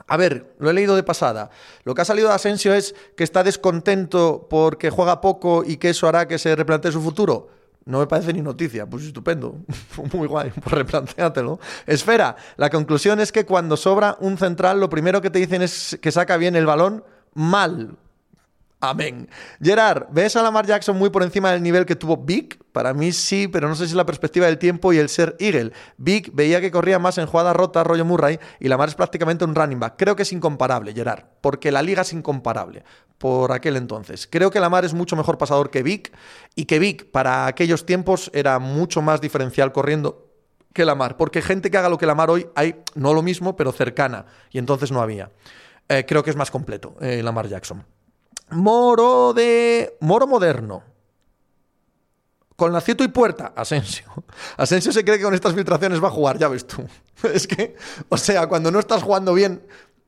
A 0.06 0.16
ver, 0.16 0.54
lo 0.58 0.70
he 0.70 0.72
leído 0.72 0.96
de 0.96 1.02
pasada. 1.02 1.50
Lo 1.84 1.94
que 1.94 2.02
ha 2.02 2.04
salido 2.04 2.28
de 2.28 2.34
Asensio 2.34 2.74
es 2.74 2.94
que 3.16 3.24
está 3.24 3.42
descontento 3.42 4.46
porque 4.50 4.90
juega 4.90 5.20
poco 5.20 5.64
y 5.64 5.76
que 5.78 5.90
eso 5.90 6.06
hará 6.08 6.28
que 6.28 6.38
se 6.38 6.54
replantee 6.54 6.92
su 6.92 7.00
futuro. 7.00 7.48
No 7.86 7.98
me 7.98 8.06
parece 8.06 8.32
ni 8.32 8.40
noticia. 8.40 8.86
Pues 8.86 9.04
estupendo. 9.04 9.56
Muy 10.12 10.26
guay. 10.26 10.50
Pues 10.50 10.74
replantéatelo. 10.74 11.58
Esfera. 11.86 12.36
La 12.56 12.70
conclusión 12.70 13.20
es 13.20 13.32
que 13.32 13.44
cuando 13.44 13.76
sobra 13.76 14.16
un 14.20 14.38
central, 14.38 14.80
lo 14.80 14.88
primero 14.88 15.20
que 15.20 15.30
te 15.30 15.38
dicen 15.38 15.62
es 15.62 15.98
que 16.00 16.12
saca 16.12 16.36
bien 16.36 16.56
el 16.56 16.66
balón. 16.66 17.04
Mal. 17.34 17.96
Amén. 18.90 19.28
Gerard, 19.62 20.06
¿ves 20.10 20.36
a 20.36 20.42
Lamar 20.42 20.66
Jackson 20.66 20.96
muy 20.96 21.10
por 21.10 21.22
encima 21.22 21.50
del 21.52 21.62
nivel 21.62 21.86
que 21.86 21.96
tuvo 21.96 22.18
Big? 22.18 22.62
Para 22.72 22.92
mí 22.92 23.12
sí, 23.12 23.48
pero 23.48 23.68
no 23.68 23.74
sé 23.74 23.86
si 23.86 23.92
es 23.92 23.96
la 23.96 24.04
perspectiva 24.04 24.46
del 24.46 24.58
tiempo 24.58 24.92
y 24.92 24.98
el 24.98 25.08
ser 25.08 25.36
Eagle. 25.38 25.72
Big 25.96 26.32
veía 26.32 26.60
que 26.60 26.70
corría 26.70 26.98
más 26.98 27.16
en 27.18 27.26
jugada 27.26 27.52
rota, 27.52 27.82
rollo 27.82 28.04
Murray, 28.04 28.38
y 28.60 28.68
Lamar 28.68 28.88
es 28.88 28.94
prácticamente 28.94 29.44
un 29.44 29.54
running 29.54 29.80
back. 29.80 29.94
Creo 29.96 30.16
que 30.16 30.22
es 30.22 30.32
incomparable, 30.32 30.92
Gerard, 30.92 31.24
porque 31.40 31.72
la 31.72 31.82
liga 31.82 32.02
es 32.02 32.12
incomparable 32.12 32.84
por 33.16 33.52
aquel 33.52 33.76
entonces. 33.76 34.28
Creo 34.30 34.50
que 34.50 34.60
Lamar 34.60 34.84
es 34.84 34.92
mucho 34.92 35.16
mejor 35.16 35.38
pasador 35.38 35.70
que 35.70 35.82
Big, 35.82 36.12
y 36.54 36.66
que 36.66 36.78
Big 36.78 37.10
para 37.10 37.46
aquellos 37.46 37.86
tiempos 37.86 38.30
era 38.34 38.58
mucho 38.58 39.00
más 39.00 39.20
diferencial 39.20 39.72
corriendo 39.72 40.30
que 40.74 40.84
Lamar, 40.84 41.16
porque 41.16 41.40
gente 41.40 41.70
que 41.70 41.78
haga 41.78 41.88
lo 41.88 41.96
que 41.96 42.04
Lamar 42.06 42.28
hoy 42.28 42.48
hay, 42.54 42.82
no 42.96 43.14
lo 43.14 43.22
mismo, 43.22 43.56
pero 43.56 43.72
cercana, 43.72 44.26
y 44.50 44.58
entonces 44.58 44.90
no 44.92 45.00
había. 45.00 45.30
Eh, 45.88 46.04
creo 46.06 46.22
que 46.22 46.30
es 46.30 46.36
más 46.36 46.50
completo 46.50 46.96
eh, 47.00 47.22
Lamar 47.22 47.48
Jackson. 47.48 47.84
Moro 48.54 49.32
de. 49.32 49.96
Moro 50.00 50.26
moderno. 50.26 50.82
Con 52.56 52.72
Nacieto 52.72 53.02
y 53.02 53.08
Puerta, 53.08 53.52
Asensio. 53.56 54.06
Asensio 54.56 54.92
se 54.92 55.04
cree 55.04 55.18
que 55.18 55.24
con 55.24 55.34
estas 55.34 55.54
filtraciones 55.54 56.02
va 56.02 56.08
a 56.08 56.12
jugar, 56.12 56.38
ya 56.38 56.48
ves 56.48 56.66
tú. 56.66 56.86
Es 57.32 57.46
que, 57.46 57.74
o 58.08 58.16
sea, 58.16 58.46
cuando 58.46 58.70
no 58.70 58.78
estás 58.78 59.02
jugando 59.02 59.34
bien, 59.34 59.66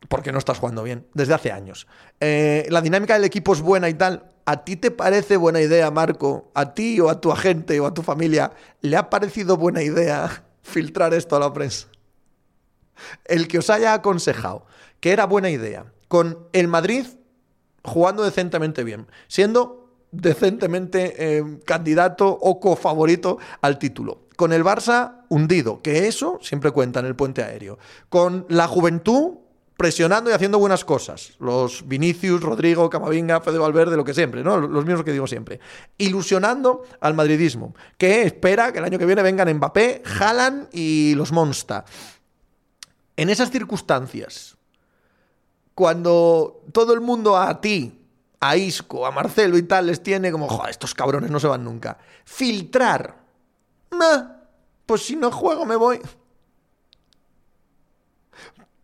porque 0.08 0.32
no 0.32 0.38
estás 0.38 0.58
jugando 0.58 0.82
bien, 0.82 1.06
desde 1.14 1.34
hace 1.34 1.50
años. 1.50 1.86
Eh, 2.20 2.66
la 2.70 2.80
dinámica 2.80 3.14
del 3.14 3.24
equipo 3.24 3.52
es 3.52 3.60
buena 3.60 3.88
y 3.88 3.94
tal. 3.94 4.30
¿A 4.44 4.64
ti 4.64 4.76
te 4.76 4.92
parece 4.92 5.36
buena 5.36 5.60
idea, 5.60 5.90
Marco? 5.90 6.52
¿A 6.54 6.72
ti 6.74 7.00
o 7.00 7.10
a 7.10 7.20
tu 7.20 7.32
agente 7.32 7.80
o 7.80 7.86
a 7.86 7.94
tu 7.94 8.02
familia 8.02 8.52
le 8.80 8.96
ha 8.96 9.10
parecido 9.10 9.56
buena 9.56 9.82
idea 9.82 10.44
filtrar 10.62 11.14
esto 11.14 11.36
a 11.36 11.40
la 11.40 11.52
prensa? 11.52 11.88
El 13.24 13.48
que 13.48 13.58
os 13.58 13.70
haya 13.70 13.92
aconsejado 13.92 14.66
que 15.00 15.10
era 15.10 15.26
buena 15.26 15.50
idea 15.50 15.92
con 16.08 16.48
el 16.52 16.68
Madrid 16.68 17.06
jugando 17.86 18.22
decentemente 18.22 18.84
bien, 18.84 19.06
siendo 19.28 19.86
decentemente 20.12 21.14
eh, 21.18 21.58
candidato 21.64 22.28
o 22.28 22.60
cofavorito 22.60 23.38
al 23.60 23.78
título. 23.78 24.26
Con 24.36 24.52
el 24.52 24.64
Barça 24.64 25.22
hundido, 25.28 25.80
que 25.82 26.08
eso 26.08 26.38
siempre 26.42 26.70
cuenta 26.70 27.00
en 27.00 27.06
el 27.06 27.16
puente 27.16 27.42
aéreo. 27.42 27.78
Con 28.08 28.44
la 28.48 28.68
juventud 28.68 29.38
presionando 29.76 30.30
y 30.30 30.32
haciendo 30.32 30.58
buenas 30.58 30.84
cosas. 30.84 31.32
Los 31.38 31.86
Vinicius, 31.86 32.40
Rodrigo, 32.40 32.88
Camavinga, 32.88 33.40
Fede 33.40 33.58
Valverde, 33.58 33.96
lo 33.96 34.04
que 34.04 34.14
siempre, 34.14 34.42
¿no? 34.42 34.58
Los 34.58 34.84
mismos 34.84 35.04
que 35.04 35.12
digo 35.12 35.26
siempre. 35.26 35.60
Ilusionando 35.98 36.82
al 37.00 37.14
madridismo, 37.14 37.74
que 37.98 38.22
espera 38.22 38.72
que 38.72 38.78
el 38.78 38.84
año 38.84 38.98
que 38.98 39.06
viene 39.06 39.22
vengan 39.22 39.52
Mbappé, 39.54 40.02
Haaland 40.18 40.68
y 40.72 41.14
los 41.14 41.32
Monsta. 41.32 41.84
En 43.16 43.30
esas 43.30 43.50
circunstancias, 43.50 44.55
cuando 45.76 46.62
todo 46.72 46.94
el 46.94 47.02
mundo 47.02 47.36
a 47.36 47.60
ti, 47.60 48.00
a 48.40 48.56
Isco, 48.56 49.04
a 49.04 49.10
Marcelo 49.10 49.58
y 49.58 49.62
tal 49.64 49.88
les 49.88 50.02
tiene 50.02 50.32
como, 50.32 50.48
joder, 50.48 50.70
estos 50.70 50.94
cabrones 50.94 51.30
no 51.30 51.38
se 51.38 51.48
van 51.48 51.64
nunca. 51.64 51.98
Filtrar. 52.24 53.14
pues 54.86 55.02
si 55.02 55.16
no 55.16 55.30
juego 55.30 55.66
me 55.66 55.76
voy. 55.76 56.00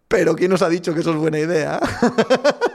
Pero 0.06 0.36
¿quién 0.36 0.50
nos 0.50 0.60
ha 0.60 0.68
dicho 0.68 0.92
que 0.92 1.00
eso 1.00 1.12
es 1.12 1.16
buena 1.16 1.38
idea? 1.38 1.80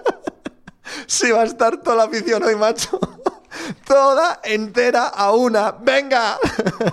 si 1.05 1.29
va 1.29 1.41
a 1.41 1.45
estar 1.45 1.77
toda 1.83 1.97
la 1.97 2.03
afición 2.05 2.41
hoy, 2.41 2.55
macho. 2.55 2.99
Toda 3.85 4.41
entera 4.43 5.09
a 5.09 5.31
una. 5.31 5.73
¡Venga! 5.73 6.39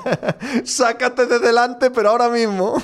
Sácate 0.65 1.25
de 1.25 1.39
delante, 1.39 1.91
pero 1.91 2.11
ahora 2.11 2.29
mismo. 2.29 2.77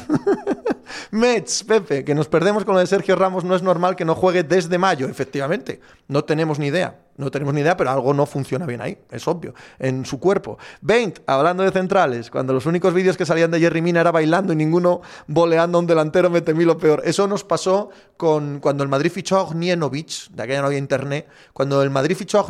Mets, 1.11 1.64
Pepe, 1.64 2.05
que 2.05 2.14
nos 2.14 2.29
perdemos 2.29 2.64
con 2.64 2.74
lo 2.74 2.81
de 2.81 2.87
Sergio 2.87 3.16
Ramos, 3.16 3.44
no 3.44 3.55
es 3.55 3.62
normal 3.62 3.96
que 3.96 4.05
no 4.05 4.14
juegue 4.14 4.42
desde 4.42 4.79
mayo, 4.79 5.09
efectivamente. 5.09 5.81
No 6.09 6.24
tenemos 6.24 6.59
ni 6.59 6.66
idea. 6.66 6.96
No 7.20 7.31
tenemos 7.31 7.53
ni 7.53 7.61
idea, 7.61 7.76
pero 7.76 7.90
algo 7.90 8.14
no 8.14 8.24
funciona 8.24 8.64
bien 8.64 8.81
ahí, 8.81 8.96
es 9.11 9.29
obvio, 9.29 9.53
en 9.79 10.07
su 10.07 10.18
cuerpo. 10.18 10.57
20, 10.81 11.20
hablando 11.26 11.62
de 11.62 11.70
centrales, 11.70 12.31
cuando 12.31 12.55
los 12.55 12.64
únicos 12.64 12.94
vídeos 12.94 13.18
que 13.18 13.26
salían 13.26 13.50
de 13.50 13.61
Jerry 13.61 13.83
Mina 13.83 14.00
era 14.00 14.11
bailando 14.11 14.55
y 14.55 14.57
ninguno 14.57 15.03
boleando 15.26 15.76
a 15.76 15.81
un 15.83 15.87
delantero, 15.87 16.31
me 16.31 16.40
temí 16.40 16.64
lo 16.64 16.79
peor. 16.79 17.03
Eso 17.05 17.29
nos 17.29 17.44
pasó 17.44 17.90
con 18.16 18.59
cuando 18.61 18.83
el 18.85 18.88
Madrid 18.88 19.12
fichó 19.12 19.37
a 19.37 19.42
Ognienovic, 19.42 20.31
de 20.31 20.42
aquella 20.42 20.62
no 20.62 20.68
había 20.68 20.79
internet, 20.79 21.29
cuando 21.53 21.83
el 21.83 21.90
Madrid 21.90 22.16
fichó 22.16 22.40
a 22.40 22.46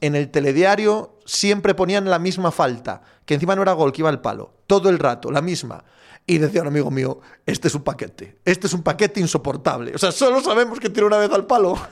en 0.00 0.14
el 0.16 0.30
telediario 0.30 1.18
siempre 1.24 1.74
ponían 1.74 2.10
la 2.10 2.18
misma 2.18 2.50
falta, 2.50 3.02
que 3.24 3.34
encima 3.34 3.54
no 3.54 3.62
era 3.62 3.72
gol, 3.72 3.92
que 3.92 4.02
iba 4.02 4.08
al 4.08 4.20
palo, 4.20 4.54
todo 4.66 4.88
el 4.88 4.98
rato, 4.98 5.30
la 5.30 5.40
misma. 5.40 5.84
Y 6.26 6.38
decía 6.38 6.62
un 6.62 6.68
amigo 6.68 6.90
mío, 6.90 7.20
este 7.44 7.68
es 7.68 7.74
un 7.74 7.82
paquete, 7.82 8.38
este 8.44 8.66
es 8.66 8.72
un 8.72 8.82
paquete 8.82 9.20
insoportable. 9.20 9.92
O 9.94 9.98
sea, 9.98 10.12
solo 10.12 10.40
sabemos 10.40 10.78
que 10.78 10.88
tira 10.88 11.06
una 11.06 11.18
vez 11.18 11.30
al 11.32 11.46
palo. 11.46 11.76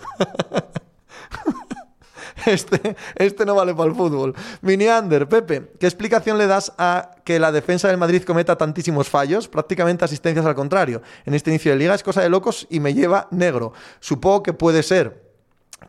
Este, 2.47 2.97
este 3.17 3.45
no 3.45 3.55
vale 3.55 3.75
para 3.75 3.91
el 3.91 3.97
fútbol. 3.97 4.35
Miniander, 4.63 5.29
Pepe, 5.29 5.73
¿qué 5.79 5.87
explicación 5.87 6.39
le 6.39 6.47
das 6.47 6.73
a 6.79 7.17
que 7.25 7.39
la 7.39 7.53
defensa 7.53 7.89
del 7.89 7.99
Madrid 7.99 8.23
cometa 8.23 8.57
tantísimos 8.57 9.09
fallos? 9.09 9.49
Prácticamente 9.49 10.05
asistencias 10.05 10.47
al 10.47 10.55
contrario. 10.55 11.03
En 11.27 11.35
este 11.35 11.51
inicio 11.51 11.73
de 11.73 11.79
liga 11.79 11.95
es 11.95 12.03
cosa 12.03 12.23
de 12.23 12.29
locos 12.29 12.67
y 12.71 12.81
me 12.81 12.95
lleva 12.95 13.29
negro. 13.31 13.73
Supongo 14.01 14.43
que 14.43 14.53
puede 14.53 14.83
ser 14.83 15.23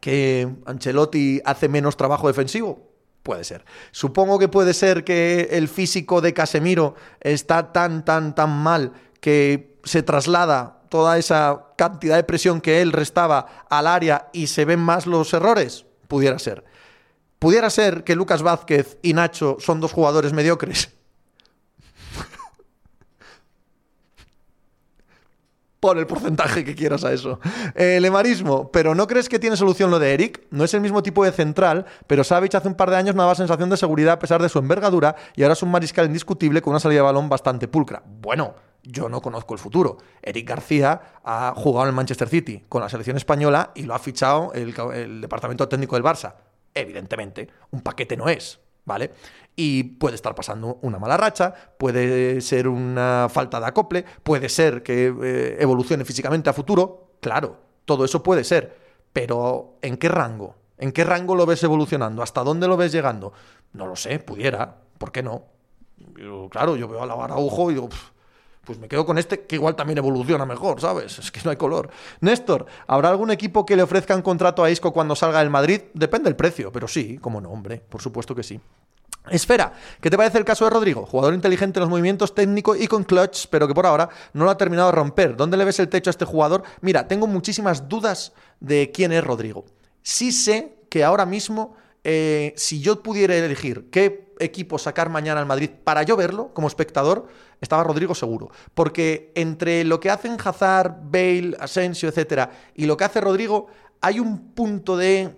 que 0.01 0.49
Ancelotti 0.65 1.41
hace 1.45 1.69
menos 1.69 1.97
trabajo 1.97 2.27
defensivo. 2.27 2.88
Puede 3.23 3.43
ser. 3.43 3.65
Supongo 3.91 4.39
que 4.39 4.47
puede 4.47 4.73
ser 4.73 5.03
que 5.03 5.49
el 5.51 5.67
físico 5.67 6.21
de 6.21 6.33
Casemiro 6.33 6.95
está 7.19 7.73
tan, 7.73 8.05
tan, 8.05 8.33
tan 8.33 8.49
mal 8.49 8.93
que 9.19 9.77
se 9.83 10.03
traslada 10.03 10.81
toda 10.89 11.17
esa 11.17 11.67
cantidad 11.77 12.15
de 12.15 12.23
presión 12.23 12.61
que 12.61 12.81
él 12.81 12.91
restaba 12.91 13.65
al 13.69 13.87
área 13.87 14.29
y 14.33 14.47
se 14.47 14.65
ven 14.65 14.79
más 14.79 15.05
los 15.05 15.33
errores. 15.33 15.85
Pudiera 16.07 16.39
ser. 16.39 16.63
Pudiera 17.37 17.69
ser 17.69 18.03
que 18.03 18.15
Lucas 18.15 18.41
Vázquez 18.41 18.97
y 19.01 19.13
Nacho 19.13 19.57
son 19.59 19.79
dos 19.79 19.93
jugadores 19.93 20.33
mediocres. 20.33 20.89
Pon 25.79 25.97
el 25.97 26.07
porcentaje 26.07 26.65
que 26.65 26.75
quieras 26.75 27.03
a 27.05 27.13
eso. 27.13 27.39
El 27.73 28.03
emarismo, 28.03 28.69
pero 28.71 28.95
¿no 28.95 29.07
crees 29.07 29.29
que 29.29 29.39
tiene 29.39 29.55
solución 29.55 29.89
lo 29.89 29.99
de 29.99 30.13
Eric? 30.13 30.45
No 30.51 30.65
es 30.65 30.73
el 30.73 30.81
mismo 30.81 31.01
tipo 31.01 31.23
de 31.23 31.31
central, 31.31 31.85
pero 32.05 32.23
Savic 32.23 32.55
hace 32.55 32.67
un 32.67 32.75
par 32.75 32.89
de 32.89 32.97
años 32.97 33.15
no 33.15 33.21
daba 33.21 33.35
sensación 33.35 33.69
de 33.69 33.77
seguridad 33.77 34.13
a 34.13 34.19
pesar 34.19 34.41
de 34.41 34.49
su 34.49 34.59
envergadura 34.59 35.15
y 35.35 35.43
ahora 35.43 35.53
es 35.53 35.63
un 35.63 35.71
mariscal 35.71 36.05
indiscutible 36.05 36.61
con 36.61 36.71
una 36.71 36.79
salida 36.79 36.99
de 36.99 37.03
balón 37.03 37.29
bastante 37.29 37.67
pulcra. 37.67 38.03
Bueno, 38.05 38.55
yo 38.83 39.09
no 39.09 39.21
conozco 39.21 39.53
el 39.53 39.59
futuro. 39.59 39.97
Eric 40.21 40.47
García 40.47 41.01
ha 41.23 41.53
jugado 41.55 41.85
en 41.85 41.89
el 41.89 41.95
Manchester 41.95 42.27
City 42.27 42.63
con 42.67 42.81
la 42.81 42.89
selección 42.89 43.17
española 43.17 43.71
y 43.75 43.83
lo 43.83 43.93
ha 43.93 43.99
fichado 43.99 44.51
el, 44.53 45.21
departamento 45.21 45.67
técnico 45.67 45.95
del 45.95 46.03
Barça. 46.03 46.35
Evidentemente, 46.73 47.49
un 47.71 47.81
paquete 47.81 48.15
no 48.15 48.29
es, 48.29 48.59
¿vale? 48.85 49.11
Y 49.61 49.83
puede 49.83 50.15
estar 50.15 50.33
pasando 50.35 50.79
una 50.83 50.99
mala 50.99 51.17
racha, 51.17 51.53
puede 51.77 52.39
ser 52.39 52.69
una 52.69 53.27
falta 53.29 53.59
de 53.59 53.65
acople, 53.65 54.05
puede 54.23 54.47
ser 54.47 54.83
que 54.83 55.13
eh, 55.21 55.57
evolucione 55.59 56.05
físicamente 56.05 56.49
a 56.49 56.53
futuro, 56.53 57.15
claro, 57.19 57.57
todo 57.83 58.05
eso 58.05 58.23
puede 58.23 58.45
ser, 58.45 58.77
pero 59.11 59.75
¿en 59.81 59.97
qué 59.97 60.07
rango? 60.07 60.55
¿En 60.77 60.93
qué 60.93 61.03
rango 61.03 61.35
lo 61.35 61.45
ves 61.45 61.61
evolucionando? 61.61 62.23
¿Hasta 62.23 62.41
dónde 62.41 62.69
lo 62.69 62.77
ves 62.77 62.93
llegando? 62.93 63.33
No 63.73 63.85
lo 63.85 63.97
sé, 63.97 64.19
pudiera, 64.19 64.77
¿por 64.97 65.11
qué 65.11 65.23
no? 65.23 65.43
claro, 66.49 66.77
yo 66.77 66.87
veo 66.87 67.03
a 67.03 67.05
la 67.05 67.21
Araujo 67.21 67.69
y 67.69 67.73
digo, 67.73 67.89
pues 68.63 68.79
me 68.79 68.87
quedo 68.87 69.05
con 69.05 69.17
este 69.17 69.41
que 69.41 69.55
igual 69.55 69.75
también 69.75 69.97
evoluciona 69.97 70.45
mejor, 70.45 70.79
¿sabes? 70.79 71.19
Es 71.19 71.31
que 71.33 71.41
no 71.43 71.51
hay 71.51 71.57
color. 71.57 71.89
Néstor, 72.21 72.65
¿habrá 72.87 73.09
algún 73.09 73.29
equipo 73.29 73.65
que 73.65 73.75
le 73.75 73.83
ofrezca 73.83 74.15
un 74.15 74.21
contrato 74.21 74.63
a 74.63 74.71
Isco 74.71 74.93
cuando 74.93 75.17
salga 75.17 75.39
del 75.39 75.49
Madrid? 75.49 75.81
Depende 75.93 76.29
del 76.29 76.37
precio, 76.37 76.71
pero 76.71 76.87
sí, 76.87 77.17
como 77.17 77.41
no, 77.41 77.49
hombre, 77.49 77.83
por 77.89 78.01
supuesto 78.01 78.33
que 78.33 78.43
sí. 78.43 78.61
Esfera, 79.29 79.73
¿qué 80.01 80.09
te 80.09 80.17
parece 80.17 80.37
el 80.37 80.45
caso 80.45 80.65
de 80.65 80.71
Rodrigo? 80.71 81.05
Jugador 81.05 81.33
inteligente 81.33 81.79
en 81.79 81.81
los 81.81 81.89
movimientos, 81.89 82.33
técnico 82.33 82.75
y 82.75 82.87
con 82.87 83.03
clutch, 83.03 83.47
pero 83.49 83.67
que 83.67 83.75
por 83.75 83.85
ahora 83.85 84.09
no 84.33 84.45
lo 84.45 84.51
ha 84.51 84.57
terminado 84.57 84.89
de 84.89 84.95
romper. 84.95 85.35
¿Dónde 85.35 85.57
le 85.57 85.65
ves 85.65 85.79
el 85.79 85.89
techo 85.89 86.09
a 86.09 86.11
este 86.11 86.25
jugador? 86.25 86.63
Mira, 86.81 87.07
tengo 87.07 87.27
muchísimas 87.27 87.87
dudas 87.87 88.33
de 88.59 88.91
quién 88.91 89.11
es 89.11 89.23
Rodrigo. 89.23 89.65
Sí 90.01 90.31
sé 90.31 90.79
que 90.89 91.03
ahora 91.03 91.25
mismo, 91.25 91.75
eh, 92.03 92.53
si 92.57 92.81
yo 92.81 93.03
pudiera 93.03 93.35
elegir 93.35 93.89
qué 93.91 94.33
equipo 94.39 94.79
sacar 94.79 95.09
mañana 95.09 95.39
al 95.39 95.45
Madrid 95.45 95.69
para 95.83 96.03
yo 96.03 96.15
verlo 96.15 96.53
como 96.53 96.67
espectador, 96.67 97.27
estaba 97.61 97.83
Rodrigo 97.83 98.15
seguro. 98.15 98.49
Porque 98.73 99.31
entre 99.35 99.83
lo 99.83 99.99
que 99.99 100.09
hacen 100.09 100.37
Hazard, 100.43 100.95
Bale, 101.03 101.55
Asensio, 101.59 102.09
etcétera, 102.09 102.51
y 102.73 102.85
lo 102.85 102.97
que 102.97 103.03
hace 103.03 103.21
Rodrigo, 103.21 103.67
hay 104.01 104.19
un 104.19 104.53
punto 104.53 104.97
de. 104.97 105.35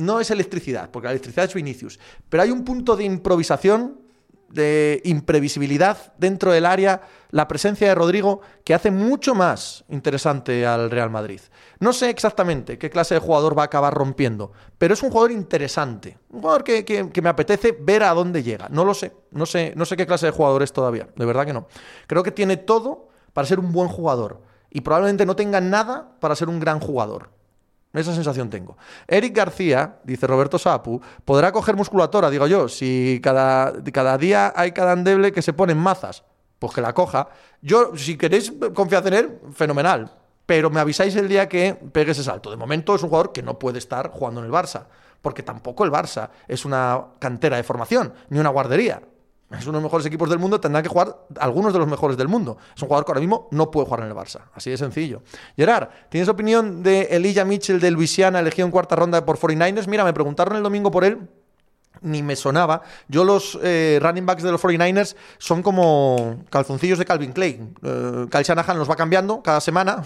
No 0.00 0.18
es 0.18 0.30
electricidad, 0.30 0.90
porque 0.90 1.06
la 1.08 1.12
electricidad 1.12 1.44
es 1.44 1.54
Vinicius, 1.54 1.98
pero 2.28 2.42
hay 2.42 2.50
un 2.50 2.64
punto 2.64 2.96
de 2.96 3.04
improvisación 3.04 4.00
de 4.48 5.00
imprevisibilidad 5.04 6.12
dentro 6.18 6.50
del 6.52 6.66
área, 6.66 7.02
la 7.30 7.46
presencia 7.46 7.86
de 7.86 7.94
Rodrigo, 7.94 8.40
que 8.64 8.74
hace 8.74 8.90
mucho 8.90 9.34
más 9.34 9.84
interesante 9.88 10.66
al 10.66 10.90
Real 10.90 11.10
Madrid. 11.10 11.40
No 11.78 11.92
sé 11.92 12.10
exactamente 12.10 12.78
qué 12.78 12.90
clase 12.90 13.14
de 13.14 13.20
jugador 13.20 13.56
va 13.56 13.62
a 13.62 13.66
acabar 13.66 13.94
rompiendo, 13.94 14.52
pero 14.78 14.94
es 14.94 15.02
un 15.02 15.10
jugador 15.10 15.30
interesante. 15.30 16.18
Un 16.30 16.40
jugador 16.40 16.64
que, 16.64 17.10
me 17.22 17.28
apetece 17.28 17.76
ver 17.78 18.02
a 18.02 18.14
dónde 18.14 18.42
llega. 18.42 18.68
No 18.70 18.84
lo 18.84 18.94
sé. 18.94 19.12
No 19.30 19.46
sé, 19.46 19.72
no 19.76 19.84
sé 19.84 19.96
qué 19.96 20.06
clase 20.06 20.26
de 20.26 20.32
jugador 20.32 20.62
es 20.62 20.72
todavía. 20.72 21.08
De 21.14 21.26
verdad 21.26 21.46
que 21.46 21.52
no. 21.52 21.68
Creo 22.06 22.22
que 22.22 22.32
tiene 22.32 22.56
todo 22.56 23.08
para 23.32 23.46
ser 23.46 23.60
un 23.60 23.70
buen 23.70 23.88
jugador. 23.88 24.40
Y 24.70 24.80
probablemente 24.80 25.26
no 25.26 25.36
tenga 25.36 25.60
nada 25.60 26.16
para 26.20 26.34
ser 26.34 26.48
un 26.48 26.58
gran 26.58 26.80
jugador. 26.80 27.30
Esa 27.92 28.14
sensación 28.14 28.48
tengo. 28.50 28.76
Eric 29.08 29.34
García, 29.36 29.96
dice 30.04 30.26
Roberto 30.26 30.58
Sapu, 30.58 31.00
podrá 31.24 31.50
coger 31.50 31.74
musculatura, 31.74 32.30
digo 32.30 32.46
yo, 32.46 32.68
si 32.68 33.20
cada, 33.22 33.72
cada 33.92 34.16
día 34.16 34.52
hay 34.54 34.70
cada 34.72 34.92
endeble 34.92 35.32
que 35.32 35.42
se 35.42 35.52
pone 35.52 35.72
en 35.72 35.78
mazas, 35.78 36.22
pues 36.60 36.72
que 36.72 36.80
la 36.80 36.92
coja. 36.92 37.28
Yo, 37.60 37.96
si 37.96 38.16
queréis 38.16 38.52
confiar 38.74 39.06
en 39.08 39.14
él, 39.14 39.38
fenomenal. 39.52 40.12
Pero 40.46 40.70
me 40.70 40.80
avisáis 40.80 41.14
el 41.16 41.28
día 41.28 41.48
que 41.48 41.74
pegue 41.74 42.12
ese 42.12 42.24
salto. 42.24 42.50
De 42.50 42.56
momento 42.56 42.94
es 42.94 43.02
un 43.02 43.08
jugador 43.08 43.32
que 43.32 43.42
no 43.42 43.58
puede 43.58 43.78
estar 43.78 44.10
jugando 44.10 44.40
en 44.40 44.46
el 44.46 44.52
Barça, 44.52 44.86
porque 45.20 45.42
tampoco 45.42 45.84
el 45.84 45.90
Barça 45.90 46.30
es 46.46 46.64
una 46.64 47.06
cantera 47.18 47.56
de 47.56 47.62
formación, 47.62 48.12
ni 48.28 48.38
una 48.38 48.50
guardería 48.50 49.00
es 49.58 49.66
uno 49.66 49.78
de 49.78 49.82
los 49.82 49.84
mejores 49.84 50.06
equipos 50.06 50.30
del 50.30 50.38
mundo, 50.38 50.60
tendrá 50.60 50.82
que 50.82 50.88
jugar 50.88 51.26
algunos 51.38 51.72
de 51.72 51.78
los 51.80 51.88
mejores 51.88 52.16
del 52.16 52.28
mundo. 52.28 52.56
Es 52.74 52.82
un 52.82 52.88
jugador 52.88 53.04
que 53.04 53.10
ahora 53.10 53.20
mismo 53.20 53.48
no 53.50 53.70
puede 53.70 53.86
jugar 53.86 54.02
en 54.02 54.08
el 54.08 54.14
Barça. 54.14 54.42
Así 54.54 54.70
de 54.70 54.76
sencillo. 54.76 55.22
Gerard, 55.56 55.88
¿tienes 56.08 56.28
opinión 56.28 56.82
de 56.82 57.08
Elijah 57.10 57.44
Mitchell 57.44 57.80
de 57.80 57.90
Luisiana, 57.90 58.38
elegido 58.38 58.66
en 58.66 58.70
cuarta 58.70 58.94
ronda 58.94 59.24
por 59.24 59.38
49ers? 59.38 59.88
Mira, 59.88 60.04
me 60.04 60.12
preguntaron 60.12 60.56
el 60.56 60.62
domingo 60.62 60.90
por 60.90 61.04
él 61.04 61.28
ni 62.02 62.22
me 62.22 62.36
sonaba. 62.36 62.82
Yo 63.08 63.24
los 63.24 63.58
eh, 63.62 63.98
running 64.00 64.24
backs 64.24 64.42
de 64.42 64.52
los 64.52 64.62
49ers 64.62 65.16
son 65.38 65.62
como 65.62 66.44
calzoncillos 66.48 66.98
de 66.98 67.04
Calvin 67.04 67.32
Klein. 67.32 67.74
Eh, 67.82 68.26
Kyle 68.30 68.44
Shanahan 68.44 68.78
los 68.78 68.88
va 68.88 68.96
cambiando 68.96 69.42
cada 69.42 69.60
semana 69.60 70.02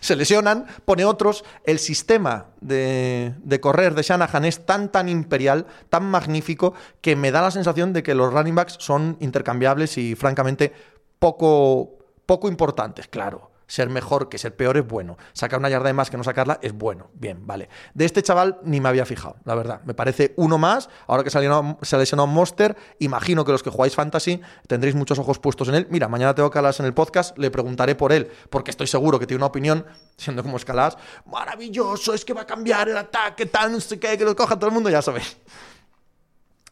se 0.00 0.16
lesionan, 0.16 0.66
pone 0.84 1.04
otros. 1.04 1.44
El 1.64 1.78
sistema 1.78 2.46
de, 2.60 3.34
correr 3.60 3.94
de 3.94 4.02
Shanahan 4.02 4.44
es 4.44 4.64
tan, 4.66 4.90
tan 4.90 5.08
imperial, 5.08 5.66
tan 5.90 6.04
magnífico, 6.04 6.74
que 7.00 7.16
me 7.16 7.30
da 7.30 7.42
la 7.42 7.50
sensación 7.50 7.92
de 7.92 8.02
que 8.02 8.14
los 8.14 8.32
running 8.32 8.54
backs 8.54 8.76
son 8.78 9.16
intercambiables 9.20 9.98
y, 9.98 10.14
francamente, 10.14 10.72
poco, 11.18 11.98
poco 12.26 12.48
importantes, 12.48 13.08
claro 13.08 13.55
ser 13.66 13.88
mejor 13.88 14.28
que 14.28 14.38
ser 14.38 14.54
peor 14.54 14.76
es 14.76 14.86
bueno. 14.86 15.16
Sacar 15.32 15.58
una 15.58 15.68
yarda 15.68 15.88
de 15.88 15.92
más 15.92 16.10
que 16.10 16.16
no 16.16 16.24
sacarla 16.24 16.58
es 16.62 16.72
bueno. 16.72 17.10
Bien, 17.14 17.46
vale. 17.46 17.68
De 17.94 18.04
este 18.04 18.22
chaval 18.22 18.58
ni 18.62 18.80
me 18.80 18.88
había 18.88 19.04
fijado, 19.04 19.36
la 19.44 19.54
verdad. 19.54 19.80
Me 19.84 19.94
parece 19.94 20.34
uno 20.36 20.58
más. 20.58 20.88
Ahora 21.06 21.24
que 21.24 21.30
se 21.30 21.38
ha 21.38 21.98
lesionado 21.98 22.26
Monster, 22.26 22.76
imagino 22.98 23.44
que 23.44 23.52
los 23.52 23.62
que 23.62 23.70
jugáis 23.70 23.94
Fantasy 23.94 24.40
tendréis 24.66 24.94
muchos 24.94 25.18
ojos 25.18 25.38
puestos 25.38 25.68
en 25.68 25.74
él. 25.76 25.86
Mira, 25.90 26.08
mañana 26.08 26.34
tengo 26.34 26.50
Calas 26.50 26.80
en 26.80 26.86
el 26.86 26.94
podcast, 26.94 27.36
le 27.38 27.50
preguntaré 27.50 27.94
por 27.94 28.12
él, 28.12 28.30
porque 28.50 28.70
estoy 28.70 28.86
seguro 28.86 29.18
que 29.18 29.26
tiene 29.26 29.38
una 29.38 29.46
opinión, 29.46 29.84
siendo 30.16 30.42
como 30.42 30.56
escalas, 30.56 30.96
maravilloso, 31.26 32.14
es 32.14 32.24
que 32.24 32.32
va 32.32 32.42
a 32.42 32.46
cambiar 32.46 32.88
el 32.88 32.96
ataque, 32.96 33.46
tal, 33.46 33.72
no 33.72 33.80
sé 33.80 33.98
qué, 33.98 34.16
que 34.16 34.24
lo 34.24 34.34
coja 34.34 34.56
todo 34.56 34.68
el 34.68 34.74
mundo, 34.74 34.90
ya 34.90 35.02
sabéis 35.02 35.36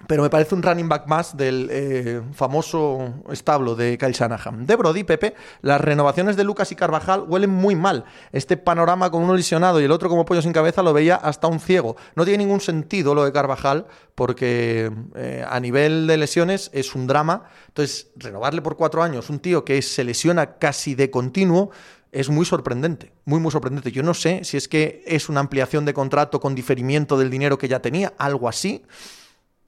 pero 0.07 0.23
me 0.23 0.31
parece 0.31 0.55
un 0.55 0.63
running 0.63 0.89
back 0.89 1.07
más 1.07 1.37
del 1.37 1.69
eh, 1.71 2.23
famoso 2.33 3.15
establo 3.31 3.75
de 3.75 3.99
Kyle 3.99 4.13
Shanahan. 4.13 4.67
De 4.67 4.77
Brody, 4.77 5.05
Pepe, 5.05 5.35
las 5.63 5.81
renovaciones 5.81 6.37
de 6.37 6.45
Lucas 6.45 6.73
y 6.73 6.77
Carvajal 6.77 7.25
huelen 7.27 7.51
muy 7.51 7.77
mal. 7.77 8.05
Este 8.33 8.57
panorama 8.57 9.11
con 9.11 9.23
uno 9.23 9.35
lesionado 9.35 9.81
y 9.81 9.85
el 9.85 9.91
otro 9.91 10.09
como 10.09 10.25
pollo 10.25 10.43
sin 10.43 10.53
cabeza 10.53 10.83
lo 10.83 10.93
veía 10.93 11.17
hasta 11.17 11.47
un 11.47 11.61
ciego. 11.61 11.97
No 12.17 12.25
tiene 12.25 12.45
ningún 12.45 12.61
sentido 12.61 13.15
lo 13.15 13.25
de 13.25 13.33
Carvajal 13.33 13.87
porque 14.15 14.91
eh, 15.15 15.45
a 15.49 15.61
nivel 15.61 16.07
de 16.07 16.17
lesiones 16.17 16.71
es 16.73 16.95
un 16.95 17.07
drama. 17.07 17.45
Entonces, 17.69 18.09
renovarle 18.17 18.63
por 18.63 18.77
cuatro 18.77 19.03
años 19.03 19.31
un 19.31 19.39
tío 19.39 19.65
que 19.65 19.81
se 19.83 20.05
lesiona 20.05 20.59
casi 20.59 20.95
de 20.95 21.11
continuo 21.11 21.71
es 22.15 22.29
muy 22.29 22.47
sorprendente, 22.47 23.13
muy, 23.25 23.41
muy 23.41 23.51
sorprendente. 23.51 23.91
Yo 23.91 24.05
no 24.05 24.15
sé 24.15 24.45
si 24.45 24.57
es 24.57 24.69
que 24.69 25.03
es 25.05 25.29
una 25.29 25.41
ampliación 25.41 25.85
de 25.85 25.93
contrato 25.93 26.39
con 26.39 26.55
diferimiento 26.55 27.19
del 27.19 27.29
dinero 27.29 27.59
que 27.59 27.67
ya 27.67 27.81
tenía, 27.81 28.15
algo 28.19 28.49
así. 28.49 28.85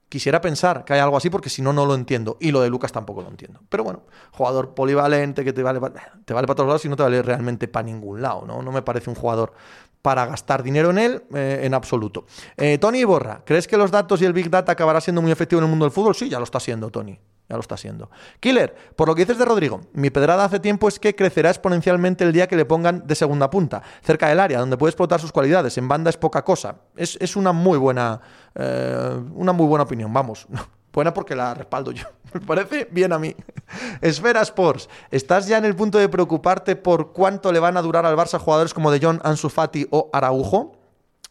Quisiera 0.09 0.39
pensar 0.39 0.85
que 0.85 0.93
hay 0.93 0.99
algo 0.99 1.17
así 1.17 1.29
porque 1.29 1.49
si 1.49 1.61
no, 1.61 1.73
no 1.73 1.85
lo 1.85 1.93
entiendo. 1.93 2.37
Y 2.39 2.51
lo 2.51 2.61
de 2.61 2.69
Lucas 2.69 2.91
tampoco 2.91 3.21
lo 3.21 3.29
entiendo. 3.29 3.59
Pero 3.67 3.83
bueno, 3.83 4.03
jugador 4.31 4.73
polivalente 4.73 5.43
que 5.43 5.51
te 5.51 5.63
vale, 5.63 5.81
te 6.23 6.33
vale 6.33 6.47
para 6.47 6.55
todos 6.55 6.67
lados 6.67 6.85
y 6.85 6.89
no 6.89 6.95
te 6.95 7.03
vale 7.03 7.21
realmente 7.21 7.67
para 7.67 7.83
ningún 7.83 8.21
lado. 8.21 8.45
¿no? 8.45 8.61
no 8.61 8.71
me 8.71 8.81
parece 8.81 9.09
un 9.09 9.15
jugador 9.15 9.53
para 10.01 10.25
gastar 10.25 10.63
dinero 10.63 10.91
en 10.91 10.99
él 10.99 11.23
eh, 11.33 11.61
en 11.63 11.73
absoluto. 11.73 12.25
Eh, 12.55 12.77
Tony 12.77 13.03
Borra, 13.03 13.41
¿crees 13.45 13.67
que 13.67 13.75
los 13.75 13.91
datos 13.91 14.21
y 14.21 14.25
el 14.25 14.31
Big 14.31 14.49
Data 14.49 14.71
acabará 14.71 15.01
siendo 15.01 15.21
muy 15.21 15.31
efectivo 15.31 15.59
en 15.59 15.65
el 15.65 15.69
mundo 15.69 15.83
del 15.83 15.91
fútbol? 15.91 16.15
Sí, 16.15 16.29
ya 16.29 16.37
lo 16.37 16.45
está 16.45 16.61
siendo, 16.61 16.89
Tony. 16.89 17.19
Ya 17.49 17.55
lo 17.55 17.61
está 17.61 17.75
haciendo. 17.75 18.09
Killer, 18.41 18.75
por 18.97 19.07
lo 19.07 19.15
que 19.15 19.21
dices 19.21 19.37
de 19.37 19.45
Rodrigo, 19.45 19.79
mi 19.93 20.09
pedrada 20.09 20.43
hace 20.43 20.59
tiempo 20.59 20.89
es 20.89 20.99
que 20.99 21.15
crecerá 21.15 21.49
exponencialmente 21.49 22.25
el 22.25 22.33
día 22.33 22.47
que 22.47 22.57
le 22.57 22.65
pongan 22.65 23.07
de 23.07 23.15
segunda 23.15 23.49
punta, 23.49 23.81
cerca 24.01 24.27
del 24.27 24.41
área, 24.41 24.59
donde 24.59 24.75
puede 24.75 24.91
explotar 24.91 25.21
sus 25.21 25.31
cualidades. 25.31 25.77
En 25.77 25.87
banda 25.87 26.09
es 26.09 26.17
poca 26.17 26.43
cosa. 26.43 26.81
Es, 26.97 27.35
una 27.37 27.53
muy 27.53 27.77
buena. 27.77 28.19
Eh, 28.59 29.21
una 29.35 29.53
muy 29.53 29.67
buena 29.67 29.83
opinión, 29.83 30.11
vamos. 30.11 30.47
Buena 30.93 31.13
porque 31.13 31.35
la 31.35 31.53
respaldo 31.53 31.91
yo. 31.91 32.05
Me 32.33 32.41
parece 32.41 32.87
bien 32.89 33.13
a 33.13 33.19
mí. 33.19 33.35
Esfera 34.01 34.41
Sports, 34.41 34.89
¿estás 35.11 35.47
ya 35.47 35.59
en 35.59 35.65
el 35.65 35.75
punto 35.75 35.99
de 35.99 36.09
preocuparte 36.09 36.75
por 36.75 37.13
cuánto 37.13 37.51
le 37.51 37.59
van 37.59 37.77
a 37.77 37.83
durar 37.83 38.05
al 38.05 38.15
Barça 38.15 38.39
jugadores 38.39 38.73
como 38.73 38.89
De 38.89 38.99
Jong, 38.99 39.19
Ansu 39.23 39.51
o 39.91 40.09
Araujo? 40.11 40.75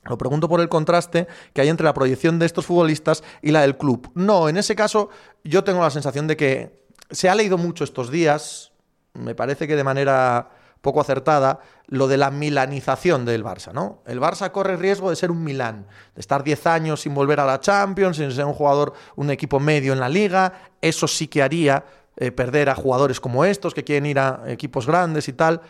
Lo 0.05 0.17
pregunto 0.17 0.49
por 0.49 0.61
el 0.61 0.69
contraste 0.69 1.27
que 1.53 1.63
hay 1.63 1.69
entre 1.69 1.85
la 1.85 1.95
proyección 1.95 2.39
de 2.39 2.47
estos 2.47 2.65
futbolistas 2.65 3.25
y 3.43 3.51
la 3.51 3.63
del 3.63 3.77
club. 3.77 4.09
No, 4.15 4.49
en 4.49 4.57
ese 4.57 4.77
caso 4.77 5.09
yo 5.43 5.65
tengo 5.65 5.83
la 5.83 5.91
sensación 5.91 6.29
de 6.29 6.37
que 6.37 6.87
se 7.11 7.29
ha 7.29 7.35
leído 7.35 7.59
mucho 7.59 7.83
estos 7.83 8.09
días, 8.13 8.71
me 9.15 9.35
parece 9.35 9.67
que 9.67 9.75
de 9.75 9.83
manera 9.83 10.51
poco 10.87 11.03
acertada, 11.03 11.61
lo 11.87 12.09
de 12.09 12.17
la 12.17 12.31
milanización 12.31 13.27
del 13.27 13.45
Barça, 13.45 13.73
¿no? 13.75 14.03
El 14.07 14.19
Barça 14.19 14.51
corre 14.51 14.79
riesgo 14.79 15.11
de 15.11 15.17
ser 15.17 15.31
un 15.31 15.45
Milán, 15.45 15.87
de 16.15 16.21
estar 16.21 16.43
10 16.43 16.67
años 16.67 17.03
sin 17.03 17.15
volver 17.15 17.41
a 17.41 17.45
la 17.45 17.61
Champions, 17.61 18.17
sin 18.17 18.33
ser 18.33 18.47
un 18.47 18.55
jugador, 18.55 18.95
un 19.17 19.31
equipo 19.31 19.61
medio 19.61 19.93
en 19.93 20.01
la 20.01 20.09
liga, 20.09 20.55
eso 20.81 21.07
sí 21.07 21.29
que 21.29 21.43
haría 21.43 21.85
eh, 22.17 22.33
perder 22.33 22.71
a 22.71 22.75
jugadores 22.75 23.21
como 23.21 23.45
estos 23.45 23.75
que 23.75 23.85
quieren 23.85 24.07
ir 24.07 24.19
a 24.19 24.45
equipos 24.47 24.87
grandes 24.87 25.29
y 25.29 25.35
tal. 25.35 25.61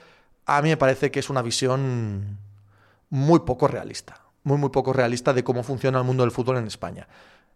A 0.46 0.62
mí 0.62 0.68
me 0.68 0.76
parece 0.76 1.10
que 1.10 1.18
es 1.18 1.28
una 1.28 1.42
visión 1.42 2.38
muy 3.10 3.40
poco 3.40 3.66
realista 3.66 4.26
muy, 4.46 4.58
muy 4.58 4.70
poco 4.70 4.92
realista 4.92 5.32
de 5.32 5.42
cómo 5.42 5.64
funciona 5.64 5.98
el 5.98 6.04
mundo 6.04 6.22
del 6.22 6.30
fútbol 6.30 6.58
en 6.58 6.68
España. 6.68 7.08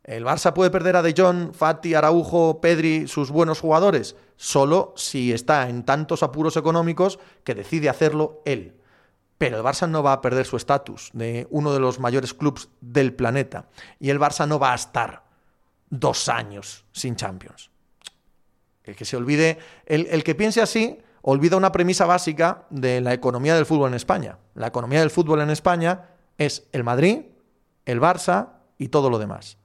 ¿El 0.05 0.25
Barça 0.25 0.53
puede 0.53 0.71
perder 0.71 0.97
a 0.97 1.03
De 1.03 1.15
Jong, 1.17 1.53
Fati, 1.53 1.95
Araujo, 1.95 2.61
Pedri, 2.61 3.07
sus 3.07 3.31
buenos 3.31 3.61
jugadores? 3.61 4.17
Solo 4.37 4.95
si 4.97 5.33
está 5.33 5.69
en 5.69 5.85
tantos 5.85 6.23
apuros 6.23 6.57
económicos 6.57 7.19
que 7.45 7.55
decide 7.55 7.89
hacerlo 7.89 8.43
él. 8.47 8.81
Pero 9.37 9.59
el 9.59 9.65
Barça 9.65 9.89
no 9.89 10.03
va 10.03 10.15
a 10.15 10.21
perder 10.21 10.47
su 10.47 10.57
estatus 10.57 11.11
de 11.13 11.47
uno 11.51 11.73
de 11.73 11.81
los 11.81 11.99
mayores 12.01 12.35
clubes 12.35 12.69
del 12.81 13.15
planeta. 13.15 13.69
Y 13.99 14.11
el 14.11 14.19
Barça 14.19 14.49
no 14.49 14.59
va 14.59 14.73
a 14.73 14.77
estar 14.77 15.25
dos 15.91 16.29
años 16.29 16.85
sin 16.93 17.17
Champions. 17.17 17.71
El 18.85 18.97
que 18.97 19.05
se 19.05 19.17
olvide, 19.17 19.59
el, 19.87 20.07
el 20.11 20.25
que 20.25 20.35
piense 20.35 20.63
así, 20.63 20.99
olvida 21.23 21.57
una 21.57 21.73
premisa 21.73 22.07
básica 22.07 22.67
de 22.71 23.01
la 23.01 23.13
economía 23.13 23.55
del 23.55 23.67
fútbol 23.67 23.91
en 23.91 23.95
España. 23.95 24.39
La 24.55 24.69
economía 24.69 25.01
del 25.01 25.11
fútbol 25.11 25.41
en 25.43 25.51
España 25.51 26.09
es 26.39 26.67
el 26.73 26.85
Madrid, 26.85 27.21
el 27.85 28.01
Barça 28.01 28.55
y 28.79 28.89
todo 28.89 29.11
lo 29.11 29.19
demás. 29.19 29.60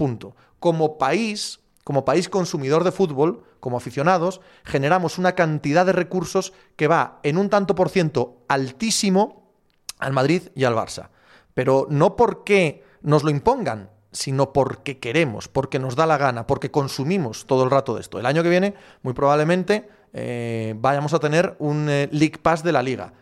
Punto. 0.00 0.34
Como 0.60 0.96
país, 0.96 1.60
como 1.84 2.06
país 2.06 2.30
consumidor 2.30 2.84
de 2.84 2.90
fútbol, 2.90 3.44
como 3.60 3.76
aficionados, 3.76 4.40
generamos 4.64 5.18
una 5.18 5.34
cantidad 5.34 5.84
de 5.84 5.92
recursos 5.92 6.54
que 6.76 6.88
va 6.88 7.20
en 7.22 7.36
un 7.36 7.50
tanto 7.50 7.74
por 7.74 7.90
ciento 7.90 8.38
altísimo 8.48 9.52
al 9.98 10.14
Madrid 10.14 10.44
y 10.54 10.64
al 10.64 10.74
Barça. 10.74 11.10
Pero 11.52 11.86
no 11.90 12.16
porque 12.16 12.82
nos 13.02 13.24
lo 13.24 13.30
impongan, 13.30 13.90
sino 14.10 14.54
porque 14.54 15.00
queremos, 15.00 15.48
porque 15.48 15.78
nos 15.78 15.96
da 15.96 16.06
la 16.06 16.16
gana, 16.16 16.46
porque 16.46 16.70
consumimos 16.70 17.44
todo 17.44 17.62
el 17.64 17.70
rato 17.70 17.94
de 17.94 18.00
esto. 18.00 18.18
El 18.18 18.24
año 18.24 18.42
que 18.42 18.48
viene, 18.48 18.72
muy 19.02 19.12
probablemente, 19.12 19.86
eh, 20.14 20.74
vayamos 20.78 21.12
a 21.12 21.18
tener 21.18 21.56
un 21.58 21.90
eh, 21.90 22.08
League 22.10 22.38
Pass 22.38 22.64
de 22.64 22.72
la 22.72 22.82
liga 22.82 23.12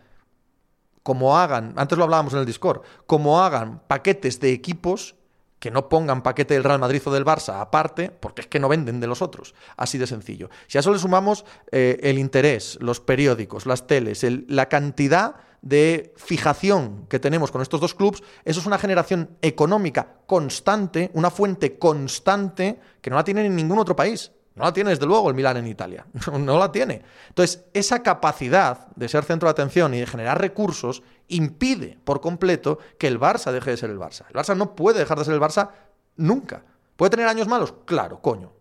como 1.03 1.37
hagan, 1.37 1.73
antes 1.75 1.97
lo 1.97 2.03
hablábamos 2.05 2.33
en 2.33 2.39
el 2.39 2.45
Discord, 2.45 2.83
como 3.05 3.41
hagan 3.41 3.81
paquetes 3.87 4.39
de 4.39 4.53
equipos 4.53 5.15
que 5.59 5.71
no 5.71 5.89
pongan 5.89 6.23
paquete 6.23 6.53
del 6.53 6.63
Real 6.63 6.79
Madrid 6.79 7.01
o 7.05 7.11
del 7.11 7.25
Barça 7.25 7.61
aparte, 7.61 8.09
porque 8.11 8.41
es 8.41 8.47
que 8.47 8.59
no 8.59 8.69
venden 8.69 8.99
de 8.99 9.07
los 9.07 9.21
otros. 9.21 9.53
Así 9.77 9.97
de 9.97 10.07
sencillo. 10.07 10.49
Si 10.67 10.77
a 10.77 10.81
eso 10.81 10.91
le 10.91 10.99
sumamos 10.99 11.45
eh, 11.71 11.99
el 12.01 12.17
interés, 12.17 12.77
los 12.81 12.99
periódicos, 12.99 13.65
las 13.65 13.85
teles, 13.85 14.25
la 14.47 14.69
cantidad 14.69 15.35
de 15.61 16.13
fijación 16.15 17.05
que 17.09 17.19
tenemos 17.19 17.51
con 17.51 17.61
estos 17.61 17.81
dos 17.81 17.93
clubes, 17.93 18.23
eso 18.45 18.59
es 18.61 18.65
una 18.65 18.77
generación 18.77 19.37
económica 19.41 20.15
constante, 20.25 21.11
una 21.13 21.29
fuente 21.29 21.77
constante 21.77 22.79
que 23.01 23.09
no 23.09 23.17
la 23.17 23.23
tienen 23.23 23.45
en 23.45 23.55
ningún 23.55 23.79
otro 23.79 23.95
país. 23.95 24.31
No 24.55 24.65
la 24.65 24.73
tiene 24.73 24.89
desde 24.89 25.05
luego 25.05 25.29
el 25.29 25.35
Milan 25.35 25.55
en 25.57 25.67
Italia, 25.67 26.05
no, 26.37 26.59
la 26.59 26.69
tiene. 26.69 27.01
Entonces, 27.29 27.63
esa 27.73 28.03
capacidad 28.03 28.87
de 28.95 29.07
ser 29.07 29.23
centro 29.23 29.47
de 29.47 29.51
atención 29.51 29.93
y 29.93 30.01
de 30.01 30.07
generar 30.07 30.39
recursos 30.39 31.01
impide 31.29 31.97
por 32.03 32.21
completo 32.21 32.79
que 32.97 33.07
el 33.07 33.19
Barça 33.19 33.51
deje 33.51 33.71
de 33.71 33.77
ser 33.77 33.89
el 33.89 33.99
Barça. 33.99 34.25
El 34.29 34.35
Barça 34.35 34.55
no 34.55 34.75
puede 34.75 34.99
dejar 34.99 35.17
de 35.17 35.25
ser 35.25 35.33
el 35.33 35.41
Barça 35.41 35.69
nunca. 36.17 36.63
¿Puede 36.95 37.11
tener 37.11 37.27
años 37.27 37.47
malos? 37.47 37.73
Claro, 37.85 38.21
coño. 38.21 38.51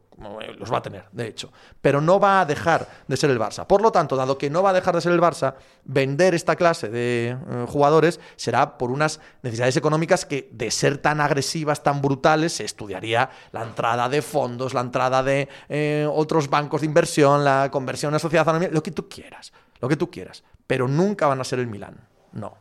los 0.58 0.72
va 0.72 0.78
a 0.78 0.82
tener, 0.82 1.04
de 1.12 1.28
hecho, 1.28 1.52
pero 1.80 2.00
no 2.00 2.18
va 2.18 2.40
a 2.40 2.44
dejar 2.44 2.88
de 3.06 3.16
ser 3.16 3.30
el 3.30 3.38
Barça. 3.38 3.66
Por 3.66 3.82
lo 3.82 3.92
tanto, 3.92 4.16
dado 4.16 4.36
que 4.36 4.50
no 4.50 4.62
va 4.62 4.70
a 4.70 4.72
dejar 4.72 4.94
de 4.94 5.00
ser 5.00 5.12
el 5.12 5.20
Barça, 5.20 5.54
vender 5.84 6.34
esta 6.34 6.56
clase 6.56 6.88
de 6.88 7.30
eh, 7.30 7.66
jugadores 7.68 8.18
será 8.36 8.78
por 8.78 8.90
unas 8.90 9.20
necesidades 9.42 9.76
económicas 9.76 10.24
que, 10.24 10.48
de 10.52 10.70
ser 10.70 10.98
tan 10.98 11.20
agresivas, 11.20 11.82
tan 11.82 12.02
brutales, 12.02 12.52
se 12.52 12.64
estudiaría 12.64 13.30
la 13.52 13.62
entrada 13.62 14.08
de 14.08 14.22
fondos, 14.22 14.74
la 14.74 14.80
entrada 14.80 15.22
de 15.22 15.48
eh, 15.68 16.08
otros 16.10 16.50
bancos 16.50 16.80
de 16.80 16.88
inversión, 16.88 17.44
la 17.44 17.70
conversión 17.70 18.14
a 18.14 18.18
sociedad 18.18 18.48
anónima, 18.48 18.72
lo 18.72 18.82
que 18.82 18.90
tú 18.90 19.08
quieras, 19.08 19.52
lo 19.80 19.88
que 19.88 19.96
tú 19.96 20.10
quieras, 20.10 20.42
pero 20.66 20.88
nunca 20.88 21.26
van 21.28 21.40
a 21.40 21.44
ser 21.44 21.60
el 21.60 21.68
Milán. 21.68 22.08
No, 22.32 22.54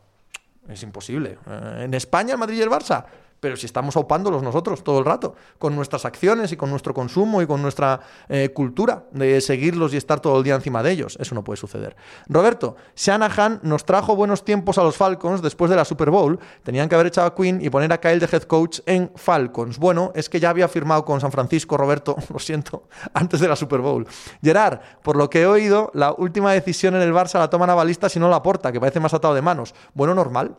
es 0.68 0.82
imposible. 0.82 1.38
Eh, 1.46 1.82
en 1.84 1.94
España, 1.94 2.32
el 2.32 2.38
Madrid 2.38 2.58
y 2.58 2.62
el 2.62 2.70
Barça 2.70 3.04
pero 3.40 3.56
si 3.56 3.66
estamos 3.66 3.96
aupándolos 3.96 4.42
nosotros 4.42 4.82
todo 4.82 4.98
el 4.98 5.04
rato, 5.04 5.34
con 5.58 5.74
nuestras 5.76 6.04
acciones 6.04 6.52
y 6.52 6.56
con 6.56 6.70
nuestro 6.70 6.94
consumo 6.94 7.42
y 7.42 7.46
con 7.46 7.62
nuestra 7.62 8.00
eh, 8.28 8.50
cultura 8.50 9.04
de 9.12 9.40
seguirlos 9.40 9.94
y 9.94 9.96
estar 9.96 10.20
todo 10.20 10.38
el 10.38 10.44
día 10.44 10.54
encima 10.54 10.82
de 10.82 10.92
ellos. 10.92 11.16
Eso 11.20 11.34
no 11.34 11.44
puede 11.44 11.56
suceder. 11.56 11.96
Roberto, 12.28 12.76
Shanahan 12.96 13.60
nos 13.62 13.84
trajo 13.84 14.16
buenos 14.16 14.44
tiempos 14.44 14.78
a 14.78 14.82
los 14.82 14.96
Falcons 14.96 15.42
después 15.42 15.70
de 15.70 15.76
la 15.76 15.84
Super 15.84 16.10
Bowl. 16.10 16.38
Tenían 16.62 16.88
que 16.88 16.94
haber 16.94 17.08
echado 17.08 17.26
a 17.26 17.34
Quinn 17.34 17.60
y 17.62 17.70
poner 17.70 17.92
a 17.92 18.00
Kyle 18.00 18.18
de 18.18 18.28
head 18.30 18.42
coach 18.42 18.80
en 18.86 19.10
Falcons. 19.14 19.78
Bueno, 19.78 20.12
es 20.14 20.28
que 20.28 20.40
ya 20.40 20.50
había 20.50 20.68
firmado 20.68 21.04
con 21.04 21.20
San 21.20 21.32
Francisco, 21.32 21.76
Roberto, 21.76 22.16
lo 22.32 22.38
siento, 22.38 22.84
antes 23.14 23.40
de 23.40 23.48
la 23.48 23.56
Super 23.56 23.80
Bowl. 23.80 24.06
Gerard, 24.42 24.80
por 25.02 25.16
lo 25.16 25.30
que 25.30 25.42
he 25.42 25.46
oído, 25.46 25.90
la 25.94 26.12
última 26.12 26.52
decisión 26.52 26.94
en 26.96 27.02
el 27.02 27.12
Barça 27.12 27.38
la 27.38 27.50
toman 27.50 27.70
a 27.70 27.74
balista 27.74 28.08
si 28.08 28.18
no 28.18 28.28
la 28.28 28.36
aporta, 28.36 28.72
que 28.72 28.80
parece 28.80 29.00
más 29.00 29.14
atado 29.14 29.34
de 29.34 29.42
manos. 29.42 29.74
Bueno, 29.94 30.14
normal 30.14 30.56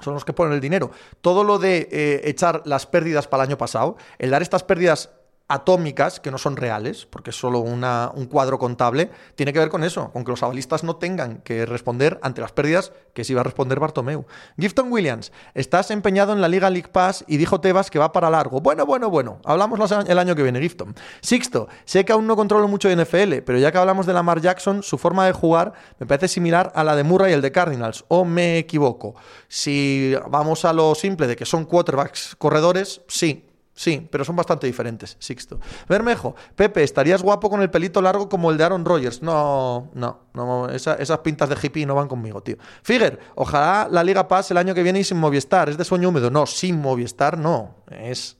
son 0.00 0.14
los 0.14 0.24
que 0.24 0.32
ponen 0.32 0.54
el 0.54 0.60
dinero. 0.60 0.90
Todo 1.20 1.44
lo 1.44 1.58
de 1.58 1.88
eh, 1.90 2.20
echar 2.24 2.62
las 2.64 2.86
pérdidas 2.86 3.26
para 3.26 3.44
el 3.44 3.50
año 3.50 3.58
pasado, 3.58 3.96
el 4.18 4.30
dar 4.30 4.42
estas 4.42 4.64
pérdidas 4.64 5.10
atómicas, 5.50 6.20
que 6.20 6.30
no 6.30 6.38
son 6.38 6.56
reales, 6.56 7.06
porque 7.06 7.30
es 7.30 7.36
solo 7.36 7.58
una, 7.58 8.12
un 8.14 8.26
cuadro 8.26 8.58
contable, 8.58 9.10
tiene 9.34 9.52
que 9.52 9.58
ver 9.58 9.68
con 9.68 9.82
eso, 9.82 10.12
con 10.12 10.24
que 10.24 10.30
los 10.30 10.42
avalistas 10.44 10.84
no 10.84 10.96
tengan 10.96 11.38
que 11.38 11.66
responder 11.66 12.20
ante 12.22 12.40
las 12.40 12.52
pérdidas 12.52 12.92
que 13.14 13.24
se 13.24 13.32
iba 13.32 13.40
a 13.40 13.44
responder 13.44 13.80
Bartomeu. 13.80 14.24
Gifton 14.58 14.92
Williams, 14.92 15.32
estás 15.54 15.90
empeñado 15.90 16.32
en 16.32 16.40
la 16.40 16.48
Liga 16.48 16.70
League 16.70 16.88
Pass 16.88 17.24
y 17.26 17.36
dijo 17.36 17.60
Tebas 17.60 17.90
que 17.90 17.98
va 17.98 18.12
para 18.12 18.30
largo. 18.30 18.60
Bueno, 18.60 18.86
bueno, 18.86 19.10
bueno, 19.10 19.40
hablamos 19.44 19.90
el 19.90 20.18
año 20.18 20.36
que 20.36 20.44
viene, 20.44 20.60
Gifton. 20.60 20.94
Sixto, 21.20 21.68
sé 21.84 22.04
que 22.04 22.12
aún 22.12 22.28
no 22.28 22.36
controlo 22.36 22.68
mucho 22.68 22.88
de 22.88 22.96
NFL, 22.96 23.42
pero 23.44 23.58
ya 23.58 23.72
que 23.72 23.78
hablamos 23.78 24.06
de 24.06 24.12
Lamar 24.12 24.40
Jackson, 24.40 24.84
su 24.84 24.98
forma 24.98 25.26
de 25.26 25.32
jugar 25.32 25.72
me 25.98 26.06
parece 26.06 26.28
similar 26.28 26.70
a 26.76 26.84
la 26.84 26.94
de 26.94 27.02
Murray 27.02 27.32
y 27.32 27.34
el 27.34 27.42
de 27.42 27.50
Cardinals, 27.50 28.04
o 28.06 28.24
me 28.24 28.58
equivoco. 28.58 29.16
Si 29.48 30.14
vamos 30.28 30.64
a 30.64 30.72
lo 30.72 30.94
simple 30.94 31.26
de 31.26 31.34
que 31.34 31.44
son 31.44 31.64
quarterbacks 31.64 32.36
corredores, 32.38 33.02
sí, 33.08 33.49
Sí, 33.80 34.06
pero 34.10 34.26
son 34.26 34.36
bastante 34.36 34.66
diferentes, 34.66 35.16
Sixto. 35.18 35.58
Bermejo, 35.88 36.36
Pepe, 36.54 36.82
¿estarías 36.82 37.22
guapo 37.22 37.48
con 37.48 37.62
el 37.62 37.70
pelito 37.70 38.02
largo 38.02 38.28
como 38.28 38.50
el 38.50 38.58
de 38.58 38.64
Aaron 38.64 38.84
Rodgers? 38.84 39.22
No, 39.22 39.88
no, 39.94 40.20
no 40.34 40.68
esas 40.68 41.18
pintas 41.20 41.48
de 41.48 41.56
hippie 41.62 41.86
no 41.86 41.94
van 41.94 42.06
conmigo, 42.06 42.42
tío. 42.42 42.58
Figuer, 42.82 43.18
ojalá 43.36 43.88
la 43.90 44.04
Liga 44.04 44.28
pase 44.28 44.52
el 44.52 44.58
año 44.58 44.74
que 44.74 44.82
viene 44.82 45.00
y 45.00 45.04
sin 45.04 45.16
Movistar. 45.16 45.70
¿Es 45.70 45.78
de 45.78 45.86
sueño 45.86 46.10
húmedo? 46.10 46.30
No, 46.30 46.44
sin 46.44 46.78
Movistar 46.78 47.38
no. 47.38 47.74
Es. 47.90 48.36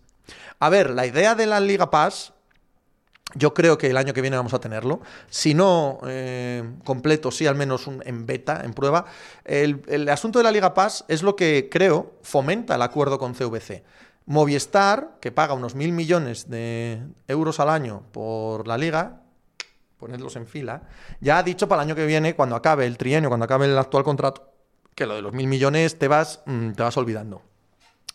A 0.58 0.68
ver, 0.68 0.90
la 0.90 1.06
idea 1.06 1.34
de 1.34 1.46
la 1.46 1.58
Liga 1.58 1.90
Pass. 1.90 2.34
Yo 3.34 3.54
creo 3.54 3.78
que 3.78 3.86
el 3.86 3.96
año 3.96 4.12
que 4.12 4.20
viene 4.20 4.36
vamos 4.36 4.52
a 4.52 4.60
tenerlo. 4.60 5.00
Si 5.30 5.54
no 5.54 6.00
eh, 6.06 6.68
completo, 6.84 7.30
sí, 7.30 7.46
al 7.46 7.54
menos 7.54 7.88
en 8.04 8.26
beta, 8.26 8.60
en 8.62 8.74
prueba. 8.74 9.06
El, 9.46 9.80
el 9.88 10.06
asunto 10.10 10.38
de 10.38 10.42
la 10.42 10.50
Liga 10.50 10.74
Pass 10.74 11.06
es 11.08 11.22
lo 11.22 11.34
que 11.34 11.70
creo 11.72 12.12
fomenta 12.20 12.74
el 12.74 12.82
acuerdo 12.82 13.18
con 13.18 13.32
CVC. 13.32 13.84
Movistar, 14.26 15.18
que 15.20 15.32
paga 15.32 15.54
unos 15.54 15.74
mil 15.74 15.92
millones 15.92 16.48
de 16.48 17.02
euros 17.26 17.60
al 17.60 17.70
año 17.70 18.02
por 18.12 18.68
la 18.68 18.78
liga, 18.78 19.22
ponedlos 19.98 20.36
en 20.36 20.46
fila, 20.46 20.82
ya 21.20 21.38
ha 21.38 21.42
dicho 21.42 21.68
para 21.68 21.82
el 21.82 21.88
año 21.88 21.96
que 21.96 22.06
viene, 22.06 22.34
cuando 22.34 22.56
acabe 22.56 22.86
el 22.86 22.96
trienio, 22.96 23.28
cuando 23.28 23.44
acabe 23.44 23.66
el 23.66 23.78
actual 23.78 24.04
contrato, 24.04 24.50
que 24.94 25.06
lo 25.06 25.14
de 25.14 25.22
los 25.22 25.32
mil 25.32 25.46
millones 25.46 25.98
te 25.98 26.08
vas, 26.08 26.42
mm, 26.46 26.72
te 26.72 26.82
vas 26.82 26.96
olvidando. 26.96 27.42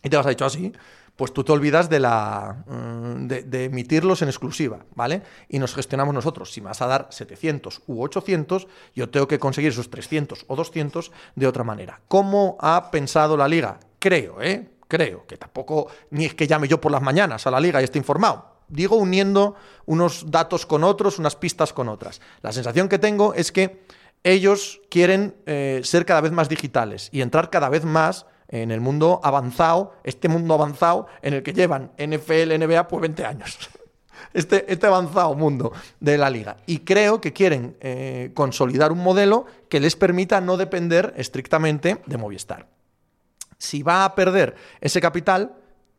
Y 0.04 0.10
te 0.10 0.18
vas 0.18 0.26
a 0.26 0.30
dicho 0.30 0.46
así, 0.46 0.72
pues 1.16 1.34
tú 1.34 1.44
te 1.44 1.52
olvidas 1.52 1.90
de, 1.90 2.00
la, 2.00 2.64
mm, 2.68 3.28
de, 3.28 3.66
emitirlos 3.66 4.22
en 4.22 4.28
exclusiva, 4.28 4.86
¿vale? 4.96 5.22
Y 5.48 5.60
nos 5.60 5.74
gestionamos 5.74 6.14
nosotros. 6.14 6.52
Si 6.52 6.62
me 6.62 6.68
vas 6.68 6.82
a 6.82 6.88
dar 6.88 7.08
700 7.10 7.82
u 7.88 8.04
800, 8.04 8.68
yo 8.94 9.10
tengo 9.10 9.28
que 9.28 9.40
conseguir 9.40 9.72
esos 9.72 9.90
300 9.90 10.46
o 10.48 10.56
200 10.56 11.12
de 11.36 11.48
otra 11.48 11.64
manera. 11.64 12.02
¿Cómo 12.08 12.58
ha 12.60 12.92
pensado 12.92 13.38
la 13.38 13.48
liga? 13.48 13.80
Creo, 14.00 14.42
¿eh? 14.42 14.70
Creo, 14.96 15.26
que 15.28 15.36
tampoco 15.36 15.88
ni 16.12 16.26
es 16.26 16.34
que 16.34 16.48
llame 16.48 16.70
yo 16.70 16.80
por 16.80 16.90
las 16.90 17.02
mañanas 17.02 17.46
a 17.46 17.52
la 17.52 17.60
liga 17.60 17.82
y 17.82 17.84
esté 17.84 17.98
informado. 17.98 18.56
Digo 18.70 18.96
uniendo 18.96 19.56
unos 19.86 20.32
datos 20.32 20.66
con 20.66 20.86
otros, 20.86 21.20
unas 21.20 21.36
pistas 21.36 21.74
con 21.74 21.90
otras. 21.90 22.22
La 22.42 22.54
sensación 22.54 22.88
que 22.88 22.98
tengo 22.98 23.34
es 23.34 23.52
que 23.52 23.84
ellos 24.24 24.82
quieren 24.90 25.36
eh, 25.46 25.82
ser 25.84 26.06
cada 26.06 26.22
vez 26.22 26.32
más 26.32 26.48
digitales 26.48 27.10
y 27.12 27.22
entrar 27.22 27.50
cada 27.50 27.68
vez 27.68 27.84
más 27.84 28.26
en 28.48 28.72
el 28.72 28.80
mundo 28.80 29.20
avanzado, 29.22 29.94
este 30.06 30.30
mundo 30.30 30.54
avanzado 30.54 31.08
en 31.22 31.34
el 31.34 31.44
que 31.44 31.52
llevan 31.52 31.92
NFL, 31.98 32.58
NBA, 32.58 32.88
pues 32.88 33.02
20 33.02 33.26
años. 33.26 33.70
Este, 34.34 34.70
este 34.72 34.88
avanzado 34.88 35.34
mundo 35.36 35.72
de 36.02 36.18
la 36.18 36.30
liga. 36.30 36.58
Y 36.66 36.80
creo 36.80 37.22
que 37.22 37.32
quieren 37.32 37.78
eh, 37.80 38.32
consolidar 38.34 38.92
un 38.92 39.00
modelo 39.00 39.46
que 39.70 39.80
les 39.80 39.96
permita 39.96 40.42
no 40.42 40.58
depender 40.58 41.14
estrictamente 41.16 42.02
de 42.06 42.18
Movistar 42.18 42.75
si 43.66 43.84
va 43.84 44.06
a 44.06 44.16
perder 44.16 44.56
ese 44.80 45.02
capital, 45.02 45.56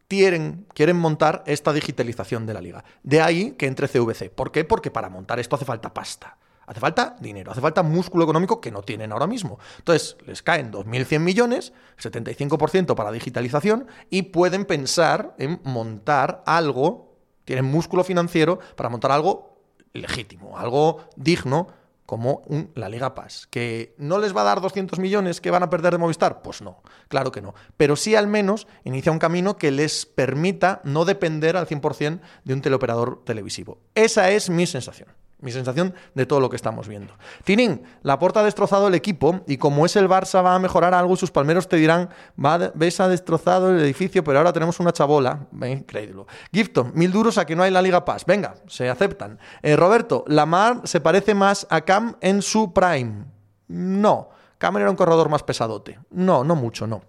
quieren, 0.09 0.67
quieren 0.75 0.97
montar 0.97 1.43
esta 1.47 1.73
digitalización 1.73 2.47
de 2.47 2.55
la 2.55 2.61
liga. 2.61 2.85
De 3.03 3.21
ahí 3.21 3.53
que 3.53 3.67
entre 3.67 3.89
CVC. 3.89 4.31
¿Por 4.31 4.53
qué? 4.53 4.65
Porque 4.65 4.91
para 4.91 5.11
montar 5.11 5.39
esto 5.39 5.57
hace 5.57 5.65
falta 5.65 5.93
pasta. 5.93 6.39
Hace 6.67 6.81
falta 6.81 7.17
dinero, 7.21 7.53
hace 7.53 7.61
falta 7.61 7.85
músculo 7.85 8.25
económico 8.25 8.61
que 8.61 8.73
no 8.73 8.83
tienen 8.83 9.13
ahora 9.13 9.29
mismo. 9.29 9.61
Entonces, 9.79 10.17
les 10.27 10.43
caen 10.43 10.73
2.100 10.73 11.21
millones, 11.21 11.73
75% 12.03 12.97
para 12.97 13.13
digitalización, 13.13 13.87
y 14.11 14.23
pueden 14.23 14.65
pensar 14.65 15.37
en 15.39 15.61
montar 15.63 16.43
algo, 16.45 17.15
tienen 17.45 17.67
músculo 17.67 18.03
financiero 18.03 18.59
para 18.75 18.89
montar 18.89 19.13
algo 19.13 19.61
legítimo, 19.93 20.59
algo 20.59 21.09
digno 21.15 21.69
como 22.07 22.43
la 22.75 22.89
Liga 22.89 23.15
Pass. 23.15 23.47
¿Que 23.51 23.95
no 23.99 24.19
les 24.19 24.35
va 24.35 24.41
a 24.43 24.45
dar 24.45 24.61
200 24.61 24.99
millones 24.99 25.41
que 25.41 25.51
van 25.51 25.63
a 25.63 25.71
perder 25.71 25.93
de 25.93 25.99
Movistar? 25.99 26.43
Pues 26.43 26.63
no, 26.63 26.83
claro 27.09 27.33
que 27.33 27.43
no. 27.43 27.55
Pero 27.77 27.97
sí 27.97 28.15
al 28.15 28.29
menos 28.29 28.67
inicia 28.85 29.13
un 29.13 29.19
camino 29.19 29.57
que 29.57 29.71
les 29.71 30.07
permita 30.07 30.81
no 30.85 31.05
depender 31.05 31.57
al 31.57 31.67
100% 31.67 32.21
de 32.45 32.55
un 32.55 32.63
teleoperador 32.63 33.23
televisivo. 33.25 33.79
Esa 33.95 34.31
es 34.31 34.49
mi 34.49 34.67
sensación 34.67 35.09
mi 35.41 35.53
sensación 35.53 35.95
de 36.15 36.27
todo 36.27 36.41
lo 36.41 36.49
que 36.49 36.57
estamos 36.57 36.89
viendo. 36.89 37.15
Tinín, 37.45 37.83
la 38.03 38.19
porta 38.19 38.41
ha 38.41 38.45
destrozado 38.45 38.89
el 38.89 38.95
equipo 38.95 39.41
y 39.47 39.59
como 39.59 39.85
es 39.85 39.97
el 39.97 40.09
Barça 40.09 40.43
va 40.43 40.55
a 40.55 40.59
mejorar 40.59 40.95
algo, 40.95 41.17
sus 41.17 41.31
palmeros 41.31 41.69
te 41.69 41.77
dirán, 41.77 42.09
va, 42.43 42.73
ves 42.75 43.01
ha 43.01 43.09
destrozado 43.09 43.71
el 43.71 43.81
edificio, 43.81 44.25
pero 44.25 44.39
ahora 44.39 44.53
tenemos 44.53 44.81
una 44.81 44.93
chabola. 44.93 45.47
Increíble. 45.53 46.25
Gifton, 46.53 46.93
mil 46.95 47.13
duros 47.13 47.37
a 47.39 47.45
que 47.45 47.55
no 47.55 47.63
hay 47.63 47.71
la 47.71 47.83
Liga 47.83 48.05
Pass. 48.05 48.25
Venga, 48.25 48.55
se 48.67 48.89
aceptan. 48.89 49.39
Eh, 49.63 49.77
Roberto, 49.77 50.25
Lamar 50.27 50.81
se 50.85 51.01
parece 51.01 51.35
más 51.35 51.67
a 51.71 51.83
Cam 51.83 52.17
en 52.21 52.41
su 52.41 52.73
prime. 52.73 53.27
No, 53.69 54.31
Cam 54.59 54.77
era 54.79 54.91
un 54.91 54.97
corredor 54.97 55.29
más 55.29 55.43
pesadote. 55.43 55.99
No, 56.11 56.45
no 56.45 56.57
mucho, 56.57 56.87
no. 56.87 57.03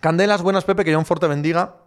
Candelas, 0.00 0.42
buenas 0.42 0.64
Pepe, 0.64 0.84
que 0.84 0.94
John 0.94 1.04
Forte 1.04 1.28
bendiga. 1.28 1.81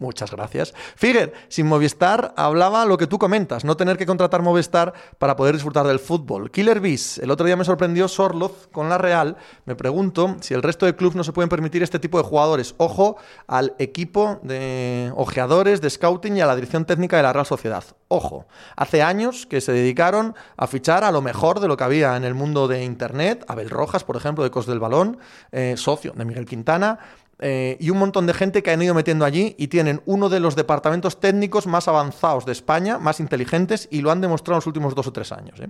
Muchas 0.00 0.30
gracias. 0.30 0.72
Figuer, 0.96 1.34
sin 1.48 1.66
Movistar 1.66 2.32
hablaba 2.38 2.86
lo 2.86 2.96
que 2.96 3.06
tú 3.06 3.18
comentas, 3.18 3.66
no 3.66 3.76
tener 3.76 3.98
que 3.98 4.06
contratar 4.06 4.40
Movistar 4.40 4.94
para 5.18 5.36
poder 5.36 5.54
disfrutar 5.54 5.86
del 5.86 5.98
fútbol. 5.98 6.50
Killer 6.50 6.80
Bees, 6.80 7.18
el 7.18 7.30
otro 7.30 7.44
día 7.44 7.54
me 7.54 7.66
sorprendió 7.66 8.08
Sorloz 8.08 8.66
con 8.72 8.88
la 8.88 8.96
Real. 8.96 9.36
Me 9.66 9.76
pregunto 9.76 10.36
si 10.40 10.54
el 10.54 10.62
resto 10.62 10.86
de 10.86 10.96
clubes 10.96 11.16
no 11.16 11.22
se 11.22 11.34
pueden 11.34 11.50
permitir 11.50 11.82
este 11.82 11.98
tipo 11.98 12.16
de 12.16 12.24
jugadores. 12.24 12.74
Ojo 12.78 13.18
al 13.46 13.74
equipo 13.78 14.40
de 14.42 15.12
ojeadores, 15.16 15.82
de 15.82 15.90
scouting 15.90 16.38
y 16.38 16.40
a 16.40 16.46
la 16.46 16.54
dirección 16.54 16.86
técnica 16.86 17.18
de 17.18 17.22
la 17.22 17.34
Real 17.34 17.44
Sociedad. 17.44 17.84
Ojo, 18.08 18.46
hace 18.76 19.02
años 19.02 19.44
que 19.44 19.60
se 19.60 19.72
dedicaron 19.72 20.34
a 20.56 20.66
fichar 20.66 21.04
a 21.04 21.12
lo 21.12 21.20
mejor 21.20 21.60
de 21.60 21.68
lo 21.68 21.76
que 21.76 21.84
había 21.84 22.16
en 22.16 22.24
el 22.24 22.32
mundo 22.32 22.68
de 22.68 22.84
Internet. 22.84 23.44
Abel 23.48 23.68
Rojas, 23.68 24.04
por 24.04 24.16
ejemplo, 24.16 24.44
de 24.44 24.50
Cos 24.50 24.64
del 24.64 24.80
Balón, 24.80 25.18
eh, 25.52 25.74
socio 25.76 26.14
de 26.16 26.24
Miguel 26.24 26.46
Quintana. 26.46 26.98
Eh, 27.40 27.76
y 27.80 27.90
un 27.90 27.98
montón 27.98 28.26
de 28.26 28.34
gente 28.34 28.62
que 28.62 28.70
han 28.70 28.82
ido 28.82 28.94
metiendo 28.94 29.24
allí 29.24 29.54
y 29.58 29.68
tienen 29.68 30.02
uno 30.04 30.28
de 30.28 30.40
los 30.40 30.56
departamentos 30.56 31.20
técnicos 31.20 31.66
más 31.66 31.88
avanzados 31.88 32.44
de 32.44 32.52
España, 32.52 32.98
más 32.98 33.18
inteligentes, 33.18 33.88
y 33.90 34.02
lo 34.02 34.10
han 34.10 34.20
demostrado 34.20 34.56
en 34.56 34.58
los 34.58 34.66
últimos 34.66 34.94
dos 34.94 35.06
o 35.06 35.12
tres 35.12 35.32
años. 35.32 35.58
¿eh? 35.60 35.68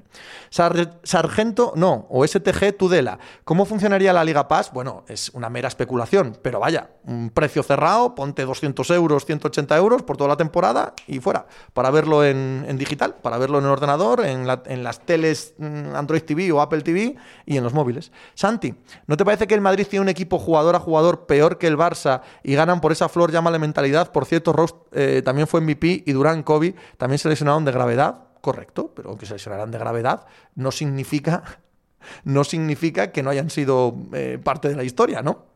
Sargento, 0.50 1.72
no, 1.76 2.06
o 2.10 2.26
STG 2.26 2.76
Tudela. 2.76 3.18
¿Cómo 3.44 3.64
funcionaría 3.64 4.12
la 4.12 4.24
Liga 4.24 4.48
Pass? 4.48 4.72
Bueno, 4.72 5.04
es 5.08 5.30
una 5.30 5.48
mera 5.48 5.68
especulación, 5.68 6.36
pero 6.42 6.58
vaya, 6.58 6.90
un 7.04 7.30
precio 7.30 7.62
cerrado, 7.62 8.14
ponte 8.14 8.44
200 8.44 8.90
euros, 8.90 9.24
180 9.24 9.76
euros 9.76 10.02
por 10.02 10.16
toda 10.16 10.28
la 10.28 10.36
temporada 10.36 10.94
y 11.06 11.20
fuera, 11.20 11.46
para 11.72 11.90
verlo 11.90 12.24
en, 12.24 12.76
digital, 12.76 13.14
para 13.22 13.38
verlo 13.38 13.58
en 13.58 13.64
el 13.64 13.70
ordenador, 13.70 14.24
en, 14.24 14.46
en 14.66 14.84
las 14.84 15.00
teles 15.00 15.54
mm, 15.58 15.94
Android 15.94 16.22
TV 16.22 16.50
o 16.52 16.60
Apple 16.60 16.80
TV 16.80 17.16
y 17.46 17.56
en 17.56 17.62
los 17.62 17.74
móviles. 17.74 18.10
Santi, 18.34 18.74
¿no 19.06 19.16
te 19.16 19.24
parece 19.24 19.46
que 19.46 19.54
el 19.54 19.60
Madrid 19.60 19.86
tiene 19.88 20.02
un 20.02 20.08
equipo 20.08 20.38
jugador 20.38 20.74
a 20.74 20.80
jugador 20.80 21.26
peor 21.26 21.58
que 21.60 21.68
el 21.68 21.78
Barça 21.78 22.22
y 22.42 22.56
ganan 22.56 22.80
por 22.80 22.90
esa 22.90 23.08
flor, 23.08 23.30
llámale 23.30 23.60
mentalidad. 23.60 24.10
Por 24.10 24.24
cierto, 24.24 24.52
Ross 24.52 24.74
eh, 24.90 25.22
también 25.24 25.46
fue 25.46 25.60
MVP 25.60 26.02
y 26.04 26.12
Durán 26.12 26.42
Kobe 26.42 26.74
también 26.98 27.20
se 27.20 27.28
lesionaron 27.28 27.64
de 27.64 27.70
gravedad. 27.70 28.24
Correcto, 28.40 28.92
pero 28.96 29.10
aunque 29.10 29.26
se 29.26 29.34
lesionaran 29.34 29.70
de 29.70 29.78
gravedad, 29.78 30.26
no 30.56 30.72
significa, 30.72 31.44
no 32.24 32.42
significa 32.42 33.12
que 33.12 33.22
no 33.22 33.30
hayan 33.30 33.50
sido 33.50 33.94
eh, 34.12 34.40
parte 34.42 34.68
de 34.68 34.74
la 34.74 34.82
historia, 34.82 35.22
¿no? 35.22 35.49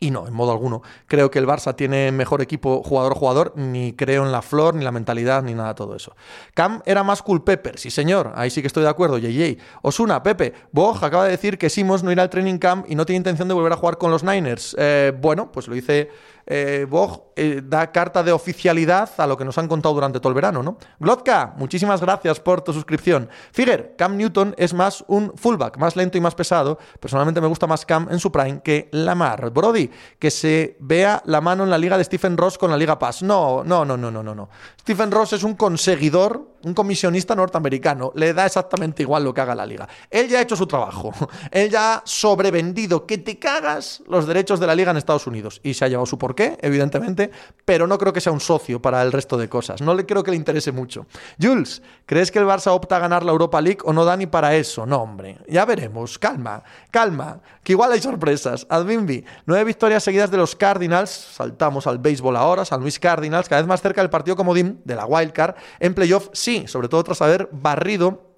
Y 0.00 0.10
no, 0.10 0.26
en 0.26 0.34
modo 0.34 0.52
alguno. 0.52 0.82
Creo 1.06 1.30
que 1.30 1.38
el 1.38 1.46
Barça 1.46 1.74
tiene 1.76 2.10
mejor 2.12 2.42
equipo 2.42 2.82
jugador-jugador, 2.82 3.52
ni 3.56 3.92
creo 3.92 4.24
en 4.24 4.32
la 4.32 4.42
flor, 4.42 4.74
ni 4.74 4.84
la 4.84 4.92
mentalidad, 4.92 5.42
ni 5.42 5.54
nada 5.54 5.68
de 5.68 5.74
todo 5.74 5.94
eso. 5.94 6.14
Cam 6.52 6.82
era 6.84 7.02
más 7.02 7.22
cool 7.22 7.42
Pepper, 7.42 7.78
sí 7.78 7.90
señor, 7.90 8.32
ahí 8.34 8.50
sí 8.50 8.60
que 8.60 8.66
estoy 8.66 8.82
de 8.82 8.88
acuerdo, 8.88 9.18
JJ. 9.18 9.58
Osuna, 9.82 10.22
Pepe, 10.22 10.52
Boj 10.72 11.02
acaba 11.02 11.24
de 11.24 11.30
decir 11.30 11.58
que 11.58 11.70
Simons 11.70 12.02
no 12.02 12.12
irá 12.12 12.22
al 12.22 12.30
training 12.30 12.58
camp 12.58 12.86
y 12.88 12.94
no 12.94 13.06
tiene 13.06 13.18
intención 13.18 13.48
de 13.48 13.54
volver 13.54 13.72
a 13.72 13.76
jugar 13.76 13.98
con 13.98 14.10
los 14.10 14.24
Niners. 14.24 14.76
Eh, 14.78 15.12
bueno, 15.18 15.50
pues 15.52 15.68
lo 15.68 15.76
hice 15.76 16.10
eh, 16.46 16.86
Bog 16.88 17.32
eh, 17.36 17.62
da 17.64 17.90
carta 17.90 18.22
de 18.22 18.32
oficialidad 18.32 19.10
a 19.16 19.26
lo 19.26 19.36
que 19.36 19.44
nos 19.44 19.58
han 19.58 19.68
contado 19.68 19.94
durante 19.94 20.20
todo 20.20 20.28
el 20.28 20.34
verano, 20.34 20.62
¿no? 20.62 20.78
Glotka, 21.00 21.54
muchísimas 21.56 22.00
gracias 22.00 22.40
por 22.40 22.62
tu 22.62 22.72
suscripción. 22.72 23.28
Figuer, 23.52 23.94
Cam 23.96 24.16
Newton 24.16 24.54
es 24.58 24.72
más 24.74 25.04
un 25.08 25.32
fullback, 25.36 25.78
más 25.78 25.96
lento 25.96 26.18
y 26.18 26.20
más 26.20 26.34
pesado. 26.34 26.78
Personalmente 27.00 27.40
me 27.40 27.48
gusta 27.48 27.66
más 27.66 27.84
Cam 27.84 28.08
en 28.10 28.20
su 28.20 28.30
prime 28.30 28.60
que 28.62 28.88
Lamar. 28.92 29.50
Brody, 29.50 29.90
que 30.18 30.30
se 30.30 30.76
vea 30.80 31.22
la 31.26 31.40
mano 31.40 31.64
en 31.64 31.70
la 31.70 31.78
liga 31.78 31.98
de 31.98 32.04
Stephen 32.04 32.36
Ross 32.36 32.58
con 32.58 32.70
la 32.70 32.76
Liga 32.76 32.98
Pass. 32.98 33.22
No, 33.22 33.64
no, 33.64 33.84
no, 33.84 33.96
no, 33.96 34.10
no, 34.10 34.22
no. 34.22 34.48
Stephen 34.80 35.10
Ross 35.10 35.32
es 35.32 35.42
un 35.42 35.54
conseguidor, 35.54 36.56
un 36.62 36.74
comisionista 36.74 37.34
norteamericano. 37.34 38.12
Le 38.14 38.34
da 38.34 38.46
exactamente 38.46 39.02
igual 39.02 39.24
lo 39.24 39.32
que 39.32 39.40
haga 39.40 39.54
la 39.54 39.66
liga. 39.66 39.88
Él 40.10 40.28
ya 40.28 40.38
ha 40.38 40.42
hecho 40.42 40.56
su 40.56 40.66
trabajo. 40.66 41.12
Él 41.50 41.70
ya 41.70 41.94
ha 41.94 42.02
sobrevendido 42.04 43.06
que 43.06 43.18
te 43.18 43.38
cagas 43.38 44.02
los 44.06 44.26
derechos 44.26 44.60
de 44.60 44.66
la 44.66 44.74
liga 44.74 44.90
en 44.90 44.98
Estados 44.98 45.26
Unidos 45.26 45.60
y 45.62 45.74
se 45.74 45.84
ha 45.84 45.88
llevado 45.88 46.06
su 46.06 46.18
qué, 46.34 46.58
evidentemente, 46.60 47.30
pero 47.64 47.86
no 47.86 47.98
creo 47.98 48.12
que 48.12 48.20
sea 48.20 48.32
un 48.32 48.40
socio 48.40 48.80
para 48.80 49.02
el 49.02 49.12
resto 49.12 49.36
de 49.36 49.48
cosas. 49.48 49.80
No 49.80 49.94
le 49.94 50.06
creo 50.06 50.22
que 50.22 50.30
le 50.30 50.36
interese 50.36 50.72
mucho. 50.72 51.06
Jules, 51.40 51.82
¿crees 52.06 52.30
que 52.30 52.38
el 52.38 52.46
Barça 52.46 52.72
opta 52.72 52.96
a 52.96 52.98
ganar 52.98 53.24
la 53.24 53.32
Europa 53.32 53.60
League 53.60 53.78
o 53.84 53.92
no 53.92 54.04
da 54.04 54.16
ni 54.16 54.26
para 54.26 54.54
eso? 54.54 54.86
No, 54.86 54.98
hombre. 54.98 55.38
Ya 55.48 55.64
veremos. 55.64 56.18
Calma, 56.18 56.62
calma. 56.90 57.40
Que 57.62 57.72
igual 57.72 57.92
hay 57.92 58.00
sorpresas. 58.00 58.66
Adminbi, 58.68 59.24
nueve 59.46 59.64
victorias 59.64 60.02
seguidas 60.02 60.30
de 60.30 60.36
los 60.36 60.54
Cardinals. 60.56 61.10
Saltamos 61.10 61.86
al 61.86 61.98
béisbol 61.98 62.36
ahora, 62.36 62.64
San 62.64 62.80
Luis 62.80 62.98
Cardinals, 62.98 63.48
cada 63.48 63.62
vez 63.62 63.68
más 63.68 63.80
cerca 63.80 64.00
del 64.00 64.10
partido 64.10 64.36
comodín 64.36 64.80
de 64.84 64.94
la 64.94 65.06
Wildcard. 65.06 65.54
En 65.80 65.94
playoff, 65.94 66.28
sí, 66.32 66.66
sobre 66.66 66.88
todo 66.88 67.04
tras 67.04 67.22
haber 67.22 67.48
barrido 67.52 68.33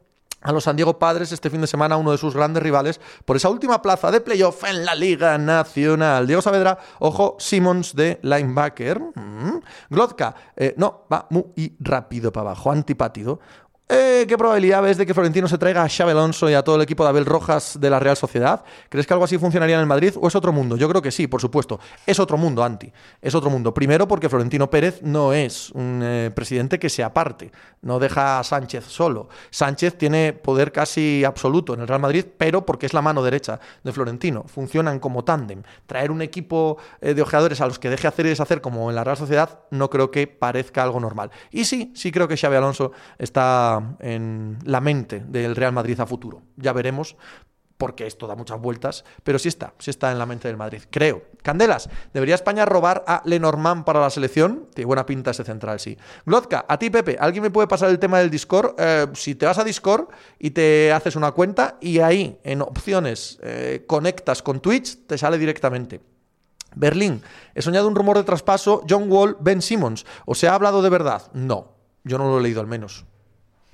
a 0.47 0.53
los 0.53 0.65
San 0.65 0.77
Diego 0.77 0.99
Padres 0.99 1.33
este 1.33 1.51
fin 1.51 1.61
de 1.61 1.67
semana, 1.67 1.97
uno 1.97 2.13
de 2.13 2.19
sus 2.19 2.35
grandes 2.35 2.63
rivales, 2.63 3.01
por 3.25 3.37
esa 3.37 3.49
última 3.49 3.83
plaza 3.83 4.13
de 4.13 4.21
playoff 4.21 4.63
en 4.65 4.85
la 4.85 4.95
Liga 4.95 5.37
Nacional. 5.39 6.27
Diego 6.27 6.41
Saavedra, 6.41 6.79
ojo, 7.01 7.37
Simmons 7.41 7.97
de 7.97 8.21
linebacker. 8.23 9.01
Mm. 9.01 9.61
Glodka, 9.91 10.37
eh, 10.55 10.75
no, 10.77 11.07
va 11.13 11.27
muy 11.31 11.77
rápido 11.81 12.31
para 12.31 12.51
abajo, 12.51 12.71
antipátido. 12.71 13.41
Eh, 13.89 14.25
¿Qué 14.27 14.37
probabilidad 14.37 14.83
ves 14.83 14.97
de 14.97 15.07
que 15.07 15.15
Florentino 15.15 15.47
se 15.47 15.59
traiga 15.59 15.85
a 15.85 15.89
Xavi 15.89 16.11
Alonso 16.11 16.51
y 16.51 16.55
a 16.55 16.65
todo 16.65 16.75
el 16.75 16.83
equipo 16.83 17.05
de 17.05 17.11
Abel 17.11 17.25
Rojas 17.25 17.79
de 17.81 17.89
la 17.89 18.01
Real 18.01 18.17
Sociedad? 18.17 18.65
¿Crees 18.89 19.07
que 19.07 19.13
algo 19.13 19.25
así 19.25 19.39
funcionaría 19.39 19.77
en 19.77 19.83
el 19.83 19.87
Madrid 19.87 20.15
o 20.21 20.27
es 20.27 20.35
otro 20.35 20.53
mundo? 20.53 20.77
Yo 20.77 20.89
creo 20.89 21.01
que 21.01 21.13
sí, 21.13 21.29
por 21.29 21.41
supuesto. 21.41 21.79
Es 22.05 22.19
otro 22.19 22.37
mundo, 22.37 22.65
Anti. 22.65 22.93
Es 23.23 23.37
otro 23.37 23.49
mundo. 23.49 23.73
Primero 23.73 24.09
porque 24.09 24.29
Florentino 24.29 24.69
Pérez 24.69 25.03
no 25.03 25.33
es 25.33 25.71
un 25.71 26.01
eh, 26.03 26.33
presidente 26.35 26.81
que 26.81 26.91
se 26.91 27.05
aparte, 27.05 27.53
no 27.83 28.01
deja 28.01 28.41
a 28.41 28.45
Sánchez 28.45 28.87
solo. 28.87 29.29
Sánchez 29.51 29.97
tiene 29.97 30.33
poder 30.33 30.73
casi 30.73 31.23
absoluto 31.25 31.75
en 31.75 31.83
el 31.83 31.87
Real 31.87 32.01
Madrid, 32.01 32.25
pero 32.37 32.67
porque 32.67 32.87
es 32.87 32.95
la 32.95 33.03
mano 33.03 33.23
derecha 33.23 33.61
de 33.85 33.93
Florentino. 33.93 34.47
Funcionan 34.49 34.99
como 34.99 35.23
tándem. 35.23 35.63
Traer 35.87 36.11
un 36.11 36.23
equipo 36.23 36.79
eh, 37.01 37.15
de 37.15 37.23
ojeadores 37.23 37.61
a 37.61 37.67
los 37.69 37.79
que 37.79 37.89
deje 37.89 38.09
hacer 38.09 38.27
y 38.27 38.31
deshacer 38.31 38.61
como 38.61 38.91
en 38.91 38.97
la 38.97 39.05
Real 39.05 39.17
Sociedad 39.17 39.61
no 39.71 39.91
creo 39.91 40.11
que 40.11 40.27
parezca 40.27 40.83
algo 40.83 40.99
normal. 40.99 41.31
Y 41.53 41.67
sí, 41.67 41.93
sí 41.95 42.11
creo 42.11 42.27
que 42.27 42.37
Xavi 42.37 42.57
Alonso 42.57 42.91
está 43.17 43.76
en 44.01 44.59
la 44.65 44.81
mente 44.81 45.21
del 45.21 45.57
Real 45.57 45.73
Madrid 45.73 45.99
a 46.01 46.07
futuro. 46.07 46.43
Ya 46.57 46.73
veremos, 46.73 47.17
porque 47.79 48.07
esto 48.07 48.27
da 48.27 48.35
muchas 48.35 48.61
vueltas, 48.61 49.05
pero 49.23 49.39
sí 49.39 49.49
está, 49.49 49.75
sí 49.79 49.91
está 49.91 50.11
en 50.11 50.19
la 50.19 50.27
mente 50.27 50.49
del 50.49 50.57
Madrid, 50.57 50.83
creo. 50.91 51.23
Candelas, 51.43 51.89
¿debería 52.13 52.35
España 52.35 52.65
robar 52.65 53.05
a 53.07 53.23
Lenormand 53.25 53.85
para 53.85 54.01
la 54.01 54.11
selección? 54.11 54.69
Tiene 54.75 54.87
buena 54.87 55.07
pinta 55.07 55.31
ese 55.31 55.45
central, 55.45 55.79
sí. 55.79 55.97
Glodka, 56.25 56.65
a 56.69 56.79
ti, 56.79 56.91
Pepe, 56.91 57.17
¿alguien 57.21 57.43
me 57.43 57.51
puede 57.51 57.69
pasar 57.69 57.91
el 57.91 57.99
tema 57.99 58.19
del 58.19 58.31
Discord? 58.31 58.75
Eh, 58.79 59.07
si 59.15 59.35
te 59.35 59.47
vas 59.47 59.59
a 59.59 59.65
Discord 59.65 60.09
y 60.39 60.51
te 60.51 60.93
haces 60.93 61.17
una 61.17 61.33
cuenta 61.33 61.77
y 61.81 61.99
ahí, 61.99 62.39
en 62.43 62.63
opciones, 62.63 63.39
eh, 63.43 63.85
conectas 63.87 64.43
con 64.43 64.61
Twitch, 64.61 65.07
te 65.07 65.19
sale 65.19 65.39
directamente. 65.39 66.01
Berlín, 66.75 67.23
he 67.55 67.63
soñado 67.63 67.89
un 67.89 67.95
rumor 67.95 68.19
de 68.19 68.25
traspaso, 68.25 68.83
John 68.89 69.11
Wall, 69.11 69.37
Ben 69.41 69.63
Simmons. 69.63 70.05
¿O 70.27 70.35
se 70.35 70.47
ha 70.47 70.55
hablado 70.55 70.83
de 70.83 70.91
verdad? 70.91 71.23
No, 71.33 71.73
yo 72.05 72.19
no 72.19 72.29
lo 72.29 72.39
he 72.39 72.43
leído 72.43 72.61
al 72.61 72.67
menos. 72.67 73.07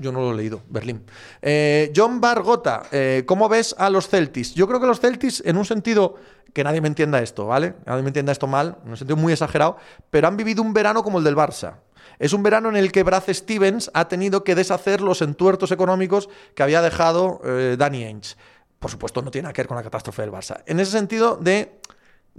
Yo 0.03 0.13
no 0.13 0.21
lo 0.21 0.33
he 0.33 0.37
leído, 0.37 0.63
Berlín. 0.69 1.05
Eh, 1.41 1.93
John 1.95 2.21
Bargota, 2.21 2.83
eh, 2.91 3.23
¿cómo 3.25 3.49
ves 3.49 3.75
a 3.79 3.89
los 3.89 4.09
Celtics? 4.09 4.55
Yo 4.55 4.67
creo 4.67 4.81
que 4.81 4.87
los 4.87 5.01
Celtics, 5.01 5.43
en 5.47 5.57
un 5.57 5.65
sentido 5.65 6.17
que 6.53 6.65
nadie 6.65 6.81
me 6.81 6.89
entienda 6.89 7.23
esto, 7.23 7.47
¿vale? 7.47 7.75
Nadie 7.87 8.03
me 8.03 8.09
entienda 8.09 8.33
esto 8.33 8.47
mal, 8.47 8.79
en 8.85 8.91
un 8.91 8.97
sentido 8.97 9.17
muy 9.17 9.33
exagerado, 9.33 9.77
pero 10.11 10.29
han 10.29 10.37
vivido 10.37 10.61
un 10.61 10.75
verano 10.75 11.03
como 11.03 11.19
el 11.19 11.25
del 11.25 11.37
Barça. 11.37 11.77
Es 12.19 12.33
un 12.33 12.43
verano 12.43 12.69
en 12.69 12.77
el 12.77 12.93
que 12.93 13.05
Brad 13.05 13.25
Stevens 13.29 13.91
ha 13.95 14.09
tenido 14.09 14.45
que 14.45 14.55
deshacer 14.55 15.01
los 15.01 15.23
entuertos 15.23 15.71
económicos 15.71 16.29
que 16.55 16.63
había 16.63 16.83
dejado 16.83 17.41
eh, 17.45 17.77
Danny 17.79 18.05
Ainge. 18.05 18.37
Por 18.79 18.91
supuesto, 18.91 19.23
no 19.23 19.31
tiene 19.31 19.45
nada 19.45 19.53
que 19.53 19.63
ver 19.63 19.69
con 19.69 19.77
la 19.77 19.83
catástrofe 19.83 20.23
del 20.23 20.33
Barça. 20.33 20.63
En 20.67 20.81
ese 20.81 20.91
sentido 20.91 21.37
de 21.37 21.79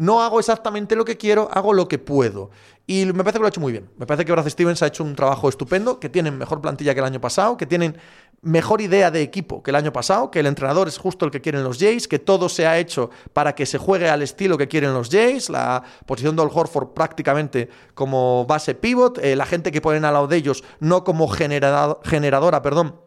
no 0.04 0.22
hago 0.22 0.40
exactamente 0.40 0.96
lo 0.96 1.06
que 1.06 1.18
quiero, 1.18 1.50
hago 1.52 1.74
lo 1.74 1.88
que 1.88 1.98
puedo. 1.98 2.50
Y 2.86 3.06
me 3.06 3.24
parece 3.24 3.34
que 3.34 3.40
lo 3.40 3.46
ha 3.46 3.50
hecho 3.50 3.62
muy 3.62 3.72
bien. 3.72 3.90
Me 3.98 4.06
parece 4.06 4.26
que 4.26 4.34
Brad 4.34 4.50
Stevens 4.50 4.84
ha 4.84 4.88
hecho 4.88 5.04
un 5.04 5.16
trabajo 5.16 5.48
estupendo, 5.48 6.00
que 6.00 6.10
tienen 6.10 6.38
mejor 6.38 6.60
plantilla 6.60 6.94
que 6.94 7.00
el 7.00 7.06
año 7.06 7.22
pasado, 7.22 7.56
que 7.56 7.66
tienen 7.66 7.98
mejor 8.42 8.82
idea 8.82 9.10
de 9.10 9.22
equipo 9.22 9.64
que 9.64 9.72
el 9.72 9.76
año 9.76 9.94
pasado, 9.94 10.30
que 10.30 10.42
el 10.42 10.48
entrenador 10.48 10.90
es 10.90 10.98
justo 10.98 11.24
el 11.24 11.32
que 11.32 11.40
quieren 11.40 11.64
los 11.64 11.80
Jays, 11.80 12.10
que 12.10 12.20
todo 12.20 12.50
se 12.50 12.68
ha 12.68 12.78
hecho 12.78 13.10
para 13.32 13.56
que 13.56 13.66
se 13.66 13.78
juegue 13.78 14.10
al 14.10 14.22
estilo 14.22 14.58
que 14.58 14.68
quieren 14.68 14.94
los 14.94 15.10
Jays, 15.10 15.50
la 15.50 15.82
posición 16.06 16.36
de 16.36 16.42
Old 16.42 16.52
Horford 16.54 16.90
prácticamente 16.90 17.70
como 17.94 18.46
base 18.46 18.76
pivot, 18.76 19.20
eh, 19.20 19.38
la 19.38 19.46
gente 19.46 19.72
que 19.72 19.80
ponen 19.80 20.04
al 20.04 20.14
lado 20.16 20.28
de 20.28 20.36
ellos 20.36 20.66
no 20.82 21.06
como 21.06 21.30
generadora, 21.30 22.62
perdón, 22.62 23.00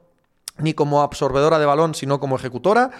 ni 0.56 0.72
como 0.72 1.02
absorbedora 1.02 1.58
de 1.58 1.66
balón, 1.66 1.94
sino 1.94 2.18
como 2.18 2.36
ejecutora 2.36 2.92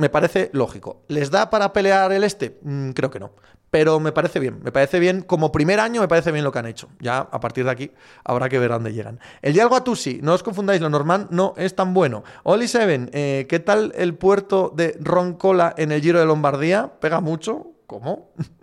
me 0.00 0.08
parece 0.08 0.50
lógico. 0.54 1.02
¿Les 1.08 1.30
da 1.30 1.50
para 1.50 1.72
pelear 1.74 2.10
el 2.12 2.24
este? 2.24 2.58
Mm, 2.62 2.90
creo 2.90 3.10
que 3.10 3.20
no. 3.20 3.32
Pero 3.70 4.00
me 4.00 4.12
parece 4.12 4.40
bien. 4.40 4.58
Me 4.62 4.72
parece 4.72 4.98
bien. 4.98 5.20
Como 5.20 5.52
primer 5.52 5.78
año, 5.78 6.00
me 6.00 6.08
parece 6.08 6.32
bien 6.32 6.42
lo 6.42 6.50
que 6.50 6.58
han 6.58 6.66
hecho. 6.66 6.88
Ya 6.98 7.18
a 7.18 7.38
partir 7.38 7.64
de 7.66 7.70
aquí 7.70 7.92
habrá 8.24 8.48
que 8.48 8.58
ver 8.58 8.70
dónde 8.70 8.94
llegan. 8.94 9.20
El 9.42 9.52
Dialgo 9.52 9.76
Atusi, 9.76 10.20
no 10.22 10.32
os 10.32 10.42
confundáis, 10.42 10.80
lo 10.80 10.88
normal 10.88 11.28
no 11.30 11.52
es 11.58 11.76
tan 11.76 11.92
bueno. 11.92 12.24
Oli 12.42 12.66
Seven, 12.66 13.10
eh, 13.12 13.46
¿qué 13.48 13.60
tal 13.60 13.92
el 13.94 14.14
puerto 14.14 14.72
de 14.74 14.96
Roncola 14.98 15.74
en 15.76 15.92
el 15.92 16.00
Giro 16.00 16.18
de 16.18 16.24
Lombardía? 16.24 16.92
¿Pega 16.98 17.20
mucho? 17.20 17.74
¿Cómo? 17.86 18.32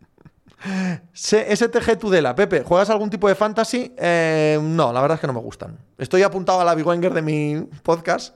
STG 1.14 1.98
Tudela, 2.00 2.36
Pepe, 2.36 2.64
¿juegas 2.64 2.90
algún 2.90 3.10
tipo 3.10 3.28
de 3.28 3.36
fantasy? 3.36 3.94
Eh, 3.96 4.60
no, 4.62 4.92
la 4.92 5.02
verdad 5.02 5.16
es 5.16 5.22
que 5.22 5.28
no 5.28 5.34
me 5.34 5.40
gustan. 5.40 5.78
Estoy 5.98 6.24
apuntado 6.24 6.60
a 6.60 6.66
la 6.66 6.74
Big 6.74 6.86
de 6.86 7.22
mi 7.22 7.68
podcast, 7.84 8.36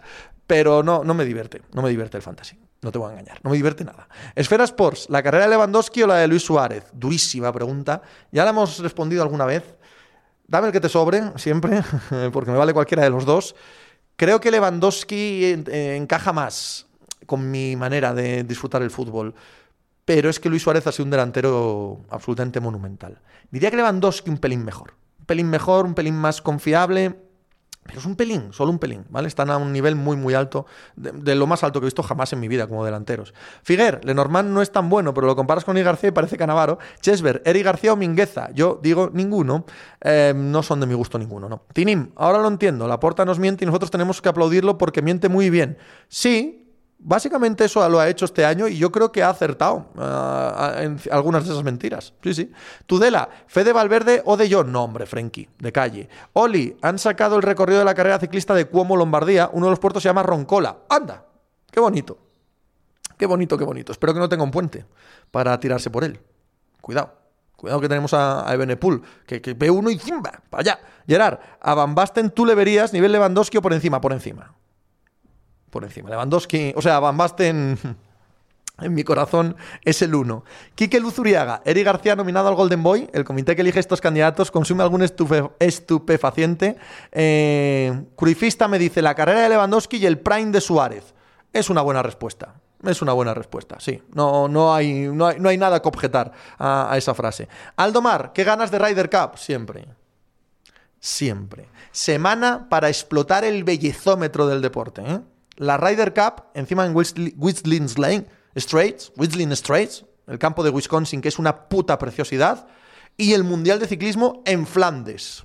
pero 0.52 0.84
no, 0.84 1.02
no 1.06 1.14
me 1.14 1.24
divierte. 1.24 1.62
No 1.72 1.82
me 1.82 1.90
divierte 1.90 2.18
el 2.18 2.24
fantasy. 2.24 2.60
No 2.82 2.92
te 2.92 2.98
voy 2.98 3.08
a 3.08 3.12
engañar, 3.14 3.40
no 3.42 3.52
me 3.52 3.56
divierte 3.56 3.86
nada. 3.86 4.10
Esfera 4.36 4.66
Sports, 4.66 5.06
¿la 5.08 5.24
carrera 5.24 5.46
de 5.46 5.52
Lewandowski 5.52 6.04
o 6.04 6.08
la 6.08 6.18
de 6.18 6.28
Luis 6.28 6.44
Suárez? 6.44 6.84
Durísima 6.92 7.54
pregunta. 7.54 8.02
Ya 8.34 8.44
la 8.44 8.50
hemos 8.50 8.80
respondido 8.80 9.24
alguna 9.24 9.46
vez. 9.46 9.64
Dame 10.46 10.68
el 10.68 10.74
que 10.74 10.82
te 10.82 10.90
sobre, 10.90 11.22
siempre, 11.38 11.82
porque 12.34 12.52
me 12.52 12.58
vale 12.58 12.74
cualquiera 12.74 13.02
de 13.02 13.10
los 13.10 13.24
dos. 13.24 13.56
Creo 14.18 14.42
que 14.42 14.52
Lewandowski 14.52 15.46
eh, 15.46 15.96
encaja 15.96 16.34
más 16.34 16.86
con 17.26 17.50
mi 17.50 17.78
manera 17.78 18.14
de 18.14 18.44
disfrutar 18.44 18.82
el 18.82 18.92
fútbol. 18.92 19.34
Pero 20.04 20.30
es 20.30 20.38
que 20.42 20.50
Luis 20.50 20.64
Suárez 20.64 20.86
ha 20.86 20.92
sido 20.92 21.06
un 21.06 21.12
delantero 21.12 22.02
absolutamente 22.10 22.60
monumental. 22.60 23.22
Diría 23.52 23.70
que 23.70 23.78
Lewandowski 23.78 24.30
un 24.30 24.38
pelín 24.38 24.66
mejor. 24.66 24.96
Un 25.18 25.26
pelín 25.28 25.50
mejor, 25.50 25.86
un 25.86 25.94
pelín 25.94 26.16
más 26.16 26.42
confiable 26.42 27.31
pero 27.92 28.00
es 28.00 28.06
un 28.06 28.16
pelín, 28.16 28.54
solo 28.54 28.72
un 28.72 28.80
pelín, 28.80 29.04
¿vale? 29.10 29.28
Están 29.28 29.50
a 29.50 29.58
un 29.58 29.74
nivel 29.74 29.98
muy, 29.98 30.16
muy 30.16 30.34
alto, 30.34 30.66
de, 30.96 31.36
lo 31.36 31.46
más 31.46 31.62
alto 31.62 31.82
que 31.82 31.84
he 31.84 31.88
visto 31.88 32.02
jamás 32.04 32.32
en 32.32 32.40
mi 32.40 32.48
vida 32.48 32.66
como 32.66 32.86
delanteros. 32.86 33.34
Figuer, 33.64 34.00
Lenormand 34.06 34.50
no 34.50 34.62
es 34.62 34.72
tan 34.72 34.90
bueno, 34.90 35.14
pero 35.14 35.28
lo 35.28 35.36
comparas 35.36 35.66
con 35.66 35.76
Eri 35.76 35.84
García 35.84 36.08
y 36.08 36.12
parece 36.14 36.38
Canavaro. 36.38 36.80
Chesver, 37.02 37.42
Eri 37.46 37.64
García 37.64 37.92
o 37.92 37.98
Mingueza. 37.98 38.50
Yo 38.54 38.80
digo 38.82 39.10
ninguno, 39.12 39.66
eh, 40.00 40.32
no 40.34 40.64
son 40.64 40.80
de 40.80 40.86
mi 40.86 40.94
gusto 40.94 41.20
ninguno, 41.20 41.50
¿no? 41.50 41.64
Tinim, 41.74 42.12
ahora 42.16 42.38
lo 42.38 42.48
entiendo, 42.48 42.88
la 42.88 42.98
porta 42.98 43.26
nos 43.26 43.40
miente 43.40 43.66
y 43.66 43.68
nosotros 43.68 43.92
tenemos 43.92 44.22
que 44.22 44.30
aplaudirlo 44.30 44.78
porque 44.78 45.02
miente 45.02 45.28
muy 45.28 45.50
bien. 45.50 45.78
Sí, 46.08 46.61
Básicamente 47.04 47.66
eso 47.66 47.88
lo 47.90 48.00
ha 48.00 48.08
hecho 48.08 48.26
este 48.26 48.46
año 48.46 48.68
y 48.68 48.78
yo 48.78 48.92
creo 48.92 49.12
que 49.12 49.24
ha 49.24 49.30
acertado 49.30 49.88
uh, 49.96 50.80
en 50.80 51.00
algunas 51.12 51.44
de 51.44 51.52
esas 51.52 51.64
mentiras. 51.64 52.14
Sí, 52.22 52.34
sí. 52.36 52.52
Tudela, 52.86 53.28
Fede 53.48 53.74
Valverde 53.74 54.22
o 54.24 54.38
de 54.38 54.48
John. 54.52 54.72
No, 54.72 54.84
hombre, 54.84 55.08
Frenkie, 55.08 55.50
de 55.58 55.72
calle. 55.72 56.10
Oli, 56.34 56.78
han 56.84 57.00
sacado 57.00 57.38
el 57.38 57.42
recorrido 57.42 57.80
de 57.80 57.86
la 57.86 57.96
carrera 57.96 58.20
ciclista 58.20 58.54
de 58.54 58.66
Cuomo 58.66 58.96
Lombardía. 58.96 59.50
Uno 59.52 59.66
de 59.66 59.72
los 59.72 59.80
puertos 59.80 60.04
se 60.04 60.10
llama 60.10 60.22
Roncola. 60.22 60.78
¡Anda! 60.90 61.26
¡Qué 61.72 61.80
bonito! 61.80 62.20
¡Qué 63.18 63.26
bonito, 63.26 63.58
qué 63.58 63.64
bonito! 63.64 63.92
Espero 63.92 64.14
que 64.14 64.20
no 64.20 64.30
tenga 64.30 64.44
un 64.44 64.52
puente 64.52 64.86
para 65.32 65.60
tirarse 65.60 65.90
por 65.90 66.04
él. 66.04 66.20
Cuidado. 66.82 67.14
Cuidado 67.56 67.82
que 67.82 67.90
tenemos 67.90 68.14
a, 68.14 68.48
a 68.48 68.54
Ebenepul, 68.54 69.02
que, 69.26 69.42
que 69.42 69.54
ve 69.54 69.70
uno 69.70 69.90
y 69.90 69.98
zimba, 69.98 70.32
para 70.50 70.62
allá. 70.62 70.80
Gerard, 71.08 71.40
a 71.60 71.74
Van 71.74 71.94
Basten 71.94 72.32
tú 72.32 72.46
le 72.46 72.56
verías 72.56 72.92
nivel 72.94 73.12
Lewandowski 73.12 73.58
o 73.58 73.62
por 73.62 73.74
encima, 73.74 74.02
por 74.02 74.14
encima. 74.14 74.56
Por 75.72 75.84
encima. 75.84 76.10
Lewandowski, 76.10 76.74
o 76.76 76.82
sea, 76.82 77.00
Van 77.00 77.18
Basten 77.18 77.80
en 78.82 78.94
mi 78.94 79.04
corazón 79.04 79.56
es 79.84 80.02
el 80.02 80.14
uno. 80.14 80.44
Quique 80.76 81.00
Luzuriaga, 81.00 81.62
Eri 81.66 81.84
García 81.84 82.16
nominado 82.16 82.50
al 82.50 82.56
Golden 82.56 82.84
Boy. 82.84 83.10
El 83.14 83.24
comité 83.24 83.56
que 83.56 83.62
elige 83.62 83.80
estos 83.80 84.02
candidatos 84.02 84.52
consume 84.52 84.84
algún 84.84 85.02
estupefaciente. 85.02 86.76
Eh, 87.12 88.04
Cruifista 88.16 88.68
me 88.68 88.78
dice 88.78 89.02
la 89.02 89.16
carrera 89.16 89.42
de 89.42 89.50
Lewandowski 89.50 89.98
y 89.98 90.06
el 90.06 90.20
prime 90.20 90.52
de 90.52 90.62
Suárez. 90.62 91.14
Es 91.54 91.70
una 91.70 91.82
buena 91.82 92.04
respuesta. 92.04 92.56
Es 92.84 93.02
una 93.02 93.14
buena 93.14 93.34
respuesta, 93.34 93.80
sí. 93.80 94.02
No, 94.14 94.48
no, 94.48 94.74
hay, 94.74 95.08
no, 95.08 95.28
hay, 95.28 95.40
no 95.40 95.50
hay 95.50 95.58
nada 95.58 95.82
que 95.82 95.88
objetar 95.88 96.32
a, 96.58 96.92
a 96.92 96.98
esa 96.98 97.14
frase. 97.14 97.48
Aldomar, 97.76 98.34
¿qué 98.34 98.44
ganas 98.44 98.72
de 98.72 98.80
Ryder 98.80 99.10
Cup? 99.10 99.38
Siempre. 99.38 99.86
Siempre. 101.00 101.68
Semana 101.92 102.68
para 102.70 102.90
explotar 102.90 103.44
el 103.44 103.64
bellezómetro 103.64 104.48
del 104.48 104.62
deporte. 104.62 105.04
¿eh? 105.06 105.20
La 105.58 105.78
Ryder 105.78 106.14
Cup, 106.14 106.46
encima 106.54 106.86
en 106.86 106.96
Whistling 106.96 107.90
Straits, 108.56 109.12
Whistling 109.16 109.56
Straits, 109.56 110.06
el 110.28 110.40
campo 110.40 110.64
de 110.64 110.70
Wisconsin, 110.70 111.22
que 111.22 111.28
es 111.28 111.40
una 111.40 111.68
puta 111.70 111.98
preciosidad, 111.98 112.68
y 113.18 113.34
el 113.34 113.44
Mundial 113.44 113.80
de 113.80 113.88
Ciclismo 113.88 114.42
en 114.46 114.66
Flandes. 114.66 115.44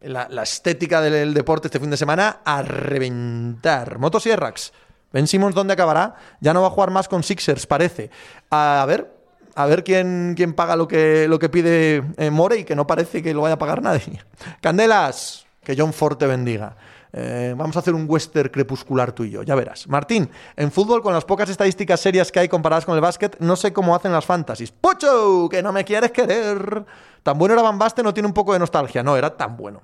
La, 0.00 0.28
la 0.28 0.42
estética 0.44 1.00
del 1.00 1.34
deporte 1.34 1.68
este 1.68 1.80
fin 1.80 1.90
de 1.90 1.96
semana 1.96 2.40
a 2.44 2.62
reventar. 2.62 3.98
Motosierrax. 3.98 4.72
Ben 5.12 5.26
Simmons, 5.26 5.54
¿dónde 5.54 5.72
acabará? 5.72 6.14
Ya 6.40 6.52
no 6.52 6.60
va 6.60 6.68
a 6.68 6.70
jugar 6.70 6.90
más 6.90 7.08
con 7.08 7.22
Sixers, 7.22 7.66
parece. 7.66 8.10
A 8.50 8.84
ver, 8.86 9.10
a 9.54 9.66
ver 9.66 9.82
quién, 9.82 10.34
quién 10.36 10.52
paga 10.52 10.76
lo 10.76 10.86
que, 10.86 11.26
lo 11.28 11.38
que 11.38 11.48
pide 11.48 12.04
eh, 12.16 12.30
Morey, 12.30 12.64
que 12.64 12.76
no 12.76 12.86
parece 12.86 13.22
que 13.22 13.34
lo 13.34 13.40
vaya 13.40 13.54
a 13.54 13.58
pagar 13.58 13.82
nadie. 13.82 14.22
Candelas, 14.60 15.46
que 15.64 15.74
John 15.76 15.92
Ford 15.92 16.16
te 16.16 16.26
bendiga. 16.26 16.76
Eh, 17.12 17.54
vamos 17.56 17.74
a 17.76 17.78
hacer 17.78 17.94
un 17.94 18.04
western 18.08 18.50
crepuscular 18.50 19.12
tú 19.12 19.24
y 19.24 19.30
yo, 19.30 19.42
ya 19.42 19.54
verás. 19.54 19.88
Martín, 19.88 20.30
en 20.56 20.70
fútbol, 20.70 21.02
con 21.02 21.14
las 21.14 21.24
pocas 21.24 21.48
estadísticas 21.48 22.00
serias 22.00 22.30
que 22.30 22.40
hay 22.40 22.48
comparadas 22.48 22.84
con 22.84 22.94
el 22.94 23.00
básquet, 23.00 23.38
no 23.40 23.56
sé 23.56 23.72
cómo 23.72 23.94
hacen 23.94 24.12
las 24.12 24.24
fantasies. 24.24 24.72
¡Pocho! 24.72 25.48
¡Que 25.50 25.62
no 25.62 25.72
me 25.72 25.84
quieres 25.84 26.12
querer! 26.12 26.84
Tan 27.22 27.38
bueno 27.38 27.54
era 27.54 27.62
Van 27.62 27.78
Basten, 27.78 28.04
no 28.04 28.14
tiene 28.14 28.26
un 28.26 28.34
poco 28.34 28.52
de 28.52 28.58
nostalgia. 28.58 29.02
No, 29.02 29.16
era 29.16 29.36
tan 29.36 29.56
bueno. 29.56 29.82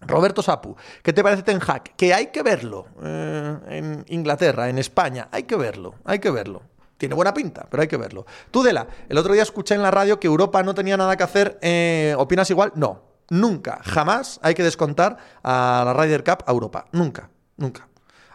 Roberto 0.00 0.42
Sapu, 0.42 0.76
¿qué 1.02 1.12
te 1.12 1.22
parece 1.22 1.42
Ten 1.42 1.58
Hag? 1.66 1.94
Que 1.96 2.12
hay 2.12 2.26
que 2.26 2.42
verlo 2.42 2.86
eh, 3.02 3.56
en 3.68 4.04
Inglaterra, 4.08 4.68
en 4.68 4.78
España, 4.78 5.28
hay 5.32 5.44
que 5.44 5.56
verlo, 5.56 5.94
hay 6.04 6.18
que 6.18 6.30
verlo. 6.30 6.62
Tiene 6.98 7.14
buena 7.14 7.32
pinta, 7.34 7.66
pero 7.70 7.80
hay 7.82 7.88
que 7.88 7.96
verlo. 7.96 8.24
Tudela, 8.50 8.86
el 9.08 9.18
otro 9.18 9.32
día 9.32 9.42
escuché 9.42 9.74
en 9.74 9.82
la 9.82 9.90
radio 9.90 10.20
que 10.20 10.26
Europa 10.26 10.62
no 10.62 10.74
tenía 10.74 10.96
nada 10.96 11.16
que 11.16 11.22
hacer. 11.22 11.58
eh, 11.62 12.14
¿Opinas 12.18 12.48
igual? 12.50 12.72
No, 12.74 13.02
nunca, 13.30 13.80
jamás 13.82 14.40
hay 14.42 14.54
que 14.54 14.62
descontar 14.62 15.16
a 15.42 15.82
la 15.84 15.92
Ryder 15.94 16.24
Cup 16.24 16.44
a 16.46 16.52
Europa. 16.52 16.86
Nunca, 16.92 17.30
nunca. 17.56 17.88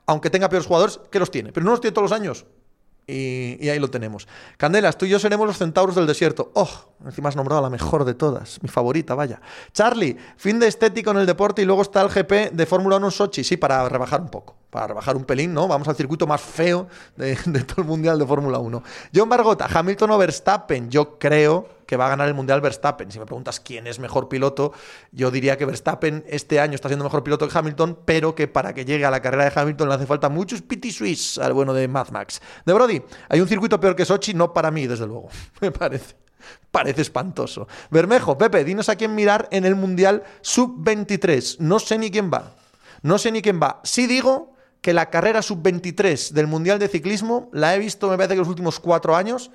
Aunque 0.05 0.29
tenga 0.29 0.49
peores 0.49 0.67
jugadores, 0.67 0.99
que 1.11 1.19
los 1.19 1.31
tiene, 1.31 1.51
pero 1.51 1.63
no 1.63 1.71
los 1.71 1.81
tiene 1.81 1.93
todos 1.93 2.09
los 2.09 2.19
años. 2.19 2.45
Y, 3.07 3.67
ahí 3.67 3.79
lo 3.79 3.89
tenemos. 3.89 4.27
Candelas, 4.57 4.97
tú 4.97 5.05
y 5.05 5.09
yo 5.09 5.19
seremos 5.19 5.45
los 5.45 5.57
centauros 5.57 5.95
del 5.95 6.07
desierto. 6.07 6.51
¡Oh! 6.55 6.69
Encima 7.03 7.29
has 7.29 7.35
nombrado 7.35 7.59
a 7.59 7.63
la 7.63 7.69
mejor 7.69 8.05
de 8.05 8.13
todas. 8.13 8.61
Mi 8.61 8.69
favorita, 8.69 9.15
vaya. 9.15 9.41
Charlie, 9.73 10.17
fin 10.37 10.59
de 10.59 10.67
estético 10.67 11.11
en 11.11 11.17
el 11.17 11.25
deporte 11.25 11.61
y 11.61 11.65
luego 11.65 11.81
está 11.81 12.01
el 12.01 12.09
GP 12.09 12.53
de 12.53 12.65
Fórmula 12.65 12.97
1 12.97 13.07
en 13.07 13.11
Sochi. 13.11 13.43
Sí, 13.43 13.57
para 13.57 13.89
rebajar 13.89 14.21
un 14.21 14.29
poco. 14.29 14.55
Para 14.71 14.87
rebajar 14.87 15.17
un 15.17 15.25
pelín, 15.25 15.53
¿no? 15.53 15.67
Vamos 15.67 15.87
al 15.89 15.97
circuito 15.97 16.25
más 16.25 16.39
feo 16.39 16.87
de, 17.17 17.35
todo 17.35 17.81
el 17.81 17.87
mundial 17.87 18.17
de 18.17 18.25
Fórmula 18.25 18.57
1. 18.57 18.81
John 19.13 19.27
Bargota, 19.27 19.67
Hamilton 19.71 20.11
o 20.11 20.17
Verstappen. 20.17 20.89
Yo 20.89 21.19
creo 21.19 21.67
que 21.85 21.97
va 21.97 22.05
a 22.05 22.09
ganar 22.09 22.29
el 22.29 22.33
mundial 22.33 22.61
Verstappen. 22.61 23.11
Si 23.11 23.19
me 23.19 23.25
preguntas 23.25 23.59
quién 23.59 23.85
es 23.85 23.99
mejor 23.99 24.29
piloto, 24.29 24.71
yo 25.11 25.29
diría 25.29 25.57
que 25.57 25.65
Verstappen 25.65 26.23
este 26.25 26.61
año 26.61 26.75
está 26.75 26.87
siendo 26.87 27.03
mejor 27.03 27.21
piloto 27.21 27.49
que 27.49 27.57
Hamilton, 27.57 27.99
pero 28.05 28.33
que 28.33 28.47
para 28.47 28.73
que 28.73 28.85
llegue 28.85 29.03
a 29.03 29.11
la 29.11 29.21
carrera 29.21 29.43
de 29.43 29.51
Hamilton 29.53 29.89
le 29.89 29.95
hace 29.95 30.05
falta 30.05 30.29
muchos 30.29 30.61
piti 30.61 30.89
Swiss 30.89 31.37
al 31.37 31.51
bueno 31.51 31.73
de 31.73 31.89
Mad 31.89 32.07
Max. 32.11 32.41
De 32.65 32.71
Brody, 32.71 33.01
hay 33.27 33.41
un 33.41 33.49
circuito 33.49 33.77
peor 33.77 33.93
que 33.93 34.05
Sochi, 34.05 34.33
no 34.33 34.53
para 34.53 34.71
mí, 34.71 34.87
desde 34.87 35.05
luego. 35.05 35.27
Me 35.59 35.71
parece. 35.71 36.15
Parece 36.71 37.01
espantoso. 37.01 37.67
Bermejo, 37.89 38.37
Pepe, 38.37 38.63
dinos 38.63 38.87
a 38.87 38.95
quién 38.95 39.13
mirar 39.13 39.49
en 39.51 39.65
el 39.65 39.75
Mundial 39.75 40.23
Sub-23. 40.39 41.57
No 41.59 41.77
sé 41.77 41.97
ni 41.97 42.09
quién 42.09 42.31
va. 42.33 42.55
No 43.01 43.17
sé 43.17 43.33
ni 43.33 43.41
quién 43.41 43.59
va. 43.61 43.81
Sí 43.83 44.07
digo 44.07 44.53
que 44.81 44.93
la 44.93 45.09
carrera 45.09 45.41
Sub-23 45.41 46.31
del 46.31 46.47
Mundial 46.47 46.79
de 46.79 46.87
Ciclismo 46.87 47.49
la 47.53 47.75
he 47.75 47.79
visto, 47.79 48.09
me 48.09 48.17
parece 48.17 48.33
que 48.33 48.39
los 48.39 48.47
últimos 48.47 48.79
cuatro 48.79 49.15
años, 49.15 49.51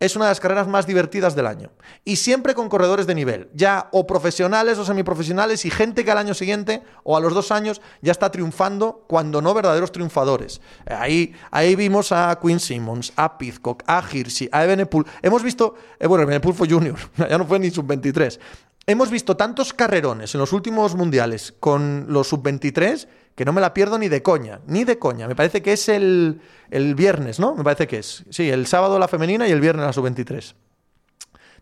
es 0.00 0.16
una 0.16 0.24
de 0.24 0.30
las 0.30 0.40
carreras 0.40 0.66
más 0.66 0.86
divertidas 0.86 1.36
del 1.36 1.46
año. 1.46 1.70
Y 2.06 2.16
siempre 2.16 2.54
con 2.54 2.70
corredores 2.70 3.06
de 3.06 3.14
nivel, 3.14 3.50
ya 3.52 3.90
o 3.92 4.06
profesionales 4.06 4.78
o 4.78 4.84
semiprofesionales 4.86 5.66
y 5.66 5.70
gente 5.70 6.06
que 6.06 6.10
al 6.10 6.16
año 6.16 6.32
siguiente 6.32 6.82
o 7.04 7.18
a 7.18 7.20
los 7.20 7.34
dos 7.34 7.52
años 7.52 7.82
ya 8.00 8.10
está 8.10 8.30
triunfando, 8.30 9.04
cuando 9.06 9.42
no 9.42 9.52
verdaderos 9.52 9.92
triunfadores. 9.92 10.62
Ahí, 10.86 11.34
ahí 11.50 11.76
vimos 11.76 12.12
a 12.12 12.38
Quinn 12.40 12.60
Simmons, 12.60 13.12
a 13.14 13.36
Pizcock, 13.36 13.82
a 13.86 14.02
Hirschi, 14.10 14.48
a 14.50 14.64
Ebenepool. 14.64 15.04
Hemos 15.20 15.42
visto, 15.42 15.74
eh, 15.98 16.06
bueno, 16.06 16.22
Ebenepool 16.22 16.54
fue 16.54 16.66
junior, 16.66 16.96
ya 17.18 17.36
no 17.36 17.46
fue 17.46 17.58
ni 17.58 17.70
sub-23. 17.70 18.38
Hemos 18.86 19.10
visto 19.10 19.36
tantos 19.36 19.74
carrerones 19.74 20.34
en 20.34 20.40
los 20.40 20.54
últimos 20.54 20.94
mundiales 20.94 21.52
con 21.60 22.06
los 22.08 22.28
sub-23 22.28 23.06
que 23.40 23.46
no 23.46 23.54
me 23.54 23.62
la 23.62 23.72
pierdo 23.72 23.98
ni 23.98 24.10
de 24.10 24.22
coña, 24.22 24.60
ni 24.66 24.84
de 24.84 24.98
coña. 24.98 25.26
Me 25.26 25.34
parece 25.34 25.62
que 25.62 25.72
es 25.72 25.88
el, 25.88 26.42
el 26.70 26.94
viernes, 26.94 27.40
¿no? 27.40 27.54
Me 27.54 27.64
parece 27.64 27.86
que 27.86 27.96
es. 27.96 28.22
Sí, 28.28 28.50
el 28.50 28.66
sábado 28.66 28.98
la 28.98 29.08
femenina 29.08 29.48
y 29.48 29.50
el 29.50 29.62
viernes 29.62 29.86
la 29.86 29.94
sub-23. 29.94 30.54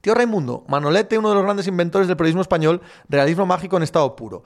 Tío 0.00 0.12
Raimundo, 0.12 0.64
Manolete, 0.66 1.16
uno 1.16 1.28
de 1.28 1.36
los 1.36 1.44
grandes 1.44 1.68
inventores 1.68 2.08
del 2.08 2.16
periodismo 2.16 2.42
español, 2.42 2.80
realismo 3.08 3.46
mágico 3.46 3.76
en 3.76 3.84
estado 3.84 4.16
puro. 4.16 4.42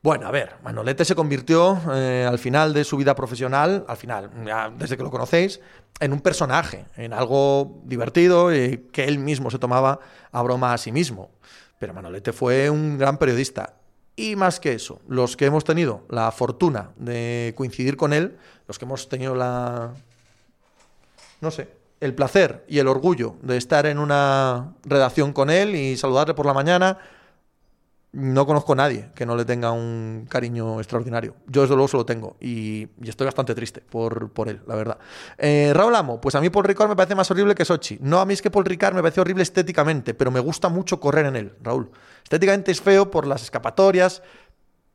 Bueno, 0.00 0.28
a 0.28 0.30
ver, 0.30 0.58
Manolete 0.62 1.04
se 1.04 1.16
convirtió 1.16 1.76
eh, 1.92 2.24
al 2.24 2.38
final 2.38 2.72
de 2.72 2.84
su 2.84 2.96
vida 2.96 3.16
profesional, 3.16 3.84
al 3.88 3.96
final, 3.96 4.30
desde 4.78 4.96
que 4.96 5.02
lo 5.02 5.10
conocéis, 5.10 5.60
en 5.98 6.12
un 6.12 6.20
personaje, 6.20 6.84
en 6.96 7.12
algo 7.12 7.82
divertido 7.82 8.54
y 8.54 8.86
que 8.92 9.06
él 9.06 9.18
mismo 9.18 9.50
se 9.50 9.58
tomaba 9.58 9.98
a 10.30 10.40
broma 10.42 10.72
a 10.72 10.78
sí 10.78 10.92
mismo. 10.92 11.32
Pero 11.80 11.94
Manolete 11.94 12.32
fue 12.32 12.70
un 12.70 12.96
gran 12.96 13.18
periodista. 13.18 13.79
Y 14.16 14.36
más 14.36 14.60
que 14.60 14.72
eso, 14.72 15.00
los 15.08 15.36
que 15.36 15.46
hemos 15.46 15.64
tenido 15.64 16.02
la 16.08 16.30
fortuna 16.30 16.90
de 16.96 17.54
coincidir 17.56 17.96
con 17.96 18.12
él, 18.12 18.36
los 18.68 18.78
que 18.78 18.84
hemos 18.84 19.08
tenido 19.08 19.34
la, 19.34 19.94
no 21.40 21.50
sé, 21.50 21.68
el 22.00 22.14
placer 22.14 22.64
y 22.68 22.78
el 22.78 22.88
orgullo 22.88 23.36
de 23.42 23.56
estar 23.56 23.86
en 23.86 23.98
una 23.98 24.74
redacción 24.84 25.32
con 25.32 25.50
él 25.50 25.74
y 25.74 25.96
saludarle 25.96 26.34
por 26.34 26.46
la 26.46 26.54
mañana, 26.54 26.98
no 28.12 28.44
conozco 28.44 28.72
a 28.72 28.76
nadie 28.76 29.10
que 29.14 29.24
no 29.24 29.36
le 29.36 29.44
tenga 29.44 29.70
un 29.70 30.26
cariño 30.28 30.80
extraordinario. 30.80 31.36
Yo 31.46 31.62
desde 31.62 31.74
luego 31.74 31.88
se 31.88 31.96
lo 31.96 32.04
tengo 32.04 32.36
y, 32.40 32.88
estoy 33.04 33.26
bastante 33.26 33.54
triste 33.54 33.82
por, 33.88 34.30
por 34.30 34.48
él, 34.48 34.60
la 34.66 34.74
verdad. 34.74 34.98
Eh, 35.38 35.72
Raúl 35.74 35.94
Amo, 35.94 36.20
pues 36.20 36.34
a 36.34 36.40
mí 36.40 36.50
Paul 36.50 36.64
Ricard 36.64 36.88
me 36.88 36.96
parece 36.96 37.14
más 37.14 37.30
horrible 37.30 37.54
que 37.54 37.64
Sochi. 37.64 37.98
No, 38.00 38.20
a 38.20 38.26
mí 38.26 38.34
es 38.34 38.42
que 38.42 38.50
Paul 38.50 38.64
Ricard 38.64 38.94
me 38.94 39.02
parece 39.02 39.20
horrible 39.20 39.42
estéticamente, 39.42 40.14
pero 40.14 40.30
me 40.30 40.40
gusta 40.40 40.68
mucho 40.68 40.98
correr 40.98 41.26
en 41.26 41.36
él, 41.36 41.52
Raúl. 41.62 41.90
Estéticamente 42.22 42.70
es 42.70 42.80
feo 42.80 43.10
por 43.10 43.26
las 43.26 43.42
escapatorias, 43.42 44.22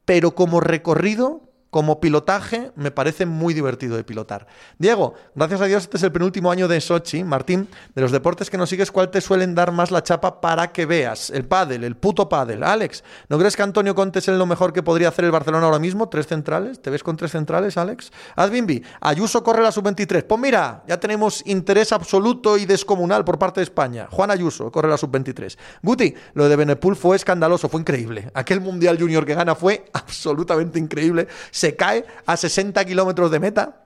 pero 0.06 0.36
como 0.36 0.60
recorrido, 0.60 1.50
como 1.76 2.00
pilotaje, 2.00 2.72
me 2.78 2.90
parece 2.90 3.26
muy 3.26 3.54
divertido 3.54 3.98
de 3.98 4.06
pilotar. 4.06 4.48
Diego, 4.78 5.14
gracias 5.36 5.60
a 5.60 5.66
Dios 5.66 5.84
este 5.84 5.98
es 5.98 6.04
el 6.04 6.12
penúltimo 6.14 6.50
año 6.50 6.70
de 6.70 6.80
Sochi. 6.80 7.26
Martín, 7.26 7.68
de 7.94 8.02
los 8.02 8.14
deportes 8.14 8.50
que 8.50 8.58
nos 8.58 8.70
sigues, 8.70 8.94
¿cuál 8.94 9.12
te 9.12 9.20
suelen 9.20 9.56
dar 9.56 9.74
más 9.74 9.92
la 9.92 10.02
chapa 10.02 10.40
para 10.40 10.72
que 10.72 10.86
veas? 10.86 11.32
El 11.32 11.44
pádel, 11.44 11.84
el 11.84 11.98
puto 11.98 12.30
pádel. 12.30 12.64
Alex, 12.64 13.04
¿no 13.28 13.38
crees 13.38 13.58
que 13.58 13.64
Antonio 13.64 13.94
Conte 13.94 14.20
es 14.20 14.28
lo 14.30 14.46
mejor 14.46 14.72
que 14.72 14.84
podría 14.84 15.10
hacer 15.10 15.26
el 15.26 15.32
Barcelona 15.32 15.66
ahora 15.66 15.80
mismo? 15.80 16.08
¿Tres 16.08 16.28
centrales? 16.28 16.82
¿Te 16.82 16.90
ves 16.90 17.04
con 17.04 17.18
tres 17.18 17.32
centrales, 17.32 17.76
Alex? 17.76 18.10
Adbimbi, 18.38 18.82
Ayuso 19.02 19.44
corre 19.44 19.62
la 19.62 19.74
sub-23. 19.74 20.24
Pues 20.24 20.40
mira, 20.40 20.82
ya 20.88 20.98
tenemos 20.98 21.46
interés 21.46 21.92
absoluto 21.92 22.58
y 22.58 22.66
descomunal 22.66 23.26
por 23.26 23.38
parte 23.38 23.60
de 23.60 23.66
España. 23.66 24.08
Juan 24.10 24.32
Ayuso 24.32 24.72
corre 24.72 24.88
la 24.88 24.96
sub-23. 24.96 25.58
Guti, 25.84 26.16
lo 26.36 26.48
de 26.48 26.56
Benepul 26.56 26.96
fue 26.96 27.18
escandaloso, 27.18 27.68
fue 27.68 27.82
increíble. 27.82 28.32
Aquel 28.34 28.62
Mundial 28.62 28.98
Junior 28.98 29.26
que 29.26 29.36
gana 29.36 29.56
fue 29.56 29.84
absolutamente 29.92 30.80
increíble. 30.80 31.28
Cae 31.74 32.06
a 32.26 32.36
60 32.36 32.84
kilómetros 32.84 33.32
de 33.32 33.40
meta, 33.40 33.86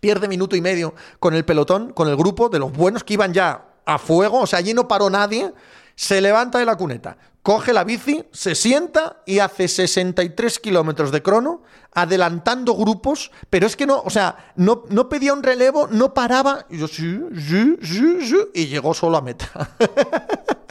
pierde 0.00 0.28
minuto 0.28 0.54
y 0.54 0.60
medio 0.60 0.94
con 1.18 1.34
el 1.34 1.44
pelotón, 1.44 1.92
con 1.92 2.08
el 2.08 2.16
grupo 2.16 2.48
de 2.48 2.60
los 2.60 2.72
buenos 2.72 3.02
que 3.02 3.14
iban 3.14 3.34
ya 3.34 3.66
a 3.84 3.98
fuego, 3.98 4.40
o 4.40 4.46
sea, 4.46 4.60
allí 4.60 4.72
no 4.72 4.86
paró 4.86 5.10
nadie, 5.10 5.52
se 5.96 6.20
levanta 6.20 6.58
de 6.58 6.64
la 6.64 6.76
cuneta, 6.76 7.18
coge 7.42 7.72
la 7.72 7.84
bici, 7.84 8.24
se 8.32 8.54
sienta 8.54 9.22
y 9.26 9.40
hace 9.40 9.68
63 9.68 10.58
kilómetros 10.60 11.10
de 11.10 11.22
crono, 11.22 11.62
adelantando 11.92 12.74
grupos, 12.74 13.30
pero 13.50 13.66
es 13.66 13.76
que 13.76 13.86
no, 13.86 14.00
o 14.00 14.10
sea, 14.10 14.52
no, 14.56 14.84
no 14.88 15.08
pedía 15.08 15.34
un 15.34 15.42
relevo, 15.42 15.88
no 15.88 16.14
paraba, 16.14 16.66
y 16.70 16.78
yo 16.78 16.88
sí, 16.88 17.20
sí, 17.36 17.76
sí, 17.82 18.26
sí, 18.26 18.36
y 18.54 18.66
llegó 18.66 18.94
solo 18.94 19.18
a 19.18 19.22
meta. 19.22 19.50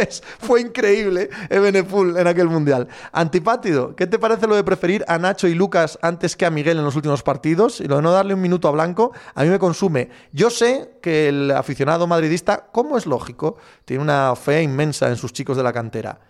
fue 0.38 0.60
increíble 0.60 1.30
Ebenepul 1.50 2.16
en 2.16 2.26
aquel 2.26 2.48
mundial. 2.48 2.88
Antipátido, 3.12 3.94
¿qué 3.96 4.06
te 4.06 4.18
parece 4.18 4.46
lo 4.46 4.54
de 4.54 4.64
preferir 4.64 5.04
a 5.08 5.18
Nacho 5.18 5.48
y 5.48 5.54
Lucas 5.54 5.98
antes 6.02 6.36
que 6.36 6.46
a 6.46 6.50
Miguel 6.50 6.78
en 6.78 6.84
los 6.84 6.96
últimos 6.96 7.22
partidos? 7.22 7.80
Y 7.80 7.88
lo 7.88 7.96
de 7.96 8.02
no 8.02 8.12
darle 8.12 8.34
un 8.34 8.40
minuto 8.40 8.68
a 8.68 8.70
Blanco, 8.70 9.12
a 9.34 9.42
mí 9.42 9.50
me 9.50 9.58
consume. 9.58 10.10
Yo 10.32 10.50
sé 10.50 10.98
que 11.02 11.28
el 11.28 11.50
aficionado 11.50 12.06
madridista, 12.06 12.66
como 12.72 12.96
es 12.96 13.06
lógico, 13.06 13.56
tiene 13.84 14.02
una 14.02 14.34
fe 14.36 14.62
inmensa 14.62 15.08
en 15.08 15.16
sus 15.16 15.32
chicos 15.32 15.56
de 15.56 15.62
la 15.62 15.72
cantera. 15.72 16.20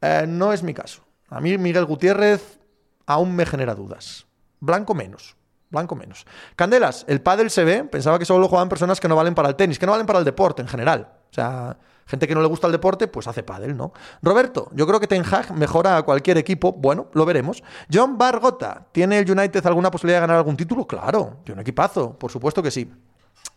Eh, 0.00 0.24
no 0.28 0.52
es 0.52 0.62
mi 0.62 0.74
caso. 0.74 1.02
A 1.28 1.40
mí 1.40 1.56
Miguel 1.58 1.84
Gutiérrez 1.84 2.60
aún 3.06 3.34
me 3.34 3.46
genera 3.46 3.74
dudas. 3.74 4.26
Blanco 4.60 4.94
menos. 4.94 5.36
Blanco 5.70 5.96
menos. 5.96 6.26
Candelas, 6.54 7.04
el 7.08 7.20
pádel 7.20 7.50
se 7.50 7.64
ve, 7.64 7.84
pensaba 7.84 8.18
que 8.18 8.24
solo 8.24 8.40
lo 8.40 8.48
jugaban 8.48 8.68
personas 8.68 9.00
que 9.00 9.08
no 9.08 9.16
valen 9.16 9.34
para 9.34 9.48
el 9.48 9.56
tenis, 9.56 9.78
que 9.78 9.86
no 9.86 9.92
valen 9.92 10.06
para 10.06 10.20
el 10.20 10.24
deporte 10.24 10.62
en 10.62 10.68
general. 10.68 11.12
O 11.30 11.34
sea, 11.34 11.76
gente 12.06 12.26
que 12.26 12.34
no 12.34 12.40
le 12.40 12.48
gusta 12.48 12.66
el 12.66 12.72
deporte, 12.72 13.08
pues 13.08 13.26
hace 13.26 13.42
pádel, 13.42 13.76
¿no? 13.76 13.92
Roberto, 14.22 14.68
yo 14.72 14.86
creo 14.86 15.00
que 15.00 15.06
Ten 15.06 15.24
Hag 15.24 15.52
mejora 15.52 15.96
a 15.96 16.02
cualquier 16.02 16.38
equipo. 16.38 16.72
Bueno, 16.72 17.08
lo 17.12 17.24
veremos. 17.24 17.62
John 17.92 18.16
Bargota, 18.16 18.86
¿tiene 18.92 19.18
el 19.18 19.30
United 19.30 19.66
alguna 19.66 19.90
posibilidad 19.90 20.18
de 20.18 20.22
ganar 20.22 20.36
algún 20.36 20.56
título? 20.56 20.86
Claro, 20.86 21.38
tiene 21.44 21.58
un 21.58 21.62
equipazo, 21.62 22.18
por 22.18 22.30
supuesto 22.30 22.62
que 22.62 22.70
sí. 22.70 22.90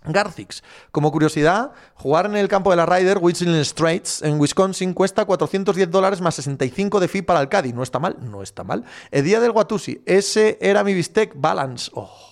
Garcix. 0.03 0.63
Como 0.91 1.11
curiosidad, 1.11 1.71
jugar 1.95 2.25
en 2.25 2.35
el 2.35 2.47
campo 2.47 2.69
de 2.69 2.77
la 2.77 2.85
Ryder, 2.85 3.17
Whistling 3.19 3.63
Straits, 3.65 4.21
en 4.21 4.39
Wisconsin, 4.39 4.93
cuesta 4.93 5.25
410 5.25 5.91
dólares 5.91 6.21
más 6.21 6.35
65 6.35 6.99
de 6.99 7.07
fee 7.07 7.21
para 7.21 7.41
el 7.41 7.49
Caddy. 7.49 7.73
No 7.73 7.83
está 7.83 7.99
mal, 7.99 8.17
no 8.21 8.41
está 8.41 8.63
mal. 8.63 8.85
El 9.11 9.25
día 9.25 9.39
del 9.39 9.51
Guatusi, 9.51 10.01
ese 10.05 10.57
era 10.61 10.83
mi 10.83 10.93
bistec 10.93 11.33
balance. 11.35 11.91
Oh. 11.93 12.28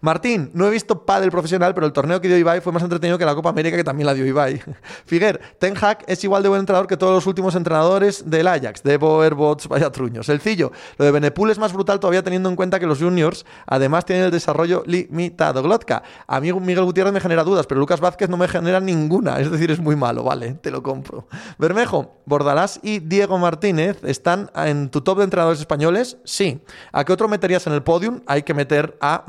Martín, 0.00 0.50
no 0.54 0.66
he 0.66 0.70
visto 0.70 1.04
pádel 1.04 1.30
profesional, 1.30 1.74
pero 1.74 1.86
el 1.86 1.92
torneo 1.92 2.20
que 2.20 2.28
dio 2.28 2.36
Ibai 2.36 2.60
fue 2.60 2.72
más 2.72 2.82
entretenido 2.82 3.18
que 3.18 3.24
la 3.24 3.34
Copa 3.34 3.50
América 3.50 3.76
que 3.76 3.84
también 3.84 4.06
la 4.06 4.14
dio 4.14 4.26
Ibai. 4.26 4.62
Figuer, 5.06 5.40
Ten 5.58 5.74
Hag 5.80 6.04
es 6.06 6.22
igual 6.24 6.42
de 6.42 6.48
buen 6.48 6.60
entrenador 6.60 6.86
que 6.86 6.96
todos 6.96 7.14
los 7.14 7.26
últimos 7.26 7.54
entrenadores 7.54 8.28
del 8.28 8.46
Ajax, 8.46 8.82
de 8.82 8.96
Boerbots, 8.96 9.68
vaya 9.68 9.90
truños. 9.90 10.26
Sencillo, 10.26 10.72
lo 10.98 11.04
de 11.04 11.10
Benepul 11.10 11.50
es 11.50 11.58
más 11.58 11.72
brutal 11.72 12.00
todavía 12.00 12.22
teniendo 12.22 12.48
en 12.48 12.56
cuenta 12.56 12.78
que 12.78 12.86
los 12.86 12.98
juniors 12.98 13.44
además 13.66 14.04
tienen 14.04 14.26
el 14.26 14.30
desarrollo 14.30 14.82
limitado. 14.86 15.62
Glotka, 15.62 16.02
a 16.26 16.40
mí 16.40 16.52
Miguel 16.52 16.84
Gutiérrez 16.84 17.12
me 17.12 17.20
genera 17.20 17.44
dudas, 17.44 17.66
pero 17.66 17.80
Lucas 17.80 18.00
Vázquez 18.00 18.28
no 18.28 18.36
me 18.36 18.48
genera 18.48 18.80
ninguna, 18.80 19.38
es 19.40 19.50
decir, 19.50 19.70
es 19.70 19.80
muy 19.80 19.96
malo, 19.96 20.24
vale, 20.24 20.54
te 20.54 20.70
lo 20.70 20.82
compro. 20.82 21.26
Bermejo, 21.58 22.16
Bordalás 22.26 22.80
y 22.82 23.00
Diego 23.00 23.38
Martínez 23.38 23.98
están 24.04 24.50
en 24.54 24.90
tu 24.90 25.00
top 25.00 25.18
de 25.18 25.24
entrenadores 25.24 25.60
españoles, 25.60 26.18
sí. 26.24 26.60
¿A 26.92 27.04
qué 27.04 27.12
otro 27.12 27.28
meterías 27.28 27.66
en 27.66 27.72
el 27.72 27.82
podium? 27.82 28.20
Hay 28.26 28.42
que 28.42 28.54
meter 28.54 28.96
a 29.00 29.24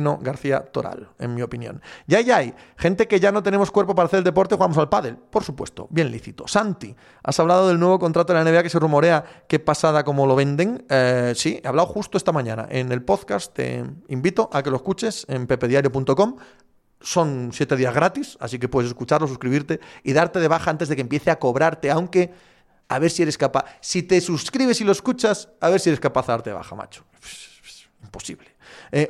García 0.00 0.60
Toral, 0.60 1.08
en 1.18 1.34
mi 1.34 1.42
opinión. 1.42 1.80
Ya, 2.06 2.20
ya 2.20 2.38
hay 2.38 2.54
gente 2.76 3.06
que 3.06 3.20
ya 3.20 3.32
no 3.32 3.42
tenemos 3.42 3.70
cuerpo 3.70 3.94
para 3.94 4.06
hacer 4.06 4.18
el 4.18 4.24
deporte, 4.24 4.54
jugamos 4.54 4.78
al 4.78 4.88
pádel, 4.88 5.16
por 5.16 5.44
supuesto, 5.44 5.86
bien 5.90 6.10
lícito. 6.10 6.46
Santi, 6.48 6.94
has 7.22 7.38
hablado 7.40 7.68
del 7.68 7.78
nuevo 7.78 7.98
contrato 7.98 8.32
de 8.32 8.42
la 8.42 8.50
NBA 8.50 8.62
que 8.62 8.70
se 8.70 8.78
rumorea 8.78 9.24
qué 9.48 9.58
pasada 9.58 10.04
como 10.04 10.26
lo 10.26 10.36
venden. 10.36 10.84
Eh, 10.88 11.32
sí, 11.36 11.60
he 11.62 11.68
hablado 11.68 11.88
justo 11.88 12.18
esta 12.18 12.32
mañana 12.32 12.66
en 12.70 12.90
el 12.92 13.02
podcast. 13.02 13.54
Te 13.54 13.84
invito 14.08 14.50
a 14.52 14.62
que 14.62 14.70
lo 14.70 14.76
escuches 14.76 15.26
en 15.28 15.46
pepediario.com. 15.46 16.36
Son 17.00 17.50
siete 17.52 17.76
días 17.76 17.94
gratis, 17.94 18.38
así 18.40 18.58
que 18.58 18.68
puedes 18.68 18.88
escucharlo, 18.88 19.28
suscribirte 19.28 19.80
y 20.02 20.14
darte 20.14 20.40
de 20.40 20.48
baja 20.48 20.70
antes 20.70 20.88
de 20.88 20.96
que 20.96 21.02
empiece 21.02 21.30
a 21.30 21.38
cobrarte, 21.38 21.90
aunque 21.90 22.32
a 22.88 22.98
ver 22.98 23.10
si 23.10 23.22
eres 23.22 23.38
capaz. 23.38 23.64
Si 23.80 24.02
te 24.02 24.20
suscribes 24.20 24.80
y 24.80 24.84
lo 24.84 24.92
escuchas, 24.92 25.48
a 25.60 25.68
ver 25.68 25.80
si 25.80 25.90
eres 25.90 26.00
capaz 26.00 26.26
de 26.26 26.32
darte 26.32 26.50
de 26.50 26.54
baja, 26.54 26.74
macho. 26.74 27.04
Imposible. 28.02 28.53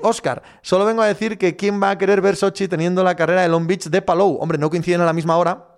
Oscar, 0.02 0.42
eh, 0.44 0.58
solo 0.62 0.84
vengo 0.84 1.02
a 1.02 1.06
decir 1.06 1.38
que 1.38 1.56
quién 1.56 1.82
va 1.82 1.90
a 1.90 1.98
querer 1.98 2.20
ver 2.20 2.36
Sochi 2.36 2.68
teniendo 2.68 3.02
la 3.04 3.14
carrera 3.14 3.42
de 3.42 3.48
Long 3.48 3.66
Beach 3.66 3.88
de 3.88 4.02
Palou. 4.02 4.38
Hombre, 4.40 4.58
no 4.58 4.70
coinciden 4.70 5.00
a 5.00 5.04
la 5.04 5.12
misma 5.12 5.36
hora, 5.36 5.74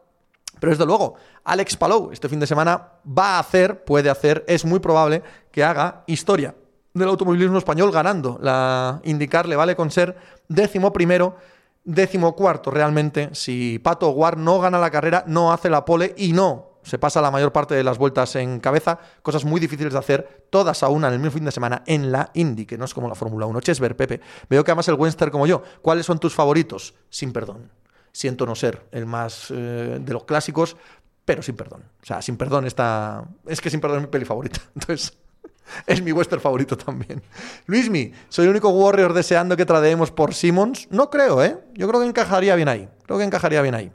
pero 0.61 0.71
desde 0.71 0.87
luego, 0.87 1.15
Alex 1.45 1.77
Palou 1.77 2.11
este 2.13 2.29
fin 2.29 2.41
de 2.41 2.47
semana 2.47 2.93
va 3.07 3.37
a 3.37 3.39
hacer, 3.41 3.85
puede 3.85 4.11
hacer, 4.11 4.45
es 4.49 4.65
muy 4.65 4.81
probable 4.81 5.23
que 5.51 5.65
haga 5.65 6.05
historia 6.07 6.55
del 6.95 7.09
automovilismo 7.09 7.59
español 7.59 7.91
ganando. 7.93 8.39
La 8.41 9.01
indicar 9.05 9.47
le 9.47 9.57
vale 9.57 9.77
con 9.77 9.91
ser 9.91 10.17
décimo 10.49 10.93
primero, 10.93 11.37
décimo 11.85 12.35
cuarto 12.35 12.71
realmente. 12.71 13.31
Si 13.33 13.79
Pato 13.79 14.09
Guar 14.11 14.39
no 14.39 14.61
gana 14.61 14.79
la 14.79 14.91
carrera, 14.91 15.25
no 15.27 15.53
hace 15.53 15.69
la 15.69 15.85
pole 15.85 16.15
y 16.17 16.33
no 16.33 16.76
se 16.87 16.99
pasa 16.99 17.21
la 17.21 17.33
mayor 17.33 17.53
parte 17.53 17.75
de 17.75 17.83
las 17.83 17.99
vueltas 17.99 18.37
en 18.37 18.61
cabeza, 18.61 19.01
cosas 19.21 19.45
muy 19.45 19.61
difíciles 19.61 19.93
de 19.93 19.99
hacer, 19.99 20.47
todas 20.51 20.85
a 20.85 20.89
una 20.89 21.09
en 21.09 21.15
el 21.15 21.19
mismo 21.19 21.33
fin 21.33 21.45
de 21.45 21.51
semana 21.51 21.83
en 21.85 22.13
la 22.13 22.31
Indy, 22.35 22.65
que 22.65 22.79
no 22.79 22.85
es 22.85 22.95
como 22.95 23.09
la 23.09 23.17
Fórmula 23.17 23.45
1. 23.47 23.61
Chesver, 23.61 23.97
Pepe, 23.97 24.21
veo 24.49 24.63
que 24.63 24.71
amas 24.71 24.87
el 24.87 24.95
Western 24.95 25.33
como 25.33 25.49
yo. 25.49 25.65
¿Cuáles 25.83 26.07
son 26.07 26.21
tus 26.21 26.33
favoritos? 26.33 26.95
Sin 27.11 27.33
perdón. 27.33 27.73
Siento 28.13 28.47
no 28.47 28.55
ser 28.55 28.87
el 28.93 29.05
más 29.05 29.51
eh, 29.51 29.99
de 30.01 30.13
los 30.13 30.23
clásicos, 30.23 30.77
pero 31.25 31.43
sin 31.43 31.57
perdón. 31.57 31.83
O 32.03 32.07
sea, 32.07 32.23
sin 32.23 32.37
perdón 32.37 32.67
está... 32.67 33.25
Es 33.47 33.61
que 33.61 33.69
sin 33.69 33.81
perdón 33.81 33.99
es 33.99 34.05
mi 34.05 34.11
peli 34.11 34.25
favorita. 34.25 34.61
Entonces... 34.75 35.19
Es 35.85 36.01
mi 36.01 36.13
western 36.13 36.41
favorito 36.41 36.79
también. 36.79 37.21
Luismi, 37.67 38.13
¿soy 38.29 38.45
el 38.45 38.53
único 38.53 38.69
Warrior 38.69 39.13
deseando 39.13 39.57
que 39.57 39.67
tradeemos 39.67 40.13
por 40.13 40.33
Simmons? 40.33 40.87
No 40.93 41.11
creo, 41.11 41.43
¿eh? 41.43 41.59
Yo 41.75 41.89
creo 41.89 42.01
que 42.01 42.07
encajaría 42.07 42.55
bien 42.55 42.69
ahí. 42.69 42.89
Creo 43.05 43.19
que 43.19 43.25
encajaría 43.25 43.63
bien 43.63 43.75
ahí. 43.75 43.91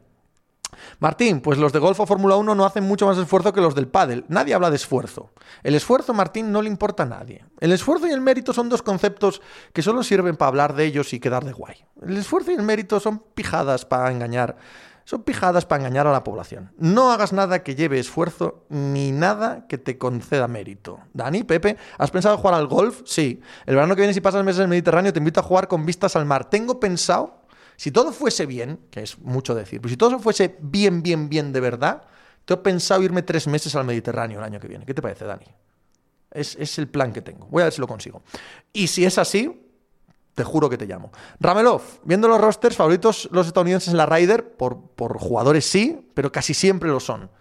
Martín, 1.00 1.42
pues 1.42 1.58
los 1.58 1.74
de 1.74 1.80
golf 1.80 2.00
o 2.00 2.06
Fórmula 2.06 2.36
1 2.36 2.56
no 2.56 2.66
hacen 2.66 2.84
mucho 2.84 3.06
más 3.06 3.18
esfuerzo 3.18 3.54
que 3.54 3.62
los 3.62 3.76
del 3.76 3.88
pádel. 3.88 4.26
Nadie 4.28 4.54
habla 4.54 4.70
de 4.70 4.76
esfuerzo. 4.76 5.32
El 5.64 5.76
esfuerzo, 5.76 6.14
Martín, 6.14 6.52
no 6.52 6.62
le 6.62 6.70
importa 6.70 7.04
a 7.04 7.08
nadie. 7.08 7.46
El 7.60 7.72
esfuerzo 7.72 8.08
y 8.08 8.12
el 8.12 8.22
mérito 8.22 8.54
son 8.54 8.70
dos 8.70 8.82
conceptos 8.82 9.42
que 9.74 9.82
solo 9.82 10.04
sirven 10.04 10.38
para 10.38 10.50
hablar 10.50 10.76
de 10.76 10.86
ellos 10.86 11.14
y 11.14 11.20
quedar 11.20 11.46
de 11.46 11.54
guay. 11.54 11.86
El 12.02 12.18
esfuerzo 12.18 12.52
y 12.52 12.56
el 12.56 12.64
mérito 12.64 13.00
son 13.00 13.20
pijadas 13.20 13.86
para 13.86 14.12
engañar. 14.12 14.58
Son 15.04 15.24
pijadas 15.24 15.66
para 15.66 15.82
engañar 15.82 16.08
a 16.08 16.12
la 16.12 16.24
población. 16.24 16.72
No 16.78 17.12
hagas 17.12 17.34
nada 17.34 17.64
que 17.64 17.76
lleve 17.76 18.00
esfuerzo 18.00 18.66
ni 18.70 19.12
nada 19.12 19.68
que 19.68 19.78
te 19.78 19.98
conceda 19.98 20.48
mérito. 20.48 21.00
Dani, 21.14 21.44
Pepe, 21.44 21.78
¿has 21.98 22.12
pensado 22.12 22.38
jugar 22.38 22.54
al 22.54 22.68
golf? 22.68 23.02
Sí. 23.06 23.42
El 23.66 23.76
verano 23.76 23.96
que 23.96 24.02
viene, 24.02 24.14
si 24.14 24.22
pasas 24.22 24.46
meses 24.46 24.60
en 24.60 24.64
el 24.64 24.70
Mediterráneo, 24.70 25.12
te 25.12 25.20
invito 25.20 25.40
a 25.40 25.44
jugar 25.44 25.68
con 25.68 25.86
vistas 25.86 26.16
al 26.16 26.26
mar. 26.26 26.50
Tengo 26.50 26.80
pensado 26.80 27.41
si 27.82 27.90
todo 27.90 28.12
fuese 28.12 28.46
bien, 28.46 28.80
que 28.92 29.02
es 29.02 29.18
mucho 29.18 29.56
decir, 29.56 29.82
pero 29.82 29.90
si 29.90 29.98
todo 29.98 30.20
fuese 30.20 30.56
bien, 30.62 31.02
bien, 31.02 31.30
bien 31.30 31.52
de 31.52 31.60
verdad, 31.60 32.04
tengo 32.46 32.62
pensado 32.62 33.02
irme 33.02 33.24
tres 33.24 33.48
meses 33.48 33.76
al 33.76 33.86
Mediterráneo 33.86 34.38
el 34.38 34.46
año 34.46 34.60
que 34.60 34.68
viene. 34.68 34.86
¿Qué 34.86 34.94
te 34.94 35.02
parece, 35.02 35.26
Dani? 35.26 35.48
Es, 36.30 36.78
el 36.78 36.88
plan 36.88 37.12
que 37.12 37.24
tengo. 37.24 37.48
Voy 37.48 37.62
a 37.62 37.64
ver 37.64 37.74
si 37.74 37.82
lo 37.82 37.88
consigo. 37.88 38.22
Y 38.72 38.86
si 38.86 39.04
es 39.04 39.18
así, 39.18 39.68
te 40.36 40.44
juro 40.44 40.70
que 40.70 40.78
te 40.78 40.86
llamo. 40.86 41.12
Ramelov, 41.40 41.82
viendo 42.04 42.28
los 42.28 42.40
rosters 42.40 42.76
favoritos 42.76 43.28
los 43.32 43.48
estadounidenses 43.48 43.90
en 43.90 43.98
la 43.98 44.06
Ryder, 44.06 44.58
por, 44.58 44.80
por 44.92 45.18
jugadores 45.18 45.66
sí, 45.66 46.08
pero 46.14 46.32
casi 46.32 46.54
siempre 46.54 46.88
lo 46.88 47.00
son. 47.00 47.32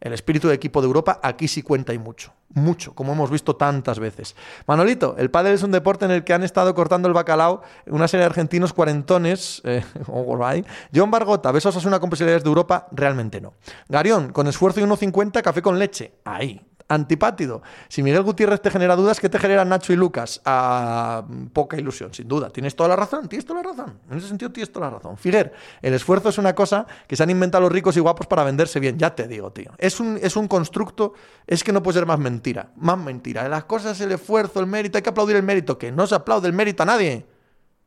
El 0.00 0.12
espíritu 0.12 0.48
de 0.48 0.54
equipo 0.54 0.80
de 0.80 0.86
Europa 0.86 1.20
aquí 1.22 1.48
sí 1.48 1.62
cuenta 1.62 1.92
y 1.92 1.98
mucho. 1.98 2.32
Mucho, 2.54 2.94
como 2.94 3.12
hemos 3.12 3.30
visto 3.30 3.56
tantas 3.56 3.98
veces. 3.98 4.34
Manolito, 4.66 5.16
el 5.18 5.30
pádel 5.30 5.54
es 5.54 5.62
un 5.62 5.70
deporte 5.70 6.04
en 6.04 6.10
el 6.10 6.24
que 6.24 6.32
han 6.32 6.42
estado 6.42 6.74
cortando 6.74 7.08
el 7.08 7.14
bacalao 7.14 7.62
una 7.86 8.08
serie 8.08 8.22
de 8.22 8.26
argentinos 8.26 8.72
cuarentones. 8.72 9.60
Eh, 9.64 9.84
John 10.94 11.10
Bargota, 11.10 11.52
besos 11.52 11.76
a 11.84 11.88
una 11.88 12.00
con 12.00 12.10
posibilidades 12.10 12.44
de 12.44 12.48
Europa, 12.48 12.88
realmente 12.92 13.40
no. 13.40 13.54
Garión, 13.88 14.32
con 14.32 14.46
esfuerzo 14.46 14.80
y 14.80 14.84
1.50, 14.84 15.42
café 15.42 15.62
con 15.62 15.78
leche. 15.78 16.12
Ahí, 16.24 16.64
Antipátido. 16.90 17.60
Si 17.88 18.02
Miguel 18.02 18.22
Gutiérrez 18.22 18.62
te 18.62 18.70
genera 18.70 18.96
dudas, 18.96 19.20
¿qué 19.20 19.28
te 19.28 19.38
generan 19.38 19.68
Nacho 19.68 19.92
y 19.92 19.96
Lucas? 19.96 20.40
A 20.46 21.22
poca 21.52 21.76
ilusión, 21.76 22.14
sin 22.14 22.26
duda. 22.26 22.48
Tienes 22.48 22.74
toda 22.74 22.88
la 22.88 22.96
razón, 22.96 23.28
tienes 23.28 23.44
toda 23.44 23.62
la 23.62 23.68
razón. 23.68 24.00
En 24.10 24.16
ese 24.16 24.28
sentido, 24.28 24.50
tienes 24.50 24.72
toda 24.72 24.86
la 24.86 24.96
razón. 24.96 25.18
Figuer, 25.18 25.52
el 25.82 25.92
esfuerzo 25.92 26.30
es 26.30 26.38
una 26.38 26.54
cosa 26.54 26.86
que 27.06 27.14
se 27.14 27.22
han 27.22 27.28
inventado 27.28 27.60
los 27.62 27.72
ricos 27.72 27.94
y 27.98 28.00
guapos 28.00 28.26
para 28.26 28.42
venderse 28.42 28.80
bien. 28.80 28.98
Ya 28.98 29.14
te 29.14 29.28
digo, 29.28 29.52
tío. 29.52 29.72
Es 29.76 30.00
un, 30.00 30.18
es 30.22 30.34
un 30.36 30.48
constructo, 30.48 31.12
es 31.46 31.62
que 31.62 31.74
no 31.74 31.82
puede 31.82 31.98
ser 31.98 32.06
más 32.06 32.18
mentira. 32.18 32.70
Más 32.76 32.98
mentira. 32.98 33.46
Las 33.48 33.64
cosas, 33.64 34.00
el 34.00 34.12
esfuerzo, 34.12 34.60
el 34.60 34.66
mérito, 34.66 34.96
hay 34.96 35.02
que 35.02 35.10
aplaudir 35.10 35.36
el 35.36 35.42
mérito. 35.42 35.76
Que 35.76 35.92
no 35.92 36.06
se 36.06 36.14
aplaude 36.14 36.48
el 36.48 36.54
mérito 36.54 36.84
a 36.84 36.86
nadie. 36.86 37.26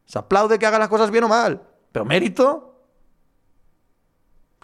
Se 0.06 0.20
aplaude 0.20 0.60
que 0.60 0.68
haga 0.68 0.78
las 0.78 0.90
cosas 0.90 1.10
bien 1.10 1.24
o 1.24 1.28
mal. 1.28 1.60
Pero 1.92 2.06
mérito. 2.06 2.68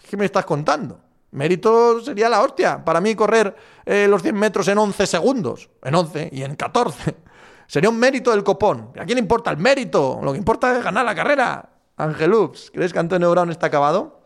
¿Qué 0.08 0.16
me 0.16 0.26
estás 0.26 0.44
contando? 0.44 1.07
Mérito 1.30 2.00
sería 2.00 2.28
la 2.28 2.42
hostia. 2.42 2.84
Para 2.84 3.00
mí 3.00 3.14
correr 3.14 3.54
eh, 3.84 4.06
los 4.08 4.22
100 4.22 4.34
metros 4.34 4.68
en 4.68 4.78
11 4.78 5.06
segundos, 5.06 5.70
en 5.82 5.94
11 5.94 6.30
y 6.32 6.42
en 6.42 6.56
14, 6.56 7.16
sería 7.66 7.90
un 7.90 7.98
mérito 7.98 8.30
del 8.30 8.42
copón. 8.42 8.92
¿A 8.98 9.04
quién 9.04 9.16
le 9.16 9.20
importa 9.20 9.50
el 9.50 9.58
mérito? 9.58 10.20
Lo 10.22 10.32
que 10.32 10.38
importa 10.38 10.76
es 10.76 10.82
ganar 10.82 11.04
la 11.04 11.14
carrera. 11.14 11.70
Ángel 11.96 12.32
Ups, 12.32 12.70
¿crees 12.72 12.92
que 12.92 12.98
Antonio 12.98 13.30
Brown 13.30 13.50
está 13.50 13.66
acabado? 13.66 14.20